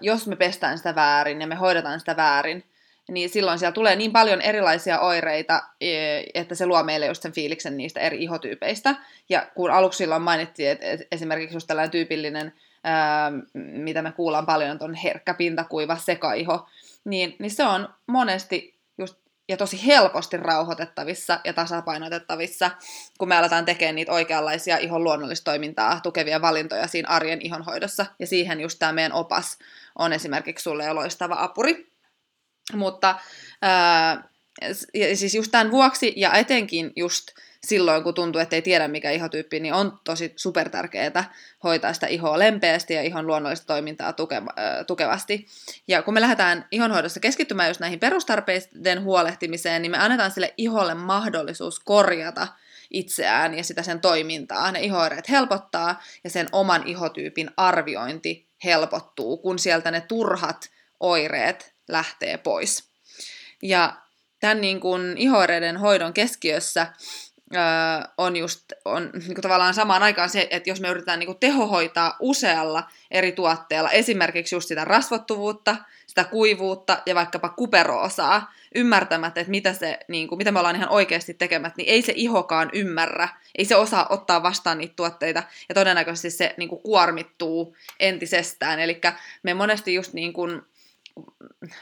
jos 0.02 0.28
me 0.28 0.36
pestään 0.36 0.78
sitä 0.78 0.96
väärin 0.96 1.42
ja 1.42 1.48
me 1.48 1.56
hoidetaan 1.56 2.00
sitä 2.00 2.18
väärin, 2.18 2.64
niin 3.12 3.30
silloin 3.30 3.60
siellä 3.60 3.74
tulee 3.74 3.96
niin 3.96 4.12
paljon 4.12 4.42
erilaisia 4.42 5.00
oireita, 5.00 5.64
e, 5.82 6.24
että 6.34 6.56
se 6.56 6.66
luo 6.66 6.84
meille 6.84 7.06
just 7.06 7.22
sen 7.22 7.32
fiiliksen 7.32 7.78
niistä 7.78 8.00
eri 8.00 8.24
ihotyypeistä. 8.24 8.96
Ja 9.30 9.48
kun 9.56 9.72
aluksi 9.72 9.98
silloin 9.98 10.22
mainittiin, 10.22 10.70
että 10.70 11.06
esimerkiksi 11.12 11.56
just 11.56 11.68
tällainen 11.68 11.92
tyypillinen, 11.92 12.54
mitä 13.54 14.02
me 14.02 14.12
kuullaan 14.12 14.46
paljon, 14.46 14.78
on 14.80 14.94
herkkä 14.94 15.34
pintakuiva 15.34 15.98
sekaiho, 15.98 16.70
niin, 17.06 17.36
niin 17.40 17.52
se 17.52 17.64
on 17.64 17.90
monesti 18.08 18.76
ja 19.50 19.58
tosi 19.58 19.86
helposti 19.86 20.38
rauhoitettavissa 20.38 21.40
ja 21.44 21.54
tasapainotettavissa, 21.54 22.72
kun 23.18 23.28
me 23.28 23.38
aletaan 23.38 23.66
tekemään 23.66 23.96
niitä 23.96 24.12
oikeanlaisia 24.12 24.78
ihon 24.78 25.04
luonnollista 25.04 25.52
toimintaa 25.52 26.00
tukevia 26.04 26.42
valintoja 26.42 26.88
siinä 26.88 27.10
arjen 27.10 27.42
ihonhoidossa. 27.42 28.06
Ja 28.20 28.28
siihen 28.28 28.62
just 28.62 28.80
tämä 28.80 28.92
meidän 28.92 29.14
opas 29.14 29.58
on 29.96 30.14
esimerkiksi 30.14 30.64
sulle 30.64 30.86
jo 30.86 30.96
loistava 30.96 31.36
apuri. 31.40 31.92
Mutta 32.74 33.20
ää, 33.62 34.30
ja 34.94 35.18
siis 35.18 35.36
just 35.36 35.52
tämän 35.52 35.72
vuoksi 35.72 36.14
ja 36.16 36.34
etenkin 36.34 36.94
just 36.96 37.28
silloin, 37.66 38.04
kun 38.04 38.14
tuntuu, 38.14 38.42
että 38.42 38.56
ei 38.56 38.62
tiedä 38.62 38.88
mikä 38.88 39.12
ihotyyppi, 39.12 39.60
niin 39.60 39.74
on 39.74 40.00
tosi 40.04 40.34
super 40.36 40.70
tärkeää 40.70 41.34
hoitaa 41.64 41.94
sitä 41.94 42.08
ihoa 42.08 42.40
lempeästi 42.40 42.94
ja 42.94 43.02
ihon 43.02 43.28
luonnollista 43.28 43.68
toimintaa 43.68 44.14
tukeva, 44.14 44.52
tukevasti. 44.88 45.48
Ja 45.88 46.02
kun 46.02 46.14
me 46.14 46.22
lähdetään 46.22 46.68
ihonhoidossa 46.72 47.20
keskittymään 47.20 47.70
just 47.70 47.80
näihin 47.80 48.00
perustarpeiden 48.00 49.04
huolehtimiseen, 49.04 49.82
niin 49.82 49.92
me 49.92 49.98
annetaan 49.98 50.32
sille 50.32 50.54
iholle 50.58 50.94
mahdollisuus 50.94 51.80
korjata 51.80 52.48
itseään 52.92 53.58
ja 53.58 53.64
sitä 53.64 53.84
sen 53.84 54.02
toimintaa. 54.02 54.72
Ne 54.72 54.80
ihoireet 54.80 55.30
helpottaa 55.30 56.04
ja 56.24 56.30
sen 56.30 56.48
oman 56.52 56.88
ihotyypin 56.88 57.52
arviointi 57.58 58.48
helpottuu, 58.64 59.38
kun 59.38 59.60
sieltä 59.60 59.92
ne 59.92 60.02
turhat 60.02 60.70
oireet 61.00 61.74
lähtee 61.88 62.38
pois. 62.38 62.84
Ja 63.62 63.96
tämän 64.40 64.62
niin 64.62 64.80
kuin 64.80 65.18
ihoireiden 65.18 65.78
hoidon 65.78 66.14
keskiössä 66.14 66.88
on 68.18 68.36
just 68.36 68.64
on, 68.86 69.10
niin 69.28 69.42
tavallaan 69.42 69.74
samaan 69.74 70.04
aikaan 70.04 70.30
se, 70.30 70.48
että 70.50 70.70
jos 70.70 70.82
me 70.82 70.90
yritetään 70.90 71.20
niin 71.20 71.40
tehohoitaa 71.40 72.16
usealla 72.20 72.84
eri 73.12 73.32
tuotteella, 73.32 73.92
esimerkiksi 73.92 74.56
just 74.56 74.68
sitä 74.68 74.86
rasvottuvuutta, 74.86 75.76
sitä 76.08 76.24
kuivuutta 76.24 77.02
ja 77.06 77.16
vaikkapa 77.16 77.50
kuperoosaa, 77.50 78.54
ymmärtämättä, 78.76 79.42
että 79.42 79.52
mitä, 79.52 79.74
se, 79.74 80.00
niin 80.08 80.28
kuin, 80.28 80.38
mitä 80.38 80.52
me 80.52 80.60
ollaan 80.60 80.76
ihan 80.76 80.90
oikeasti 80.90 81.34
tekemät, 81.34 81.78
niin 81.78 81.90
ei 81.90 82.02
se 82.02 82.14
ihokaan 82.16 82.70
ymmärrä, 82.74 83.30
ei 83.58 83.66
se 83.66 83.76
osaa 83.76 84.08
ottaa 84.10 84.44
vastaan 84.44 84.78
niitä 84.78 84.94
tuotteita, 84.96 85.44
ja 85.70 85.76
todennäköisesti 85.76 86.30
se 86.30 86.54
niin 86.58 86.70
kuin, 86.70 86.82
kuormittuu 86.82 87.76
entisestään. 88.00 88.80
Eli 88.80 89.02
me 89.44 89.54
monesti 89.54 89.94
just 89.94 90.14
niin 90.14 90.34
kuin, 90.34 90.62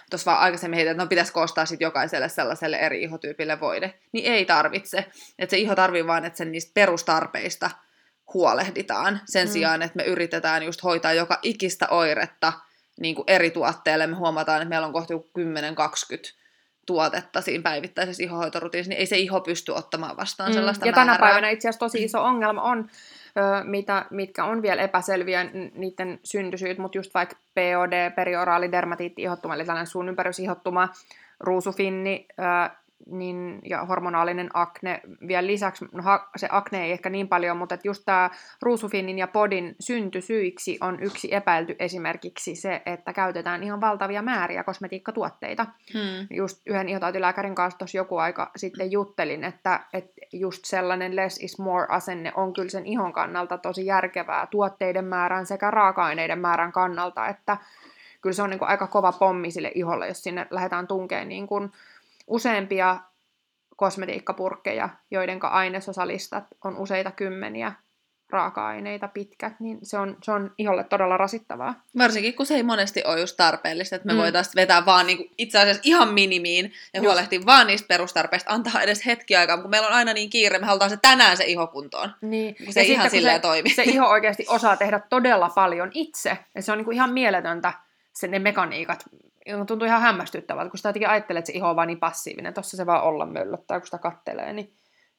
tuossa 0.09 0.31
vaan 0.31 0.43
aikaisemmin 0.43 0.75
heitin, 0.75 0.91
että 0.91 1.03
no 1.03 1.07
pitäisi 1.07 1.33
koostaa 1.33 1.65
sit 1.65 1.81
jokaiselle 1.81 2.29
sellaiselle 2.29 2.77
eri 2.77 3.03
ihotyypille 3.03 3.59
voide, 3.59 3.93
niin 4.11 4.33
ei 4.33 4.45
tarvitse. 4.45 4.97
Että 5.39 5.51
se 5.51 5.57
iho 5.57 5.75
tarvii 5.75 6.07
vaan, 6.07 6.25
että 6.25 6.37
sen 6.37 6.51
niistä 6.51 6.71
perustarpeista 6.73 7.69
huolehditaan 8.33 9.21
sen 9.25 9.47
mm. 9.47 9.51
sijaan, 9.51 9.81
että 9.81 9.97
me 9.97 10.03
yritetään 10.03 10.63
just 10.63 10.83
hoitaa 10.83 11.13
joka 11.13 11.39
ikistä 11.41 11.87
oiretta 11.87 12.53
niin 12.99 13.15
kuin 13.15 13.25
eri 13.27 13.51
tuotteelle. 13.51 14.07
Me 14.07 14.15
huomataan, 14.15 14.61
että 14.61 14.69
meillä 14.69 14.87
on 14.87 14.93
kohti 14.93 15.13
10-20 15.13 15.19
tuotetta 16.85 17.41
siinä 17.41 17.61
päivittäisessä 17.61 18.23
ihohoitorutiinissa, 18.23 18.89
niin 18.89 18.99
ei 18.99 19.05
se 19.05 19.17
iho 19.17 19.41
pysty 19.41 19.71
ottamaan 19.71 20.17
vastaan 20.17 20.49
mm. 20.49 20.53
sellaista 20.53 20.87
Ja 20.87 20.91
määrää. 20.91 21.15
tänä 21.15 21.27
päivänä 21.27 21.49
itse 21.49 21.69
asiassa 21.69 21.79
tosi 21.79 22.03
iso 22.03 22.23
ongelma 22.23 22.61
on, 22.61 22.89
mitä, 23.63 24.05
mitkä 24.09 24.45
on 24.45 24.61
vielä 24.61 24.81
epäselviä 24.81 25.43
niiden 25.75 26.19
syntysyyt, 26.23 26.77
mutta 26.77 26.97
just 26.97 27.13
vaikka 27.13 27.35
POD, 27.53 28.11
perioraali 28.15 28.71
dermatiitti 28.71 29.21
ihottuma, 29.21 29.55
eli 29.55 29.65
tällainen 29.65 29.87
suun 29.87 30.09
ympärysihottuma, 30.09 30.89
ruusufinni, 31.39 32.27
niin, 33.05 33.59
ja 33.69 33.85
hormonaalinen 33.85 34.49
akne 34.53 35.01
vielä 35.27 35.47
lisäksi, 35.47 35.85
no 35.91 36.03
se 36.35 36.47
akne 36.51 36.83
ei 36.83 36.91
ehkä 36.91 37.09
niin 37.09 37.27
paljon, 37.27 37.57
mutta 37.57 37.77
just 37.83 38.03
tämä 38.05 38.29
ruusufinnin 38.61 39.19
ja 39.19 39.27
podin 39.27 39.75
syntysyiksi 39.79 40.77
on 40.81 41.03
yksi 41.03 41.35
epäilty 41.35 41.75
esimerkiksi 41.79 42.55
se, 42.55 42.81
että 42.85 43.13
käytetään 43.13 43.63
ihan 43.63 43.81
valtavia 43.81 44.21
määriä 44.21 44.63
kosmetiikkatuotteita. 44.63 45.65
Hmm. 45.93 46.27
Just 46.31 46.61
yhden 46.65 46.89
ihotautilääkärin 46.89 47.55
kanssa 47.55 47.77
tuossa 47.77 47.97
joku 47.97 48.17
aika 48.17 48.51
sitten 48.55 48.91
juttelin, 48.91 49.43
että, 49.43 49.79
että 49.93 50.21
just 50.33 50.65
sellainen 50.65 51.15
less 51.15 51.43
is 51.43 51.59
more 51.59 51.85
asenne 51.89 52.31
on 52.35 52.53
kyllä 52.53 52.69
sen 52.69 52.85
ihon 52.85 53.13
kannalta 53.13 53.57
tosi 53.57 53.85
järkevää 53.85 54.47
tuotteiden 54.47 55.05
määrän 55.05 55.45
sekä 55.45 55.71
raaka-aineiden 55.71 56.39
määrän 56.39 56.71
kannalta, 56.71 57.27
että 57.27 57.57
kyllä 58.21 58.33
se 58.33 58.43
on 58.43 58.49
niin 58.49 58.59
kuin 58.59 58.69
aika 58.69 58.87
kova 58.87 59.11
pommi 59.11 59.51
sille 59.51 59.71
iholle, 59.75 60.07
jos 60.07 60.23
sinne 60.23 60.47
lähdetään 60.49 60.87
tunkeen 60.87 61.29
niin 61.29 61.47
kuin 61.47 61.71
useampia 62.27 62.99
kosmetiikkapurkkeja, 63.75 64.89
joiden 65.11 65.45
ainesosalistat 65.45 66.43
on 66.63 66.77
useita 66.77 67.11
kymmeniä 67.11 67.73
raaka-aineita 68.33 69.07
pitkät, 69.07 69.59
niin 69.59 69.79
se 69.83 69.97
on, 69.97 70.17
se 70.23 70.31
on 70.31 70.51
iholle 70.57 70.83
todella 70.83 71.17
rasittavaa. 71.17 71.81
Varsinkin, 71.97 72.33
kun 72.33 72.45
se 72.45 72.55
ei 72.55 72.63
monesti 72.63 73.03
ole 73.05 73.19
just 73.19 73.37
tarpeellista, 73.37 73.95
että 73.95 74.05
me 74.05 74.13
mm. 74.13 74.19
voitaisiin 74.19 74.55
vetää 74.55 74.85
vaan 74.85 75.07
niinku 75.07 75.33
itse 75.37 75.59
asiassa 75.59 75.81
ihan 75.85 76.13
minimiin 76.13 76.65
ja 76.93 76.99
just. 76.99 77.05
huolehtia 77.07 77.41
vaan 77.45 77.67
niistä 77.67 77.87
perustarpeista, 77.87 78.53
antaa 78.53 78.81
edes 78.81 79.05
hetki 79.05 79.35
aikaa, 79.35 79.61
kun 79.61 79.69
meillä 79.69 79.87
on 79.87 79.93
aina 79.93 80.13
niin 80.13 80.29
kiire, 80.29 80.59
me 80.59 80.65
halutaan 80.65 80.89
se 80.89 80.97
tänään 80.97 81.37
se 81.37 81.43
iho 81.43 81.67
kuntoon. 81.67 82.11
Niin. 82.21 82.55
Kun 82.65 82.73
se 82.73 82.81
ja 82.81 82.85
ihan 82.85 83.09
silleen 83.09 83.41
toimi. 83.41 83.69
Se 83.69 83.83
iho 83.83 84.05
oikeasti 84.05 84.45
osaa 84.57 84.77
tehdä 84.77 84.99
todella 85.09 85.49
paljon 85.49 85.91
itse, 85.93 86.37
ja 86.55 86.61
se 86.61 86.71
on 86.71 86.77
niinku 86.77 86.91
ihan 86.91 87.13
mieletöntä, 87.13 87.73
se, 88.13 88.27
ne 88.27 88.39
mekaniikat, 88.39 89.05
tuntuu 89.67 89.85
ihan 89.85 90.01
hämmästyttävältä, 90.01 90.69
kun 90.69 90.77
sitä 90.77 90.89
jotenkin 90.89 91.09
ajattelee, 91.09 91.39
että 91.39 91.51
se 91.51 91.57
iho 91.57 91.69
on 91.69 91.75
vaan 91.75 91.87
niin 91.87 91.99
passiivinen, 91.99 92.53
tossa 92.53 92.77
se 92.77 92.85
vaan 92.85 93.03
olla 93.03 93.25
möllöttää, 93.25 93.79
kun 93.79 93.87
sitä 93.87 93.97
kattelee, 93.97 94.53
niin 94.53 94.73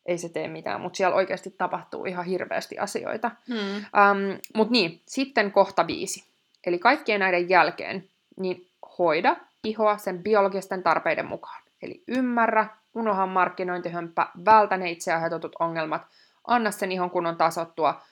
ei 0.06 0.18
se 0.18 0.28
tee 0.28 0.48
mitään, 0.48 0.80
mutta 0.80 0.96
siellä 0.96 1.16
oikeasti 1.16 1.50
tapahtuu 1.50 2.04
ihan 2.04 2.24
hirveästi 2.24 2.78
asioita. 2.78 3.30
Hmm. 3.48 3.76
Um, 3.76 4.38
mutta 4.54 4.72
niin, 4.72 5.02
sitten 5.06 5.52
kohta 5.52 5.86
viisi. 5.86 6.24
Eli 6.66 6.78
kaikkien 6.78 7.20
näiden 7.20 7.48
jälkeen, 7.48 8.08
niin 8.36 8.68
hoida 8.98 9.36
ihoa 9.64 9.96
sen 9.96 10.22
biologisten 10.22 10.82
tarpeiden 10.82 11.26
mukaan. 11.26 11.62
Eli 11.82 12.02
ymmärrä, 12.08 12.66
unohan 12.94 13.28
markkinointihömppä, 13.28 14.26
vältä 14.44 14.76
ne 14.76 14.90
itse 14.90 15.12
ongelmat, 15.58 16.02
anna 16.46 16.70
sen 16.70 16.92
ihon 16.92 17.10
kunnon 17.10 17.36
tasottua, 17.36 18.02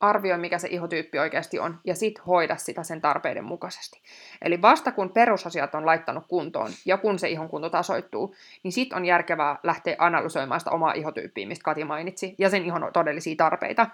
arvioi, 0.00 0.38
mikä 0.38 0.58
se 0.58 0.68
ihotyyppi 0.68 1.18
oikeasti 1.18 1.58
on, 1.58 1.78
ja 1.84 1.94
sit 1.94 2.26
hoida 2.26 2.56
sitä 2.56 2.82
sen 2.82 3.00
tarpeiden 3.00 3.44
mukaisesti. 3.44 4.02
Eli 4.42 4.62
vasta 4.62 4.92
kun 4.92 5.10
perusasiat 5.10 5.74
on 5.74 5.86
laittanut 5.86 6.24
kuntoon, 6.28 6.70
ja 6.86 6.96
kun 6.96 7.18
se 7.18 7.28
ihon 7.28 7.48
kunto 7.48 7.70
tasoittuu, 7.70 8.34
niin 8.62 8.72
sit 8.72 8.92
on 8.92 9.04
järkevää 9.04 9.58
lähteä 9.62 9.96
analysoimaan 9.98 10.60
sitä 10.60 10.70
omaa 10.70 10.92
ihotyyppiä, 10.92 11.46
mistä 11.46 11.64
Kati 11.64 11.84
mainitsi, 11.84 12.34
ja 12.38 12.50
sen 12.50 12.64
ihon 12.64 12.90
todellisia 12.92 13.34
tarpeita. 13.36 13.86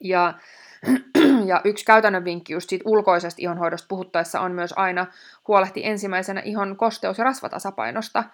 Ja, 0.00 0.34
ja 1.50 1.60
yksi 1.64 1.84
käytännön 1.84 2.24
vinkki 2.24 2.52
just 2.52 2.68
siitä 2.68 2.88
ulkoisesta 2.88 3.42
ihonhoidosta 3.42 3.86
puhuttaessa 3.88 4.40
on 4.40 4.52
myös 4.52 4.74
aina 4.76 5.06
huolehti 5.48 5.86
ensimmäisenä 5.86 6.40
ihon 6.40 6.76
kosteus- 6.76 7.18
ja 7.18 7.24
rasvatasapainosta, 7.24 8.24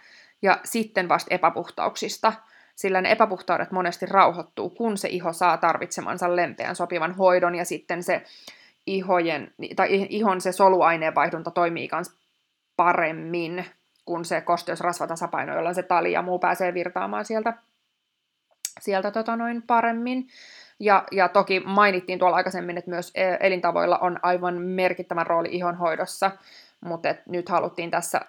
ja 0.43 0.61
sitten 0.65 1.09
vasta 1.09 1.35
epäpuhtauksista– 1.35 2.33
sillä 2.79 3.01
ne 3.01 3.11
epäpuhtaudet 3.11 3.71
monesti 3.71 4.07
rauhoittuu, 4.07 4.71
kun 4.71 4.99
se 4.99 5.09
iho 5.09 5.33
saa 5.33 5.57
tarvitsemansa 5.57 6.37
lempeän 6.37 6.77
sopivan 6.77 7.15
hoidon 7.15 7.55
ja 7.55 7.65
sitten 7.65 8.03
se 8.03 8.23
ihojen, 8.87 9.53
tai 9.77 10.07
ihon 10.09 10.41
se 10.41 10.53
soluaineenvaihdunta 10.53 11.51
toimii 11.51 11.89
myös 11.93 12.11
paremmin, 12.77 13.65
kun 14.05 14.25
se 14.25 14.41
kosteusrasvatasapaino, 14.41 15.55
jolloin 15.55 15.75
se 15.75 15.83
tali 15.83 16.13
ja 16.13 16.23
muu 16.23 16.39
pääsee 16.39 16.75
virtaamaan 16.75 17.25
sieltä, 17.25 17.55
sieltä 18.81 19.11
tota 19.11 19.37
noin 19.37 19.63
paremmin. 19.63 20.29
Ja, 20.81 21.05
ja 21.13 21.29
toki 21.29 21.61
mainittiin 21.61 22.19
tuolla 22.19 22.37
aikaisemmin, 22.37 22.79
että 22.79 22.91
myös 22.91 23.11
e, 23.15 23.37
elintavoilla 23.41 23.99
on 23.99 24.19
aivan 24.23 24.55
merkittävä 24.63 25.25
rooli 25.25 25.49
ihonhoidossa, 25.53 26.31
mutta 26.81 27.09
et 27.09 27.27
nyt 27.27 27.49
haluttiin 27.49 27.91
tässä 27.91 28.21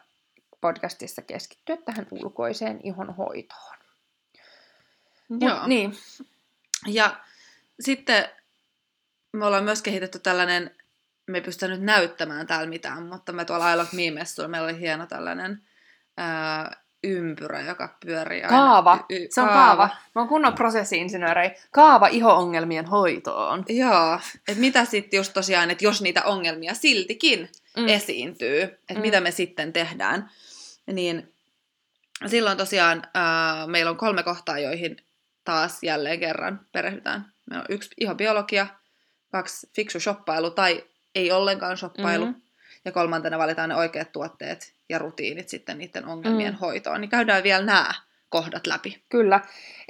podcastissa 0.62 1.22
keskittyä 1.22 1.78
tähän 1.78 2.08
ulkoiseen 2.12 2.80
ihonhoitoon. 5.30 5.60
Joo. 5.60 5.68
niin. 5.68 5.98
Ja 6.88 7.20
sitten 7.80 8.26
me 9.34 9.46
ollaan 9.46 9.64
myös 9.64 9.82
kehitetty 9.82 10.20
tällainen, 10.20 10.72
me 11.28 11.38
ei 11.38 11.42
pystytä 11.42 11.68
nyt 11.68 11.82
näyttämään 11.82 12.48
täällä 12.48 12.70
mitään, 12.70 13.04
mutta 13.04 13.32
me 13.32 13.46
tuolla 13.46 13.78
Love 13.78 13.90
Me 13.92 14.48
meillä 14.48 14.68
oli 14.68 14.80
hieno 14.80 15.06
tällainen 15.06 15.62
ää, 16.18 16.78
ympyrä, 17.04 17.62
joka 17.62 17.98
pyörii 18.06 18.44
aina. 18.44 18.58
Kaava. 18.58 19.06
Y- 19.10 19.28
se 19.30 19.42
on 19.42 19.48
kaava. 19.48 19.66
kaava. 19.66 19.90
Mä 20.16 20.22
oon 20.22 20.28
kunnon 20.28 20.54
prosessi-insinööri. 20.54 21.52
Kaava 21.72 22.08
iho-ongelmien 22.08 22.86
hoitoon. 22.86 23.64
Joo. 23.70 24.20
Että 24.48 24.62
mitä 24.62 24.86
sitten 24.86 25.18
just 25.18 25.34
tosiaan, 25.34 25.72
että 25.72 25.86
jos 25.86 26.02
niitä 26.02 26.24
ongelmia 26.24 26.74
siltikin 26.74 27.50
mm. 27.78 27.88
esiintyy, 27.88 28.62
että 28.62 28.94
mm. 28.94 29.02
mitä 29.02 29.22
me 29.22 29.32
sitten 29.32 29.74
tehdään. 29.74 30.30
Niin 30.86 31.34
silloin 32.28 32.58
tosiaan 32.58 33.04
ää, 33.14 33.68
meillä 33.68 33.92
on 33.92 33.98
kolme 33.98 34.24
kohtaa, 34.24 34.60
joihin 34.60 34.98
taas 35.50 35.84
jälleen 35.84 36.20
kerran 36.20 36.60
perehdytään. 36.72 37.26
Meillä 37.50 37.62
on 37.62 37.76
yksi 37.76 37.96
biologia, 38.18 38.68
kaksi 39.32 39.70
fiksu 39.76 40.00
shoppailu 40.00 40.52
tai 40.52 40.84
ei 41.16 41.32
ollenkaan 41.32 41.78
shoppailu, 41.78 42.26
mm-hmm. 42.26 42.42
ja 42.86 42.92
kolmantena 42.92 43.38
valitaan 43.38 43.70
ne 43.70 43.76
oikeat 43.76 44.12
tuotteet 44.12 44.74
ja 44.90 45.00
rutiinit 45.00 45.50
sitten 45.50 45.78
niiden 45.78 46.06
ongelmien 46.06 46.54
mm. 46.54 46.60
hoitoon. 46.60 47.02
Niin 47.02 47.10
käydään 47.10 47.44
vielä 47.44 47.66
nämä 47.66 47.94
kohdat 48.30 48.68
läpi. 48.68 49.04
Kyllä. 49.10 49.42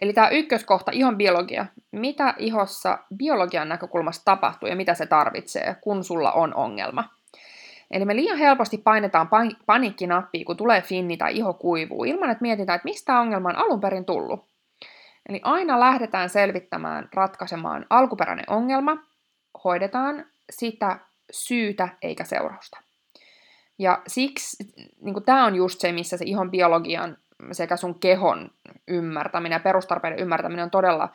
Eli 0.01 0.13
tämä 0.13 0.29
ykköskohta, 0.29 0.91
ihon 0.91 1.17
biologia. 1.17 1.65
Mitä 1.91 2.33
ihossa 2.37 2.99
biologian 3.17 3.69
näkökulmasta 3.69 4.25
tapahtuu 4.25 4.69
ja 4.69 4.75
mitä 4.75 4.93
se 4.93 5.05
tarvitsee, 5.05 5.75
kun 5.81 6.03
sulla 6.03 6.31
on 6.31 6.55
ongelma? 6.55 7.09
Eli 7.91 8.05
me 8.05 8.15
liian 8.15 8.37
helposti 8.37 8.77
painetaan 8.77 9.29
paniikkinappia, 9.65 10.45
kun 10.45 10.57
tulee 10.57 10.81
finni 10.81 11.17
tai 11.17 11.37
iho 11.37 11.53
kuivuu, 11.53 12.03
ilman 12.03 12.29
että 12.29 12.41
mietitään, 12.41 12.75
että 12.75 12.89
mistä 12.89 13.19
ongelma 13.19 13.49
on 13.49 13.55
alun 13.55 13.81
perin 13.81 14.05
tullut. 14.05 14.49
Eli 15.29 15.41
aina 15.43 15.79
lähdetään 15.79 16.29
selvittämään, 16.29 17.09
ratkaisemaan 17.13 17.85
alkuperäinen 17.89 18.49
ongelma, 18.49 18.97
hoidetaan 19.63 20.25
sitä 20.49 20.99
syytä 21.31 21.89
eikä 22.01 22.23
seurausta. 22.23 22.77
Ja 23.79 24.01
siksi 24.07 24.63
niin 25.01 25.23
tämä 25.25 25.45
on 25.45 25.55
just 25.55 25.79
se, 25.79 25.91
missä 25.91 26.17
se 26.17 26.25
ihon 26.27 26.51
biologian 26.51 27.17
sekä 27.51 27.77
sun 27.77 27.99
kehon 27.99 28.51
ymmärtäminen 28.87 29.55
ja 29.55 29.59
perustarpeiden 29.59 30.19
ymmärtäminen 30.19 30.63
on 30.63 30.71
todella 30.71 31.09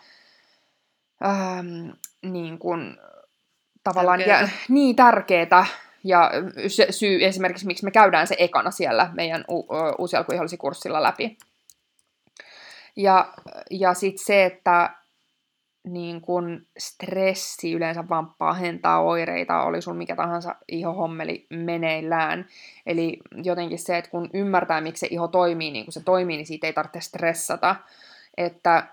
ähm, 1.25 1.91
niin 2.23 2.59
kuin, 2.59 2.97
tavallaan 3.85 4.21
ja, 4.21 4.49
niin 4.69 4.97
tärkeää. 4.97 5.67
Ja 6.05 6.31
se 6.69 6.87
syy 6.91 7.25
esimerkiksi, 7.25 7.67
miksi 7.67 7.85
me 7.85 7.91
käydään 7.91 8.27
se 8.27 8.37
ekana 8.39 8.71
siellä 8.71 9.11
meidän 9.13 9.45
u- 9.51 9.69
uusi 9.99 10.57
kurssilla 10.59 11.03
läpi. 11.03 11.39
Ja, 12.97 13.35
ja 13.71 13.95
sitten 13.95 14.25
se, 14.25 14.45
että 14.45 14.91
niin 15.85 16.21
kun 16.21 16.67
stressi 16.79 17.73
yleensä 17.73 18.09
vaan 18.09 18.35
pahentaa 18.39 19.03
oireita, 19.03 19.63
oli 19.63 19.83
sun 19.83 19.97
mikä 19.97 20.17
tahansa 20.17 20.55
ihohommeli 20.69 21.47
meneillään. 21.51 22.47
Eli 22.87 23.19
jotenkin 23.45 23.79
se, 23.79 23.99
että 23.99 24.11
kun 24.11 24.31
ymmärtää, 24.35 24.81
miksi 24.81 25.01
se 25.01 25.09
iho 25.11 25.29
toimii 25.29 25.71
niin 25.71 25.85
kuin 25.85 25.93
se 25.93 26.03
toimii, 26.05 26.37
niin 26.37 26.47
siitä 26.47 26.67
ei 26.67 26.73
tarvitse 26.73 27.01
stressata 27.01 27.77
että 28.37 28.87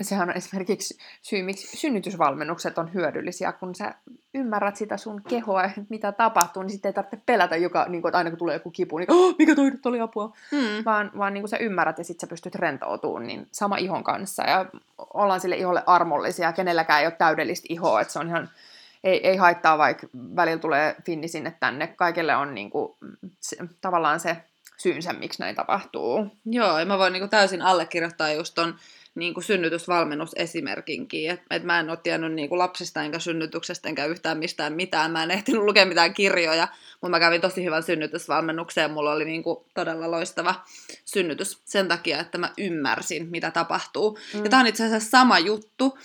sehän 0.00 0.28
on 0.28 0.36
esimerkiksi 0.36 0.98
syy, 1.22 1.42
miksi 1.42 1.76
synnytysvalmennukset 1.76 2.78
on 2.78 2.94
hyödyllisiä, 2.94 3.52
kun 3.52 3.74
sä 3.74 3.94
ymmärrät 4.34 4.76
sitä 4.76 4.96
sun 4.96 5.22
kehoa 5.28 5.62
ja 5.62 5.70
mitä 5.88 6.12
tapahtuu, 6.12 6.62
niin 6.62 6.70
sitten 6.70 6.88
ei 6.88 6.92
tarvitse 6.92 7.18
pelätä, 7.26 7.56
joka, 7.56 7.86
niin 7.88 8.02
kuin, 8.02 8.10
että 8.10 8.18
aina 8.18 8.30
kun 8.30 8.38
tulee 8.38 8.56
joku 8.56 8.70
kipu, 8.70 8.98
niin 8.98 9.12
oh, 9.12 9.34
mikä 9.38 9.54
toi 9.54 9.70
nyt 9.70 9.86
oli 9.86 10.00
apua, 10.00 10.32
mm. 10.52 10.84
vaan, 10.84 11.10
vaan 11.18 11.34
niin 11.34 11.42
kuin 11.42 11.48
sä 11.48 11.56
ymmärrät 11.56 11.98
ja 11.98 12.04
sitten 12.04 12.20
sä 12.20 12.30
pystyt 12.30 12.54
rentoutumaan, 12.54 13.26
niin 13.26 13.48
sama 13.52 13.76
ihon 13.76 14.04
kanssa. 14.04 14.42
Ja 14.42 14.66
ollaan 15.14 15.40
sille 15.40 15.56
iholle 15.56 15.82
armollisia, 15.86 16.52
kenelläkään 16.52 17.00
ei 17.00 17.06
ole 17.06 17.14
täydellistä 17.18 17.66
ihoa, 17.70 18.00
että 18.00 18.12
se 18.12 18.18
on 18.18 18.28
ihan, 18.28 18.50
ei, 19.04 19.28
ei 19.28 19.36
haittaa, 19.36 19.78
vaikka 19.78 20.06
välillä 20.36 20.60
tulee 20.60 20.96
finni 21.04 21.28
sinne 21.28 21.54
tänne, 21.60 21.86
kaikille 21.86 22.36
on 22.36 22.54
niin 22.54 22.70
kuin, 22.70 22.96
se, 23.40 23.56
tavallaan 23.80 24.20
se 24.20 24.36
syynsä, 24.80 25.12
miksi 25.12 25.40
näin 25.40 25.56
tapahtuu. 25.56 26.26
Joo, 26.46 26.78
ja 26.78 26.86
mä 26.86 26.98
voin 26.98 27.12
niinku 27.12 27.28
täysin 27.28 27.62
allekirjoittaa 27.62 28.32
just 28.32 28.54
ton 28.54 28.74
niinku 29.14 29.40
synnytysvalmennusesimerkinkin. 29.40 31.30
Että 31.30 31.44
et 31.50 31.64
mä 31.64 31.80
en 31.80 31.90
ole 31.90 31.98
tiennyt 32.02 32.32
niinku 32.32 32.58
lapsista 32.58 33.02
enkä 33.02 33.18
synnytyksestä 33.18 33.88
enkä 33.88 34.04
yhtään 34.04 34.38
mistään 34.38 34.72
mitään. 34.72 35.10
Mä 35.10 35.22
en 35.22 35.30
ehtinyt 35.30 35.62
lukea 35.62 35.86
mitään 35.86 36.14
kirjoja, 36.14 36.68
mutta 36.92 37.08
mä 37.08 37.20
kävin 37.20 37.40
tosi 37.40 37.64
hyvän 37.64 37.82
synnytysvalmennuksen 37.82 38.82
ja 38.82 38.88
mulla 38.88 39.12
oli 39.12 39.24
niinku 39.24 39.66
todella 39.74 40.10
loistava 40.10 40.54
synnytys 41.04 41.60
sen 41.64 41.88
takia, 41.88 42.20
että 42.20 42.38
mä 42.38 42.52
ymmärsin, 42.58 43.28
mitä 43.30 43.50
tapahtuu. 43.50 44.18
Mm. 44.34 44.44
Ja 44.44 44.50
tää 44.50 44.60
on 44.60 44.66
itse 44.66 44.84
asiassa 44.84 45.10
sama 45.10 45.38
juttu, 45.38 45.98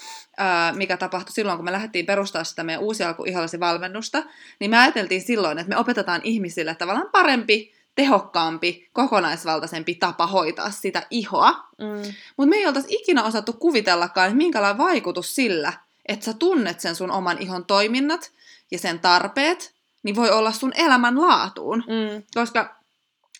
mikä 0.75 0.97
tapahtui 0.97 1.33
silloin, 1.33 1.57
kun 1.57 1.65
me 1.65 1.71
lähdettiin 1.71 2.05
perustaa 2.05 2.43
sitä 2.43 2.63
meidän 2.63 2.83
uusi 2.83 3.03
alku 3.03 3.23
valmennusta, 3.59 4.23
niin 4.59 4.71
me 4.71 4.77
ajateltiin 4.77 5.21
silloin, 5.21 5.59
että 5.59 5.69
me 5.69 5.77
opetetaan 5.77 6.21
ihmisille 6.23 6.75
tavallaan 6.75 7.09
parempi 7.11 7.73
tehokkaampi, 7.95 8.89
kokonaisvaltaisempi 8.93 9.95
tapa 9.95 10.27
hoitaa 10.27 10.71
sitä 10.71 11.07
ihoa. 11.09 11.51
Mm. 11.77 12.13
Mutta 12.37 12.49
me 12.49 12.55
ei 12.55 12.67
oltaisi 12.67 12.95
ikinä 12.95 13.23
osattu 13.23 13.53
kuvitellakaan, 13.53 14.27
että 14.27 14.37
minkälainen 14.37 14.77
vaikutus 14.77 15.35
sillä, 15.35 15.73
että 16.05 16.25
sä 16.25 16.33
tunnet 16.33 16.79
sen 16.79 16.95
sun 16.95 17.11
oman 17.11 17.41
ihon 17.41 17.65
toiminnat 17.65 18.31
ja 18.71 18.79
sen 18.79 18.99
tarpeet, 18.99 19.73
niin 20.03 20.15
voi 20.15 20.31
olla 20.31 20.51
sun 20.51 20.71
elämän 20.75 21.21
laatuun. 21.21 21.83
Mm. 21.87 22.23
Koska 22.33 22.75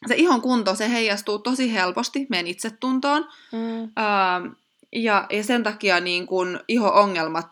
se 0.08 0.16
ihon 0.16 0.42
kunto, 0.42 0.76
se 0.76 0.92
heijastuu 0.92 1.40
tosi 1.40 1.74
helposti 1.74 2.28
meidän 2.30 2.48
itsetuntoon. 2.48 3.28
Mm. 3.52 3.84
Öö, 3.84 4.52
ja, 4.92 5.28
ja 5.30 5.44
sen 5.44 5.64
takia 5.64 6.00
niin 6.00 6.28
kun 6.28 6.60
iho-ongelmat 6.68 7.50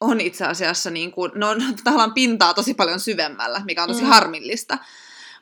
on 0.00 0.20
itse 0.20 0.44
asiassa, 0.44 0.90
niin 0.90 1.12
kun, 1.12 1.32
ne 1.34 1.46
on 1.46 1.58
tavallaan 1.84 2.14
pintaa 2.14 2.54
tosi 2.54 2.74
paljon 2.74 3.00
syvemmällä, 3.00 3.62
mikä 3.64 3.82
on 3.82 3.88
tosi 3.88 4.02
mm. 4.02 4.08
harmillista. 4.08 4.78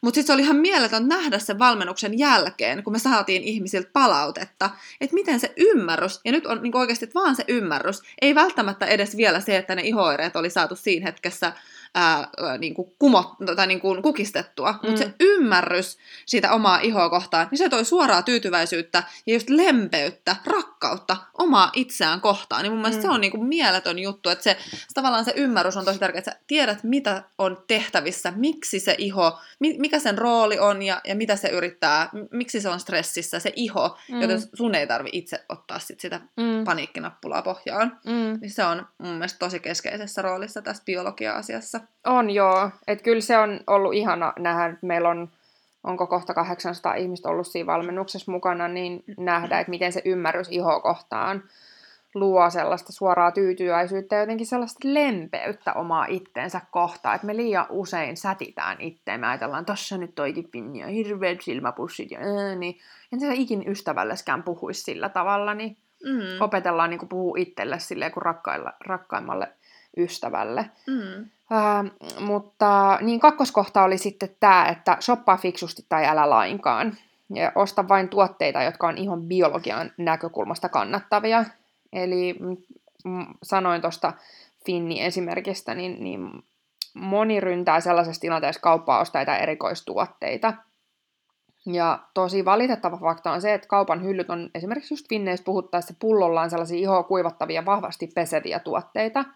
Mutta 0.03 0.15
sitten 0.15 0.27
se 0.27 0.33
oli 0.33 0.43
ihan 0.43 0.57
mieletön 0.57 1.09
nähdä 1.09 1.39
sen 1.39 1.59
valmennuksen 1.59 2.19
jälkeen, 2.19 2.83
kun 2.83 2.93
me 2.93 2.99
saatiin 2.99 3.43
ihmisiltä 3.43 3.91
palautetta, 3.93 4.71
että 5.01 5.15
miten 5.15 5.41
se 5.41 5.53
ymmärrys, 5.57 6.21
ja 6.25 6.33
nyt 6.33 6.47
on 6.47 6.63
niin 6.63 6.77
oikeasti 6.77 7.11
vaan 7.15 7.37
se 7.37 7.45
ymmärrys, 7.49 8.03
ei 8.21 8.35
välttämättä 8.35 8.87
edes 8.87 9.17
vielä 9.17 9.41
se, 9.41 9.57
että 9.57 9.75
ne 9.75 9.83
ihoireet 9.83 10.37
oli 10.37 10.51
saatu 10.51 10.77
siinä 10.77 11.07
hetkessä 11.07 11.53
ää, 11.95 12.29
niin 12.59 12.75
kuin 12.75 12.93
kumot, 12.99 13.33
tai 13.57 13.67
niin 13.67 13.81
kuin 13.81 14.03
kukistettua, 14.03 14.73
mm. 14.73 14.79
mutta 14.83 14.99
se 14.99 15.15
ymmärrys 15.21 15.99
siitä 16.27 16.53
omaa 16.53 16.79
ihoa 16.79 17.11
kohtaan, 17.11 17.49
niin 17.51 17.59
se 17.59 17.69
toi 17.69 17.85
suoraa 17.85 18.23
tyytyväisyyttä 18.23 19.03
ja 19.27 19.35
just 19.35 19.51
lempeyttä, 19.51 20.37
rakkautta 20.47 21.17
omaa 21.39 21.71
itseään 21.75 22.21
kohtaan. 22.21 22.63
Niin 22.63 22.73
mun 22.73 22.81
mielestä 22.81 23.03
mm. 23.03 23.03
se 23.03 23.15
on 23.15 23.21
niin 23.21 23.31
kuin 23.31 23.45
mieletön 23.45 23.99
juttu, 23.99 24.29
että 24.29 24.45
se, 24.45 24.57
se 24.71 24.95
tavallaan 24.95 25.25
se 25.25 25.33
ymmärrys 25.37 25.77
on 25.77 25.85
tosi 25.85 25.99
tärkeää, 25.99 26.19
että 26.19 26.31
sä 26.31 26.39
tiedät, 26.47 26.85
mitä 26.85 27.23
on 27.39 27.65
tehtävissä, 27.67 28.33
miksi 28.37 28.81
se 28.81 28.95
iho, 28.99 29.41
mikä 29.59 29.99
sen 29.99 30.19
rooli 30.19 30.59
on 30.59 30.83
ja, 30.83 31.01
ja 31.05 31.15
mitä 31.15 31.37
se 31.37 31.49
yrittää, 31.49 32.11
miksi 32.31 32.61
se 32.61 32.69
on 32.69 32.81
stressissä, 32.81 33.39
se 33.39 33.53
iho, 33.57 33.99
mm. 34.09 34.21
joten 34.21 34.41
sun 34.55 34.75
ei 34.75 34.87
tarvi 34.87 35.09
itse 35.13 35.45
ottaa 35.49 35.79
sit 35.79 36.01
sitä 36.01 36.21
mm. 36.37 36.65
paniikkinappulaa 36.65 37.43
pohjaan. 37.43 37.99
Mm. 38.07 38.39
Niin 38.41 38.51
se 38.51 38.65
on 38.65 38.87
mun 38.99 39.15
mielestä 39.15 39.39
tosi 39.39 39.61
keskeisessä 39.61 40.23
roolissa 40.23 40.63
tässä 40.63 40.83
biologia-asiassa. 40.87 41.81
On 42.07 42.31
joo, 42.31 42.71
että 42.87 43.05
kyllä 43.05 43.21
se 43.21 43.39
on 43.39 43.61
ollut 43.67 43.95
ihana 43.95 44.33
nähdä, 44.39 44.67
että 44.67 44.87
meillä 44.87 45.09
on, 45.09 45.29
onko 45.85 46.07
kohta 46.07 46.35
800 46.35 46.95
ihmistä 46.95 47.29
ollut 47.29 47.47
siinä 47.47 47.67
valmennuksessa 47.67 48.33
mukana, 48.33 48.69
niin 48.69 49.05
nähdä, 49.17 49.61
että 49.61 49.71
miten 49.71 49.93
se 49.93 50.03
ymmärrys 50.05 50.49
ihoa 50.51 50.81
kohtaan 50.81 51.43
luo 52.15 52.51
sellaista 52.51 52.93
suoraa 52.93 53.33
tyytyväisyyttä 53.33 54.15
ja 54.15 54.21
jotenkin 54.21 54.47
sellaista 54.47 54.79
lempeyttä 54.85 55.73
omaa 55.73 56.07
itteensä 56.09 56.61
kohtaan, 56.71 57.15
että 57.15 57.27
me 57.27 57.37
liian 57.37 57.67
usein 57.69 58.17
sätitään 58.17 58.81
itteen, 58.81 59.21
me 59.21 59.27
ajatellaan, 59.27 59.65
tossa 59.65 59.99
nyt 59.99 60.15
toikin 60.15 60.77
ja 60.77 60.87
hirveät 60.87 61.41
silmäpussit 61.41 62.11
ja 62.11 62.19
ää, 62.19 62.55
niin 62.55 62.79
en 63.13 63.21
sä 63.21 63.33
ikin 63.33 63.69
ystävälleskään 63.69 64.43
puhuisi 64.43 64.83
sillä 64.83 65.09
tavalla, 65.09 65.55
niin 65.55 65.77
mm. 66.05 66.41
opetellaan 66.41 66.91
niin 66.91 67.09
puhua 67.09 67.37
itselle 67.39 67.79
silleen 67.79 68.13
kuin 68.13 68.25
rakkaimmalle 68.87 69.49
ystävälle. 69.97 70.71
Mm. 70.87 71.27
Äh, 71.53 71.93
mutta 72.21 72.99
niin 73.01 73.21
kakkoskohta 73.21 73.83
oli 73.83 73.99
sitten 73.99 74.37
tämä, 74.41 74.67
että 74.67 74.97
shoppaa 75.01 75.37
fiksusti 75.37 75.87
tai 75.89 76.07
älä 76.07 76.31
lainkaan. 76.31 76.97
Ja 77.35 77.53
osta 77.55 77.89
vain 77.89 78.09
tuotteita, 78.09 78.63
jotka 78.63 78.89
on 78.89 78.99
ihon 78.99 79.23
biologian 79.23 79.91
näkökulmasta 79.97 80.69
kannattavia. 80.69 81.45
Eli 81.93 82.37
mm, 83.05 83.27
sanoin 83.43 83.81
tuosta 83.81 84.13
Finni 84.67 85.03
esimerkistä, 85.03 85.75
niin, 85.75 86.05
niin 86.05 86.45
moni 86.95 87.41
ryntää 87.41 87.81
sellaisessa 87.81 88.21
tilanteessa 88.21 88.61
kauppaa 88.61 89.01
ostaa 89.01 89.23
erikoistuotteita. 89.23 90.55
Ja 91.67 91.99
tosi 92.15 92.45
valitettava 92.45 92.97
fakta 92.97 93.33
on 93.33 93.41
se, 93.41 93.55
että 93.55 93.69
kaupan 93.69 94.03
hyllyt 94.03 94.31
on 94.31 94.51
esimerkiksi 94.55 94.95
just 94.95 95.09
Finneissä 95.09 95.45
puhuttaessa 95.45 95.95
pullollaan 95.99 96.51
sellaisia 96.51 96.79
ihoa 96.79 97.03
kuivattavia, 97.03 97.65
vahvasti 97.65 98.07
peseviä 98.07 98.59
tuotteita– 98.59 99.25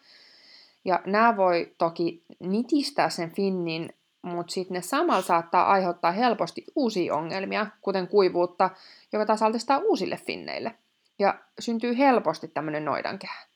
ja 0.87 1.01
nämä 1.07 1.37
voi 1.37 1.75
toki 1.79 2.23
nitistää 2.41 3.11
sen 3.11 3.31
finnin, 3.31 3.95
mutta 4.23 4.53
sitten 4.53 4.75
ne 4.75 4.83
samalla 4.83 5.23
saattaa 5.23 5.67
aiheuttaa 5.73 6.13
helposti 6.13 6.65
uusia 6.77 7.15
ongelmia, 7.15 7.67
kuten 7.81 8.09
kuivuutta, 8.09 8.71
joka 9.13 9.27
taas 9.27 9.43
altistaa 9.43 9.79
uusille 9.79 10.21
finneille. 10.27 10.75
Ja 11.19 11.39
syntyy 11.59 11.99
helposti 11.99 12.49
tämmöinen 12.49 12.85
noidankehä. 12.85 13.47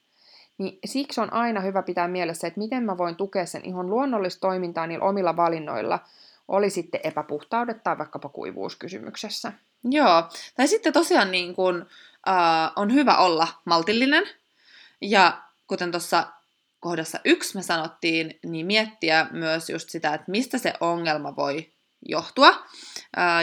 Niin 0.59 0.79
siksi 0.85 1.21
on 1.21 1.33
aina 1.33 1.61
hyvä 1.61 1.83
pitää 1.83 2.09
mielessä, 2.09 2.47
että 2.47 2.61
miten 2.61 2.83
mä 2.83 2.99
voin 2.99 3.16
tukea 3.16 3.47
sen 3.47 3.64
ihan 3.64 3.90
luonnollista 3.90 4.40
toimintaa 4.40 4.87
niillä 4.87 5.05
omilla 5.05 5.37
valinnoilla, 5.37 5.99
oli 6.49 6.71
sitten 6.71 7.01
epäpuhtaudet 7.05 7.83
tai 7.83 7.99
vaikkapa 7.99 8.29
kuivuuskysymyksessä. 8.29 9.53
Joo, 9.85 10.23
tai 10.57 10.69
sitten 10.69 10.93
tosiaan 10.93 11.31
niin 11.31 11.55
kun, 11.55 11.87
äh, 12.29 12.73
on 12.77 12.93
hyvä 12.93 13.16
olla 13.16 13.49
maltillinen, 13.64 14.25
ja 15.01 15.43
kuten 15.66 15.90
tuossa 15.90 16.27
kohdassa 16.81 17.21
yksi 17.25 17.57
me 17.57 17.62
sanottiin, 17.62 18.38
niin 18.47 18.66
miettiä 18.66 19.27
myös 19.31 19.71
just 19.71 19.90
sitä, 19.90 20.14
että 20.14 20.31
mistä 20.31 20.59
se 20.59 20.75
ongelma 20.81 21.37
voi 21.37 21.71
johtua. 22.09 22.66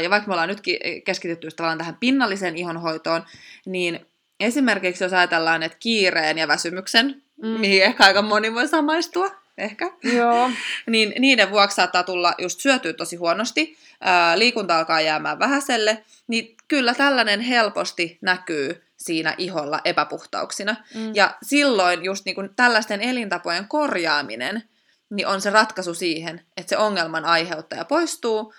Ja 0.04 0.10
vaikka 0.10 0.28
me 0.28 0.34
ollaan 0.34 0.50
nytkin 0.50 0.78
keskitytty 1.06 1.48
tavallaan 1.52 1.78
tähän 1.78 1.98
pinnalliseen 2.00 2.58
ihonhoitoon, 2.58 3.26
niin 3.66 4.06
esimerkiksi 4.40 5.04
jos 5.04 5.14
ajatellaan, 5.14 5.64
että 5.64 5.78
kiireen 5.80 6.38
ja 6.38 6.48
väsymyksen, 6.48 7.22
mm. 7.44 7.48
mihin 7.48 7.84
ehkä 7.84 8.06
aika 8.06 8.22
moni 8.22 8.54
voi 8.54 8.68
samaistua, 8.68 9.32
ehkä, 9.58 9.92
Joo. 10.04 10.52
niin 10.88 11.14
niiden 11.20 11.52
vuoksi 11.52 11.76
saattaa 11.76 12.04
tulla 12.04 12.34
just 12.38 12.60
syötyä 12.60 12.94
tosi 12.94 13.16
huonosti, 13.16 13.78
liikunta 14.36 14.78
alkaa 14.78 15.02
jäämään 15.02 15.40
vähäiselle, 15.40 16.04
niin 16.28 16.56
kyllä 16.68 16.94
tällainen 16.94 17.40
helposti 17.40 18.18
näkyy 18.22 18.87
siinä 18.98 19.36
iholla 19.38 19.80
epäpuhtauksina. 19.86 20.76
Mm. 20.96 21.16
Ja 21.16 21.38
silloin 21.44 22.04
just 22.04 22.26
niin 22.26 22.36
kuin 22.36 22.50
tällaisten 22.56 23.02
elintapojen 23.02 23.68
korjaaminen 23.68 24.64
niin 25.10 25.28
on 25.28 25.42
se 25.42 25.50
ratkaisu 25.50 25.94
siihen, 25.94 26.42
että 26.58 26.70
se 26.70 26.78
ongelman 26.78 27.26
aiheuttaja 27.26 27.86
poistuu 27.86 28.54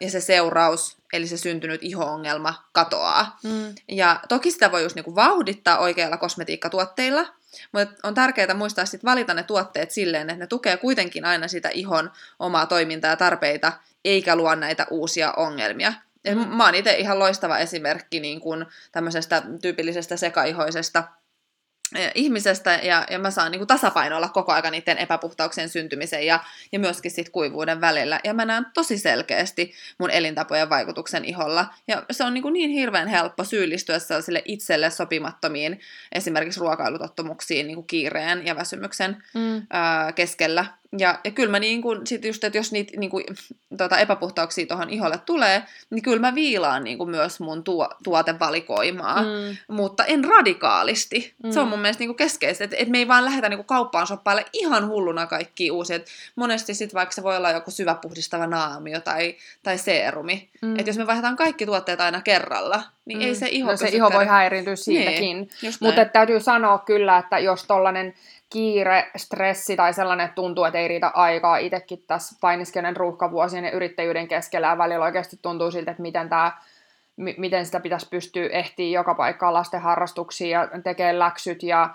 ja 0.00 0.10
se 0.10 0.20
seuraus, 0.20 0.96
eli 1.12 1.26
se 1.26 1.36
syntynyt 1.36 1.82
iho-ongelma 1.82 2.64
katoaa. 2.72 3.38
Mm. 3.42 3.74
Ja 3.88 4.20
toki 4.28 4.50
sitä 4.50 4.72
voi 4.72 4.82
just 4.82 4.96
niin 4.96 5.04
kuin 5.04 5.14
vauhdittaa 5.14 5.78
oikeilla 5.78 6.16
kosmetiikkatuotteilla, 6.16 7.26
mutta 7.72 8.08
on 8.08 8.14
tärkeää 8.14 8.54
muistaa 8.54 8.86
sitten 8.86 9.10
valita 9.10 9.34
ne 9.34 9.42
tuotteet 9.42 9.90
silleen, 9.90 10.30
että 10.30 10.44
ne 10.44 10.46
tukee 10.46 10.76
kuitenkin 10.76 11.24
aina 11.24 11.48
sitä 11.48 11.68
ihon 11.68 12.10
omaa 12.38 12.66
toimintaa 12.66 13.10
ja 13.10 13.16
tarpeita, 13.16 13.72
eikä 14.04 14.36
luo 14.36 14.54
näitä 14.54 14.86
uusia 14.90 15.32
ongelmia. 15.32 15.92
Mä 16.48 16.64
oon 16.64 16.74
itse 16.74 16.94
ihan 16.94 17.18
loistava 17.18 17.58
esimerkki 17.58 18.20
niin 18.20 18.40
kun 18.40 18.66
tämmöisestä 18.92 19.42
tyypillisestä 19.62 20.16
sekaihoisesta 20.16 21.04
ihmisestä 22.14 22.80
ja, 22.82 23.06
ja 23.10 23.18
mä 23.18 23.30
saan 23.30 23.50
niin 23.50 23.60
kuin 23.60 23.66
tasapainoilla 23.66 24.28
koko 24.28 24.52
ajan 24.52 24.72
niiden 24.72 24.98
epäpuhtauksien 24.98 25.68
syntymisen 25.68 26.26
ja, 26.26 26.40
ja 26.72 26.78
myöskin 26.78 27.10
sit 27.10 27.28
kuivuuden 27.28 27.80
välillä. 27.80 28.20
Ja 28.24 28.34
mä 28.34 28.44
näen 28.44 28.66
tosi 28.74 28.98
selkeästi 28.98 29.72
mun 29.98 30.10
elintapojen 30.10 30.70
vaikutuksen 30.70 31.24
iholla. 31.24 31.66
Ja 31.88 32.02
se 32.10 32.24
on 32.24 32.34
niin, 32.34 32.42
kuin 32.42 32.52
niin 32.52 32.70
hirveän 32.70 33.08
helppo 33.08 33.44
syyllistyä 33.44 33.98
sellaisille 33.98 34.42
itselle 34.44 34.90
sopimattomiin 34.90 35.80
esimerkiksi 36.12 36.60
ruokailutottumuksiin 36.60 37.66
niin 37.66 37.76
kuin 37.76 37.86
kiireen 37.86 38.46
ja 38.46 38.56
väsymyksen 38.56 39.22
mm. 39.34 39.66
ää, 39.70 40.12
keskellä. 40.12 40.66
Ja, 40.98 41.18
ja 41.24 41.30
kyllä 41.30 41.50
mä 41.50 41.58
niin 41.58 41.82
kuin, 41.82 42.06
sit 42.06 42.24
just, 42.24 42.44
että 42.44 42.58
jos 42.58 42.72
niitä 42.72 42.96
niin 42.96 43.10
kuin, 43.10 43.24
tota, 43.78 43.98
epäpuhtauksia 43.98 44.66
tuohon 44.66 44.90
iholle 44.90 45.18
tulee, 45.26 45.62
niin 45.90 46.02
kyllä 46.02 46.20
mä 46.20 46.34
viilaan 46.34 46.84
niin 46.84 46.98
kuin 46.98 47.10
myös 47.10 47.40
mun 47.40 47.64
tuo, 47.64 47.88
tuotevalikoimaa, 48.04 49.22
mm. 49.22 49.56
mutta 49.68 50.04
en 50.04 50.24
radikaalisti. 50.24 51.34
Mm. 51.42 51.50
Se 51.50 51.60
on 51.60 51.68
mun 51.68 51.78
mielestä 51.78 52.00
niin 52.00 52.08
kuin 52.08 52.16
keskeistä, 52.16 52.64
että 52.64 52.76
et 52.76 52.88
me 52.88 52.98
ei 52.98 53.08
vaan 53.08 53.24
lähdetä 53.24 53.48
niin 53.48 53.58
kuin 53.58 53.66
kauppaan 53.66 54.06
shoppaille 54.06 54.46
ihan 54.52 54.88
hulluna 54.88 55.26
kaikki 55.26 55.70
uusia. 55.70 55.96
Et 55.96 56.06
monesti 56.36 56.74
sit 56.74 56.94
vaikka 56.94 57.14
se 57.14 57.22
voi 57.22 57.36
olla 57.36 57.50
joku 57.50 57.70
syväpuhdistava 57.70 58.46
naamio 58.46 59.00
tai, 59.00 59.36
tai 59.62 59.78
seerumi. 59.78 60.48
Mm. 60.62 60.78
Että 60.78 60.90
jos 60.90 60.98
me 60.98 61.06
vaihdetaan 61.06 61.36
kaikki 61.36 61.66
tuotteet 61.66 62.00
aina 62.00 62.20
kerralla, 62.20 62.82
niin 63.04 63.18
mm. 63.18 63.24
ei 63.24 63.34
se 63.34 63.48
iho 63.50 63.70
no, 63.70 63.76
se 63.76 63.88
iho 63.88 64.10
voi 64.12 64.26
häiriintyä 64.26 64.76
siitäkin. 64.76 65.36
Niin, 65.62 65.72
mutta 65.80 66.04
täytyy 66.04 66.40
sanoa 66.40 66.78
kyllä, 66.78 67.18
että 67.18 67.38
jos 67.38 67.64
tollanen 67.64 68.14
kiire, 68.50 69.10
stressi 69.16 69.76
tai 69.76 69.94
sellainen, 69.94 70.24
että 70.24 70.34
tuntuu, 70.34 70.64
että 70.64 70.78
ei 70.78 70.88
riitä 70.88 71.08
aikaa. 71.08 71.56
Itsekin 71.56 72.04
tässä 72.06 72.36
painiskelen 72.40 72.96
ruuhkavuosien 72.96 73.64
ja 73.64 73.70
yrittäjyyden 73.70 74.28
keskellä 74.28 74.66
ja 74.66 74.78
välillä 74.78 75.04
oikeasti 75.04 75.38
tuntuu 75.42 75.70
siltä, 75.70 75.90
että 75.90 76.02
miten, 76.02 76.28
tämä, 76.28 76.52
m- 77.16 77.40
miten 77.40 77.66
sitä 77.66 77.80
pitäisi 77.80 78.08
pystyä 78.10 78.48
ehtiä 78.52 78.98
joka 78.98 79.14
paikkaan 79.14 79.54
lasten 79.54 79.80
harrastuksiin 79.80 80.50
ja 80.50 80.68
tekee 80.84 81.18
läksyt 81.18 81.62
ja 81.62 81.94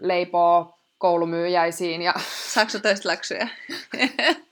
leipoo 0.00 0.74
koulumyyjäisiin. 0.98 2.02
Ja... 2.02 2.14
Saatko 2.54 2.78
töistä 2.78 3.08
läksyjä? 3.08 3.48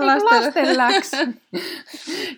lasten 0.00 0.76
läksy. 0.82 1.16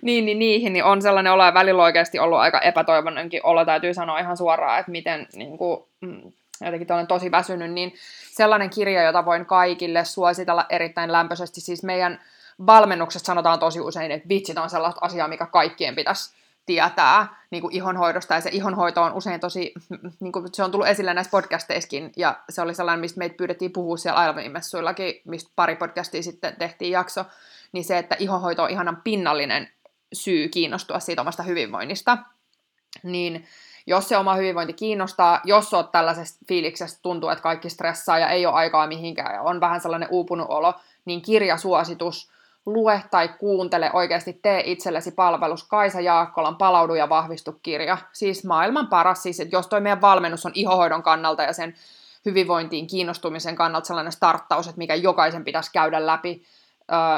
niin, 0.02 0.24
niin, 0.24 0.38
niihin 0.38 0.72
niin 0.72 0.84
on 0.84 1.02
sellainen 1.02 1.32
olo 1.32 1.44
ja 1.44 1.54
välillä 1.54 1.82
oikeasti 1.82 2.18
ollut 2.18 2.38
aika 2.38 2.60
epätoivonnenkin 2.60 3.40
olo, 3.46 3.64
täytyy 3.64 3.94
sanoa 3.94 4.18
ihan 4.18 4.36
suoraan, 4.36 4.80
että 4.80 4.92
miten 4.92 5.26
niin 5.34 5.58
kuin, 5.58 5.84
mm, 6.00 6.32
jotenkin 6.64 6.92
olen 6.92 7.06
tosi 7.06 7.30
väsynyt, 7.30 7.72
niin 7.72 7.94
sellainen 8.30 8.70
kirja, 8.70 9.02
jota 9.02 9.24
voin 9.24 9.46
kaikille 9.46 10.04
suositella 10.04 10.66
erittäin 10.68 11.12
lämpöisesti. 11.12 11.60
Siis 11.60 11.82
meidän 11.82 12.20
valmennuksessa 12.66 13.26
sanotaan 13.26 13.58
tosi 13.58 13.80
usein, 13.80 14.10
että 14.10 14.28
vitsit 14.28 14.58
on 14.58 14.70
sellaista 14.70 15.00
asiaa, 15.02 15.28
mikä 15.28 15.46
kaikkien 15.46 15.94
pitäisi 15.94 16.38
tietää 16.68 17.44
niin 17.50 17.61
kuin 17.61 17.74
ihonhoidosta, 17.74 18.35
ja 18.35 18.40
se 18.40 18.50
ihonhoito 18.52 19.02
on 19.02 19.12
usein 19.12 19.40
tosi, 19.40 19.72
niin 20.20 20.33
kuin 20.33 20.48
se 20.52 20.64
on 20.64 20.70
tullut 20.70 20.88
esille 20.88 21.14
näissä 21.14 21.31
podcasteissakin, 21.31 22.12
ja 22.16 22.38
se 22.50 22.62
oli 22.62 22.74
sellainen, 22.74 23.00
mistä 23.00 23.18
meitä 23.18 23.37
pyydettiin 23.37 23.72
puhua 23.72 23.96
siellä 23.96 24.20
Ailamimessuillakin, 24.20 25.14
mistä 25.24 25.50
pari 25.57 25.76
podcastia 25.76 26.22
sitten 26.22 26.57
tehtiin 26.59 26.92
jakso, 26.92 27.24
niin 27.72 27.85
se, 27.85 27.98
että 27.98 28.16
ihonhoito 28.18 28.62
on 28.62 28.70
ihanan 28.70 29.00
pinnallinen 29.04 29.68
syy 30.12 30.48
kiinnostua 30.48 31.00
siitä 31.00 31.22
omasta 31.22 31.42
hyvinvoinnista, 31.42 32.18
niin 33.02 33.46
jos 33.87 34.09
se 34.09 34.16
oma 34.16 34.35
hyvinvointi 34.35 34.72
kiinnostaa, 34.72 35.40
jos 35.44 35.74
oot 35.74 35.92
tällaisesta 35.92 36.38
fiiliksestä, 36.48 36.98
tuntuu, 37.02 37.28
että 37.31 37.42
kaikki 37.42 37.70
stressaa 37.70 38.18
ja 38.18 38.28
ei 38.28 38.46
ole 38.46 38.54
aikaa 38.54 38.87
mihinkään 38.87 39.35
ja 39.35 39.42
on 39.42 39.61
vähän 39.61 39.81
sellainen 39.81 40.09
uupunut 40.11 40.46
olo, 40.50 40.74
niin 41.04 41.22
kirjasuositus, 41.22 42.31
lue 42.72 43.02
tai 43.11 43.28
kuuntele, 43.28 43.90
oikeasti 43.92 44.33
tee 44.33 44.62
itsellesi 44.64 45.11
palvelus. 45.11 45.64
Kaisa 45.64 46.00
Jaakkolan 46.00 46.57
Palaudu 46.57 46.94
ja 46.94 47.09
vahvistu 47.09 47.59
kirja. 47.62 47.98
Siis 48.12 48.44
maailman 48.44 48.87
paras, 48.87 49.22
siis 49.22 49.40
että 49.40 49.57
jos 49.57 49.66
toi 49.66 49.81
meidän 49.81 50.00
valmennus 50.00 50.46
on 50.46 50.52
ihohoidon 50.54 51.02
kannalta 51.02 51.42
ja 51.42 51.52
sen 51.52 51.74
hyvinvointiin 52.24 52.87
kiinnostumisen 52.87 53.57
kannalta 53.57 53.87
sellainen 53.87 54.12
starttaus, 54.12 54.66
että 54.66 54.78
mikä 54.78 54.94
jokaisen 54.94 55.44
pitäisi 55.44 55.72
käydä 55.72 56.07
läpi, 56.07 56.42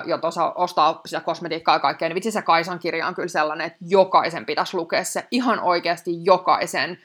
jotta 0.05 0.29
osa 0.29 0.53
ostaa 0.53 1.01
sitä 1.07 1.21
kosmetiikkaa 1.21 1.75
ja 1.75 1.79
kaikkea, 1.79 2.09
niin 2.09 2.15
vitsi 2.15 2.31
se 2.31 2.43
Kaisan 2.43 2.79
kirja 2.79 3.07
on 3.07 3.15
kyllä 3.15 3.29
sellainen, 3.29 3.67
että 3.67 3.79
jokaisen 3.81 4.47
pitäisi 4.47 4.77
lukea 4.77 5.05
se, 5.05 5.27
ihan 5.31 5.61
oikeasti 5.61 6.25
jokaisen, 6.25 6.99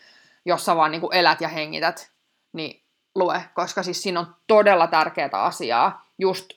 jos 0.45 0.65
sä 0.65 0.75
vaan 0.75 0.91
niin 0.91 1.01
elät 1.11 1.41
ja 1.41 1.47
hengität, 1.47 2.11
niin 2.53 2.83
lue, 3.15 3.41
koska 3.53 3.83
siis 3.83 4.03
siinä 4.03 4.19
on 4.19 4.35
todella 4.47 4.87
tärkeää 4.87 5.29
asiaa, 5.33 6.05
just 6.17 6.49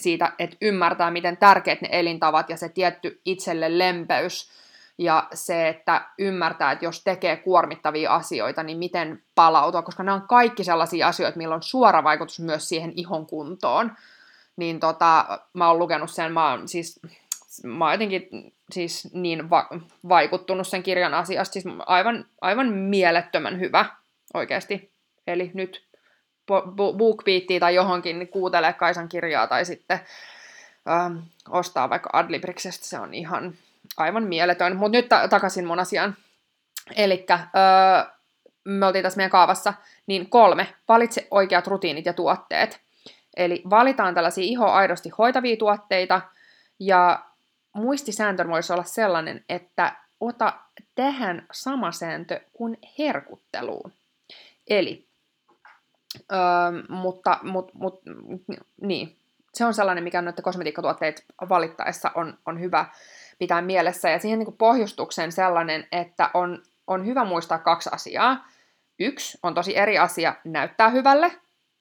siitä, 0.00 0.32
että 0.38 0.56
ymmärtää, 0.60 1.10
miten 1.10 1.36
tärkeät 1.36 1.80
ne 1.80 1.88
elintavat 1.92 2.50
ja 2.50 2.56
se 2.56 2.68
tietty 2.68 3.20
itselle 3.24 3.78
lempeys 3.78 4.50
ja 4.98 5.28
se, 5.34 5.68
että 5.68 6.08
ymmärtää, 6.18 6.72
että 6.72 6.84
jos 6.84 7.04
tekee 7.04 7.36
kuormittavia 7.36 8.14
asioita, 8.14 8.62
niin 8.62 8.78
miten 8.78 9.22
palautua, 9.34 9.82
koska 9.82 10.02
nämä 10.02 10.14
on 10.14 10.28
kaikki 10.28 10.64
sellaisia 10.64 11.08
asioita, 11.08 11.38
millä 11.38 11.54
on 11.54 11.62
suora 11.62 12.04
vaikutus 12.04 12.40
myös 12.40 12.68
siihen 12.68 12.92
ihon 12.96 13.26
kuntoon 13.26 13.92
niin 14.60 14.80
tota, 14.80 15.40
mä 15.54 15.68
oon 15.68 15.78
lukenut 15.78 16.10
sen, 16.10 16.32
mä 16.32 16.50
oon 16.50 16.68
siis, 16.68 17.00
mä 17.64 17.84
oon 17.84 17.94
jotenkin 17.94 18.28
siis 18.70 19.08
niin 19.12 19.50
va- 19.50 19.68
vaikuttunut 20.08 20.66
sen 20.66 20.82
kirjan 20.82 21.14
asiasta, 21.14 21.52
siis 21.52 21.64
aivan, 21.86 22.24
aivan 22.40 22.72
mielettömän 22.72 23.60
hyvä 23.60 23.84
oikeasti. 24.34 24.90
Eli 25.26 25.50
nyt 25.54 25.86
BookBeatia 26.96 27.60
tai 27.60 27.74
johonkin 27.74 28.18
niin 28.18 28.28
kuuntelee 28.28 28.72
Kaisan 28.72 29.08
kirjaa 29.08 29.46
tai 29.46 29.64
sitten 29.64 30.00
ähm, 30.90 31.18
ostaa 31.48 31.90
vaikka 31.90 32.10
Adlibriksestä, 32.12 32.86
se 32.86 32.98
on 32.98 33.14
ihan 33.14 33.54
aivan 33.96 34.22
mieletön. 34.22 34.76
Mutta 34.76 34.98
nyt 34.98 35.08
ta- 35.08 35.28
takaisin 35.28 35.66
mun 35.66 35.78
asiaan. 35.78 36.16
Eli 36.96 37.26
äh, 37.30 37.40
me 38.64 38.86
oltiin 38.86 39.02
tässä 39.02 39.16
meidän 39.16 39.30
kaavassa, 39.30 39.74
niin 40.06 40.30
kolme, 40.30 40.74
valitse 40.88 41.26
oikeat 41.30 41.66
rutiinit 41.66 42.06
ja 42.06 42.12
tuotteet. 42.12 42.80
Eli 43.36 43.62
valitaan 43.70 44.14
tällaisia 44.14 44.44
iho 44.44 44.70
aidosti 44.70 45.08
hoitavia 45.18 45.56
tuotteita, 45.56 46.20
ja 46.80 47.22
muistisääntö 47.72 48.48
voisi 48.48 48.72
olla 48.72 48.84
sellainen, 48.84 49.44
että 49.48 49.92
ota 50.20 50.52
tähän 50.94 51.46
sama 51.52 51.92
sääntö 51.92 52.40
kuin 52.52 52.78
herkutteluun. 52.98 53.92
Eli, 54.68 55.06
öö, 56.32 56.38
mutta, 56.88 57.38
mut, 57.42 57.74
mut, 57.74 58.00
niin, 58.80 59.16
se 59.54 59.64
on 59.64 59.74
sellainen, 59.74 60.04
mikä 60.04 60.22
noiden 60.22 60.44
kosmetiikkatuotteet 60.44 61.24
valittaessa 61.48 62.10
on, 62.14 62.38
on 62.46 62.60
hyvä 62.60 62.86
pitää 63.38 63.62
mielessä. 63.62 64.10
Ja 64.10 64.18
siihen 64.18 64.38
niin 64.38 64.56
pohjustuksen 64.58 65.32
sellainen, 65.32 65.86
että 65.92 66.30
on, 66.34 66.62
on 66.86 67.06
hyvä 67.06 67.24
muistaa 67.24 67.58
kaksi 67.58 67.90
asiaa. 67.92 68.48
Yksi 68.98 69.38
on 69.42 69.54
tosi 69.54 69.76
eri 69.76 69.98
asia 69.98 70.34
näyttää 70.44 70.88
hyvälle 70.88 71.32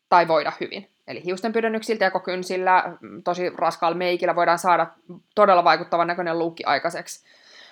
tai 0.10 0.28
voida 0.28 0.52
hyvin. 0.60 0.90
Eli 1.08 1.26
hiusten 1.26 1.54
pidennyksiltä 1.54 2.06
ja 2.06 2.12
kokynsillä, 2.12 2.84
tosi 3.24 3.50
raskaalla 3.50 3.98
meikillä 3.98 4.36
voidaan 4.36 4.60
saada 4.60 4.88
todella 5.36 5.64
vaikuttavan 5.64 6.08
näköinen 6.08 6.40
luukki 6.40 6.64
aikaiseksi. 6.64 7.26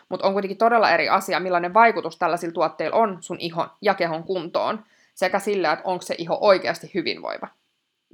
Mutta 0.10 0.28
on 0.28 0.34
kuitenkin 0.34 0.58
todella 0.58 0.92
eri 0.92 1.10
asia, 1.10 1.40
millainen 1.40 1.74
vaikutus 1.74 2.18
tällaisilla 2.18 2.54
tuotteilla 2.54 2.98
on 2.98 3.18
sun 3.20 3.38
ihon 3.40 3.70
ja 3.82 3.94
kehon 3.94 4.24
kuntoon, 4.24 4.84
sekä 5.18 5.40
sillä, 5.40 5.72
että 5.72 5.86
onko 5.86 6.02
se 6.02 6.16
iho 6.18 6.38
oikeasti 6.42 6.92
hyvinvoiva. 6.94 7.48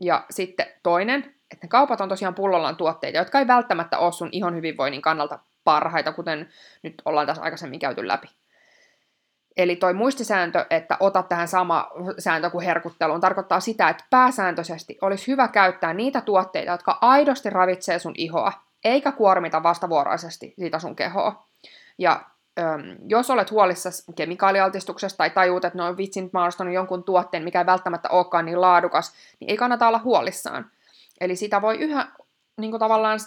Ja 0.01 0.25
sitten 0.29 0.65
toinen, 0.83 1.19
että 1.51 1.65
ne 1.65 1.67
kaupat 1.69 2.01
on 2.01 2.09
tosiaan 2.09 2.35
pullollaan 2.35 2.75
tuotteita, 2.75 3.17
jotka 3.17 3.39
ei 3.39 3.47
välttämättä 3.47 3.97
ole 3.97 4.11
sun 4.11 4.29
ihon 4.31 4.55
hyvinvoinnin 4.55 5.01
kannalta 5.01 5.39
parhaita, 5.63 6.13
kuten 6.13 6.49
nyt 6.83 7.01
ollaan 7.05 7.27
tässä 7.27 7.43
aikaisemmin 7.43 7.79
käyty 7.79 8.07
läpi. 8.07 8.27
Eli 9.57 9.75
toi 9.75 9.93
muistisääntö, 9.93 10.65
että 10.69 10.97
ota 10.99 11.23
tähän 11.23 11.47
sama 11.47 11.91
sääntö 12.19 12.49
kuin 12.49 12.65
herkutteluun, 12.65 13.21
tarkoittaa 13.21 13.59
sitä, 13.59 13.89
että 13.89 14.05
pääsääntöisesti 14.09 14.97
olisi 15.01 15.27
hyvä 15.27 15.47
käyttää 15.47 15.93
niitä 15.93 16.21
tuotteita, 16.21 16.71
jotka 16.71 16.97
aidosti 17.01 17.49
ravitsee 17.49 17.99
sun 17.99 18.13
ihoa, 18.17 18.53
eikä 18.83 19.11
kuormita 19.11 19.63
vastavuoroisesti 19.63 20.53
siitä 20.59 20.79
sun 20.79 20.95
kehoa. 20.95 21.45
Ja 21.97 22.25
öm, 22.59 22.97
jos 23.07 23.29
olet 23.29 23.51
huolissa 23.51 23.89
kemikaalialtistuksesta 24.15 25.17
tai 25.17 25.29
tajuut, 25.29 25.65
että 25.65 25.77
no 25.77 25.97
vitsin, 25.97 26.29
mä 26.33 26.43
oon 26.59 26.73
jonkun 26.73 27.03
tuotteen, 27.03 27.43
mikä 27.43 27.59
ei 27.59 27.65
välttämättä 27.65 28.09
olekaan 28.09 28.45
niin 28.45 28.61
laadukas, 28.61 29.13
niin 29.39 29.49
ei 29.49 29.57
kannata 29.57 29.87
olla 29.87 29.99
huolissaan. 29.99 30.65
Eli 31.21 31.35
sitä 31.35 31.61
voi 31.61 31.77
yhä 31.77 32.07
niin 32.57 32.71
kuin 32.71 32.79
tavallaan 32.79 33.19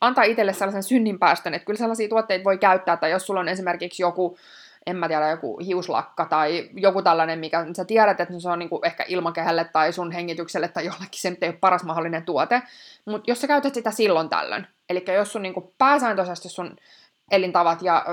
antaa 0.00 0.24
itselle 0.24 0.52
sellaisen 0.52 0.82
synninpäästön, 0.82 1.54
että 1.54 1.66
kyllä 1.66 1.78
sellaisia 1.78 2.08
tuotteita 2.08 2.44
voi 2.44 2.58
käyttää, 2.58 2.96
tai 2.96 3.10
jos 3.10 3.26
sulla 3.26 3.40
on 3.40 3.48
esimerkiksi 3.48 4.02
joku 4.02 4.36
en 4.86 4.96
mä 4.96 5.08
tiedä, 5.08 5.30
joku 5.30 5.58
hiuslakka 5.58 6.24
tai 6.24 6.70
joku 6.74 7.02
tällainen, 7.02 7.38
mikä 7.38 7.66
sä 7.76 7.84
tiedät, 7.84 8.20
että 8.20 8.38
se 8.38 8.48
on 8.48 8.58
niinku 8.58 8.80
ehkä 8.84 9.04
ilmakehälle 9.08 9.64
tai 9.64 9.92
sun 9.92 10.12
hengitykselle 10.12 10.68
tai 10.68 10.84
jollekin 10.84 11.20
se 11.20 11.30
nyt 11.30 11.42
ei 11.42 11.48
ole 11.48 11.58
paras 11.60 11.84
mahdollinen 11.84 12.22
tuote, 12.22 12.62
mutta 13.04 13.30
jos 13.30 13.40
sä 13.40 13.46
käytät 13.46 13.74
sitä 13.74 13.90
silloin 13.90 14.28
tällöin, 14.28 14.66
eli 14.88 15.04
jos 15.14 15.32
sun 15.32 15.42
niinku 15.42 15.74
pääsääntöisesti 15.78 16.48
sun 16.48 16.76
elintavat 17.30 17.82
ja 17.82 18.04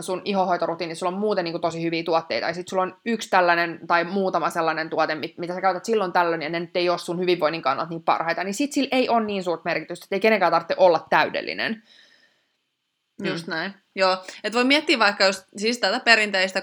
sun 0.00 0.22
ihohoitorutiini, 0.24 0.94
sulla 0.94 1.12
on 1.12 1.18
muuten 1.18 1.44
niin 1.44 1.60
tosi 1.60 1.82
hyviä 1.82 2.02
tuotteita, 2.02 2.46
ja 2.46 2.54
sitten 2.54 2.70
sulla 2.70 2.82
on 2.82 2.96
yksi 3.04 3.30
tällainen 3.30 3.80
tai 3.86 4.04
muutama 4.04 4.50
sellainen 4.50 4.90
tuote, 4.90 5.14
mitä 5.14 5.54
sä 5.54 5.60
käytät 5.60 5.84
silloin 5.84 6.12
tällöin, 6.12 6.42
ja 6.42 6.48
ne 6.48 6.60
nyt 6.60 6.76
ei 6.76 6.88
ole 6.88 6.98
sun 6.98 7.20
hyvinvoinnin 7.20 7.62
kannalta 7.62 7.90
niin 7.90 8.02
parhaita, 8.02 8.44
niin 8.44 8.54
sit 8.54 8.72
sillä 8.72 8.88
ei 8.92 9.08
ole 9.08 9.24
niin 9.24 9.44
suurta 9.44 9.62
merkitystä, 9.64 10.04
että 10.04 10.16
ei 10.16 10.20
kenenkään 10.20 10.52
tarvitse 10.52 10.74
olla 10.76 11.06
täydellinen. 11.10 11.82
Just 13.24 13.46
näin. 13.46 13.74
Joo, 13.94 14.24
et 14.44 14.54
voi 14.54 14.64
miettiä 14.64 14.98
vaikka 14.98 15.26
just, 15.26 15.44
siis 15.56 15.78
tätä 15.78 16.00
perinteistä 16.00 16.60
80-20 16.60 16.62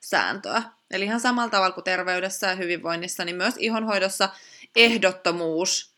sääntöä. 0.00 0.62
Eli 0.90 1.04
ihan 1.04 1.20
samalla 1.20 1.50
tavalla 1.50 1.74
kuin 1.74 1.84
terveydessä 1.84 2.46
ja 2.46 2.54
hyvinvoinnissa, 2.54 3.24
niin 3.24 3.36
myös 3.36 3.54
ihonhoidossa 3.58 4.28
ehdottomuus 4.76 5.94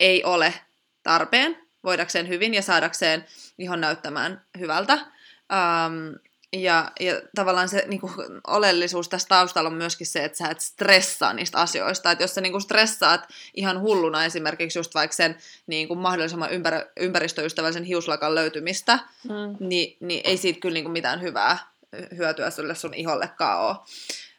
ei 0.00 0.24
ole 0.24 0.54
tarpeen 1.02 1.63
voidakseen 1.84 2.28
hyvin 2.28 2.54
ja 2.54 2.62
saadakseen 2.62 3.24
ihon 3.58 3.80
näyttämään 3.80 4.42
hyvältä. 4.58 4.94
Um, 4.94 6.18
ja, 6.52 6.92
ja 7.00 7.20
tavallaan 7.34 7.68
se 7.68 7.84
niin 7.86 8.00
kuin, 8.00 8.12
oleellisuus 8.46 9.08
tässä 9.08 9.28
taustalla 9.28 9.68
on 9.68 9.74
myöskin 9.74 10.06
se, 10.06 10.24
että 10.24 10.38
sä 10.38 10.48
et 10.48 10.60
stressaa 10.60 11.32
niistä 11.32 11.58
asioista. 11.58 12.10
Että 12.10 12.24
jos 12.24 12.34
sä 12.34 12.40
niin 12.40 12.52
kuin, 12.52 12.62
stressaat 12.62 13.28
ihan 13.54 13.80
hulluna 13.80 14.24
esimerkiksi 14.24 14.78
just 14.78 14.94
vaikka 14.94 15.16
sen 15.16 15.36
niin 15.66 15.88
kuin, 15.88 15.98
mahdollisimman 15.98 16.50
ympär- 16.50 16.92
ympäristöystävällisen 16.96 17.84
hiuslakan 17.84 18.34
löytymistä, 18.34 18.98
mm. 19.24 19.56
niin, 19.68 19.96
niin 20.00 20.20
ei 20.24 20.36
siitä 20.36 20.60
kyllä 20.60 20.74
niin 20.74 20.84
kuin, 20.84 20.92
mitään 20.92 21.22
hyvää 21.22 21.58
hyötyä 22.16 22.50
sulle 22.50 22.74
sun 22.74 22.94
ihollekaan 22.94 23.60
ole. 23.60 23.76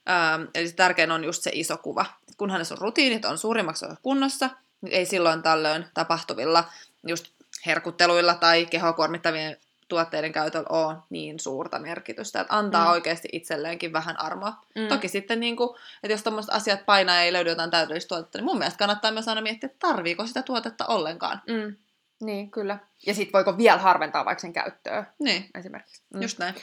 Ähm, 0.10 0.44
eli 0.56 0.68
se 0.68 0.76
tärkein 0.76 1.12
on 1.12 1.24
just 1.24 1.44
se 1.44 1.52
iso 1.54 1.78
kuva. 1.78 2.06
Kunhan 2.38 2.66
sun 2.66 2.78
rutiinit 2.78 3.26
on 3.26 3.38
suurimmaksi 3.38 3.86
kunnossa, 4.02 4.50
niin 4.82 4.94
ei 4.94 5.06
silloin 5.06 5.42
tällöin 5.42 5.86
tapahtuvilla 5.94 6.64
just 7.08 7.35
herkutteluilla 7.66 8.36
tai 8.36 8.66
kehokuormittavien 8.66 9.58
tuotteiden 9.88 10.32
käytöllä 10.32 10.68
ole 10.70 10.96
niin 11.10 11.40
suurta 11.40 11.80
merkitystä, 11.80 12.42
että 12.42 12.58
antaa 12.58 12.86
mm. 12.86 12.92
oikeasti 12.92 13.30
itselleenkin 13.32 13.94
vähän 13.94 14.20
armoa. 14.20 14.54
Mm. 14.76 14.88
Toki 14.88 15.08
sitten, 15.08 15.40
niin 15.40 15.56
kuin, 15.56 15.70
että 16.04 16.14
jos 16.14 16.24
tuommoiset 16.24 16.56
asiat 16.56 16.86
painaa 16.86 17.16
ja 17.16 17.22
ei 17.22 17.34
löydy 17.34 17.50
jotain 17.50 17.72
täydellistä 17.72 18.08
tuotetta, 18.08 18.38
niin 18.38 18.46
mun 18.46 18.58
mielestä 18.58 18.78
kannattaa 18.78 19.12
myös 19.12 19.28
aina 19.28 19.42
miettiä, 19.42 19.68
että 19.68 19.88
tarviiko 19.88 20.28
sitä 20.28 20.42
tuotetta 20.42 20.86
ollenkaan. 20.86 21.42
Mm. 21.48 21.76
Niin, 22.22 22.52
kyllä. 22.52 22.78
Ja 23.06 23.14
sitten 23.14 23.34
voiko 23.34 23.58
vielä 23.58 23.78
harventaa 23.78 24.26
vaikka 24.26 24.42
sen 24.42 24.54
käyttöä. 24.54 25.06
Niin. 25.20 25.46
Esimerkiksi. 25.56 26.02
Mm. 26.14 26.22
Just 26.22 26.40
näin. 26.40 26.56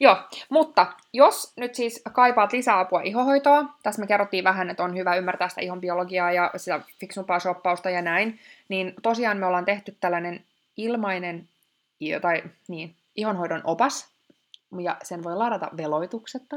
Joo, 0.00 0.16
mutta 0.48 0.92
jos 1.12 1.52
nyt 1.56 1.74
siis 1.74 2.02
kaipaat 2.12 2.52
lisäapua 2.52 3.00
ihohoitoa, 3.00 3.64
tässä 3.82 4.00
me 4.00 4.06
kerrottiin 4.06 4.44
vähän, 4.44 4.70
että 4.70 4.82
on 4.82 4.96
hyvä 4.96 5.16
ymmärtää 5.16 5.48
sitä 5.48 5.60
ihon 5.60 5.80
biologiaa 5.80 6.32
ja 6.32 6.50
sitä 6.56 6.80
fiksumpaa 7.00 7.40
shoppausta 7.40 7.90
ja 7.90 8.02
näin, 8.02 8.40
niin 8.68 8.94
tosiaan 9.02 9.36
me 9.36 9.46
ollaan 9.46 9.64
tehty 9.64 9.96
tällainen 10.00 10.44
ilmainen 10.84 11.48
tai 12.22 12.42
niin, 12.68 12.94
ihonhoidon 13.16 13.60
opas, 13.64 14.08
ja 14.82 14.96
sen 15.02 15.24
voi 15.24 15.36
ladata 15.36 15.70
veloituksetta 15.76 16.56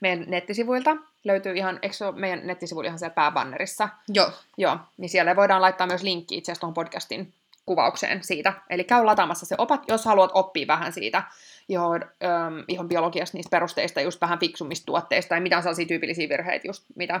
meidän 0.00 0.24
nettisivuilta. 0.26 0.96
Löytyy 1.24 1.56
ihan, 1.56 1.78
eikö 1.82 1.96
se 1.96 2.04
ole 2.04 2.20
meidän 2.20 2.46
nettisivuilla 2.46 2.88
ihan 2.88 2.98
siellä 2.98 3.14
pääbannerissa? 3.14 3.88
Joo. 4.08 4.30
Joo, 4.56 4.78
niin 4.96 5.08
siellä 5.08 5.36
voidaan 5.36 5.62
laittaa 5.62 5.86
myös 5.86 6.02
linkki 6.02 6.36
itse 6.36 6.52
asiassa 6.52 6.60
tuohon 6.60 6.74
podcastin 6.74 7.32
kuvaukseen 7.66 8.24
siitä. 8.24 8.52
Eli 8.70 8.84
käy 8.84 9.04
lataamassa 9.04 9.46
se 9.46 9.54
opat, 9.58 9.82
jos 9.88 10.04
haluat 10.04 10.30
oppia 10.34 10.66
vähän 10.66 10.92
siitä 10.92 11.22
ihon, 11.68 12.02
ähm, 12.24 12.58
ihon 12.68 12.88
biologiasta, 12.88 13.36
niistä 13.36 13.50
perusteista, 13.50 14.00
just 14.00 14.20
vähän 14.20 14.38
fiksumista 14.38 14.86
tuotteista, 14.86 15.34
ja 15.34 15.40
mitä 15.40 15.56
on 15.56 15.62
sellaisia 15.62 15.86
tyypillisiä 15.86 16.28
virheitä, 16.28 16.68
just 16.68 16.84
mitä 16.94 17.20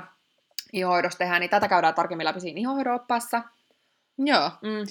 ihohoidossa 0.72 1.18
tehdään, 1.18 1.40
niin 1.40 1.50
tätä 1.50 1.68
käydään 1.68 1.94
tarkemmin 1.94 2.24
läpi 2.24 2.40
siinä 2.40 2.60
ihohoidon 2.60 2.94
oppaassa. 2.94 3.42
Joo. 4.18 4.50
Mm. 4.62 4.86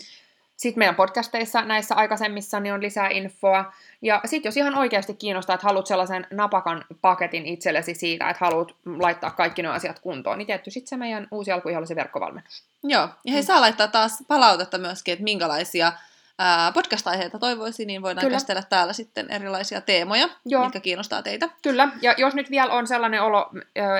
Sitten 0.57 0.79
meidän 0.79 0.95
podcasteissa 0.95 1.61
näissä 1.61 1.95
aikaisemmissa 1.95 2.59
niin 2.59 2.73
on 2.73 2.81
lisää 2.81 3.09
infoa. 3.09 3.73
Ja 4.01 4.21
sitten 4.25 4.49
jos 4.49 4.57
ihan 4.57 4.75
oikeasti 4.75 5.13
kiinnostaa, 5.13 5.53
että 5.53 5.67
haluat 5.67 5.87
sellaisen 5.87 6.27
napakan 6.31 6.85
paketin 7.01 7.45
itsellesi 7.45 7.93
siitä, 7.93 8.29
että 8.29 8.45
haluat 8.45 8.75
laittaa 8.85 9.31
kaikki 9.31 9.61
nuo 9.61 9.71
asiat 9.71 9.99
kuntoon, 9.99 10.37
niin 10.37 10.45
tietty 10.47 10.71
sitten 10.71 10.89
se 10.89 10.97
meidän 10.97 11.27
uusi 11.31 11.51
alkuihollisen 11.51 11.97
verkkovalmennus. 11.97 12.63
Joo, 12.83 13.09
ja 13.25 13.31
hei 13.31 13.41
mm. 13.41 13.45
saa 13.45 13.61
laittaa 13.61 13.87
taas 13.87 14.23
palautetta 14.27 14.77
myöskin, 14.77 15.11
että 15.11 15.23
minkälaisia 15.23 15.93
podcast-aiheita 16.73 17.39
toivoisin, 17.39 17.87
niin 17.87 18.01
voidaan 18.01 18.25
Kyllä. 18.25 18.35
käsitellä 18.35 18.63
täällä 18.69 18.93
sitten 18.93 19.31
erilaisia 19.31 19.81
teemoja, 19.81 20.29
Joo. 20.45 20.63
mitkä 20.63 20.79
kiinnostaa 20.79 21.23
teitä. 21.23 21.49
Kyllä, 21.61 21.89
ja 22.01 22.13
jos 22.17 22.35
nyt 22.35 22.51
vielä 22.51 22.73
on 22.73 22.87
sellainen 22.87 23.21
olo, 23.21 23.49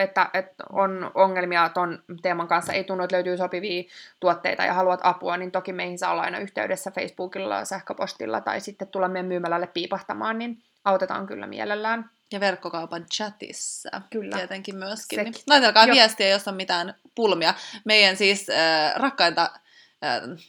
että, 0.03 0.29
että 0.33 0.63
on 0.71 1.11
ongelmia 1.15 1.69
ton 1.69 2.03
teeman 2.21 2.47
kanssa, 2.47 2.73
ei 2.73 2.83
tunnu, 2.83 3.03
että 3.03 3.15
löytyy 3.15 3.37
sopivia 3.37 3.83
tuotteita 4.19 4.63
ja 4.63 4.73
haluat 4.73 4.99
apua, 5.03 5.37
niin 5.37 5.51
toki 5.51 5.73
meihin 5.73 5.99
saa 5.99 6.11
olla 6.11 6.21
aina 6.21 6.39
yhteydessä 6.39 6.91
Facebookilla, 6.91 7.65
sähköpostilla 7.65 8.41
tai 8.41 8.61
sitten 8.61 8.87
tulla 8.87 9.07
meidän 9.07 9.25
myymälälle 9.25 9.67
piipahtamaan, 9.67 10.37
niin 10.37 10.63
autetaan 10.85 11.27
kyllä 11.27 11.47
mielellään. 11.47 12.09
Ja 12.31 12.39
verkkokaupan 12.39 13.05
chatissa 13.13 14.01
Kyllä. 14.09 14.37
tietenkin 14.37 14.75
myöskin. 14.75 15.23
Niin 15.23 15.33
laitelkaa 15.47 15.87
viestiä, 15.87 16.27
jos 16.27 16.47
on 16.47 16.55
mitään 16.55 16.93
pulmia. 17.15 17.53
Meidän 17.85 18.17
siis 18.17 18.49
äh, 18.49 18.95
rakkainta 18.95 19.49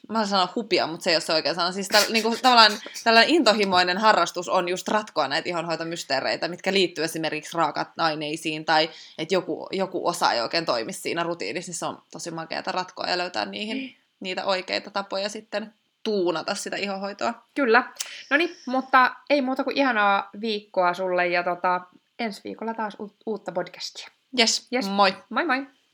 mä 0.09 0.27
sanon 0.27 0.49
hupia, 0.57 0.87
mutta 0.87 1.05
se 1.05 1.11
ei 1.11 1.17
ole 1.17 1.21
se 1.21 1.33
oikein 1.33 1.55
sana. 1.55 1.73
Siis 1.73 1.89
täl, 1.89 2.03
niin 2.13 2.23
kuin, 2.23 2.39
tavallaan 2.43 2.73
tällainen 3.05 3.35
intohimoinen 3.35 3.99
harrastus 3.99 4.49
on 4.49 4.69
just 4.69 4.89
ratkoa 4.89 5.29
näitä 5.29 5.49
ihonhoitomysteereitä, 5.49 6.49
mitkä 6.49 6.73
liittyy 6.73 7.05
esimerkiksi 7.05 7.57
raakat-aineisiin 7.57 8.65
tai 8.65 8.91
että 9.19 9.35
joku, 9.35 9.69
joku 9.73 10.09
osa 10.09 10.33
ei 10.33 10.41
oikein 10.41 10.67
toimi 10.67 10.93
siinä 10.93 11.23
rutiinissa, 11.23 11.71
niin 11.71 11.79
se 11.79 11.87
on 11.87 12.03
tosi 12.11 12.31
makeata 12.31 12.73
ratkoa 12.73 13.07
ja 13.07 13.19
löytää 13.19 13.45
niihin 13.45 13.77
niin. 13.77 13.97
niitä 14.21 14.45
oikeita 14.45 14.91
tapoja 14.91 15.29
sitten 15.29 15.75
tuunata 16.03 16.55
sitä 16.55 16.77
ihonhoitoa. 16.77 17.35
Kyllä. 17.55 17.93
No 18.31 18.37
niin, 18.37 18.57
mutta 18.67 19.15
ei 19.31 19.43
muuta 19.43 19.65
kuin 19.65 19.77
ihanaa 19.77 20.31
viikkoa 20.41 20.95
sulle 20.95 21.27
ja 21.27 21.43
tota, 21.43 21.81
ensi 22.19 22.41
viikolla 22.45 22.75
taas 22.75 22.97
u- 23.01 23.17
uutta 23.27 23.53
podcastia. 23.53 24.09
Yes, 24.39 24.69
yes. 24.73 24.89
moi. 24.89 25.17
Moi 25.31 25.45
moi. 25.45 25.67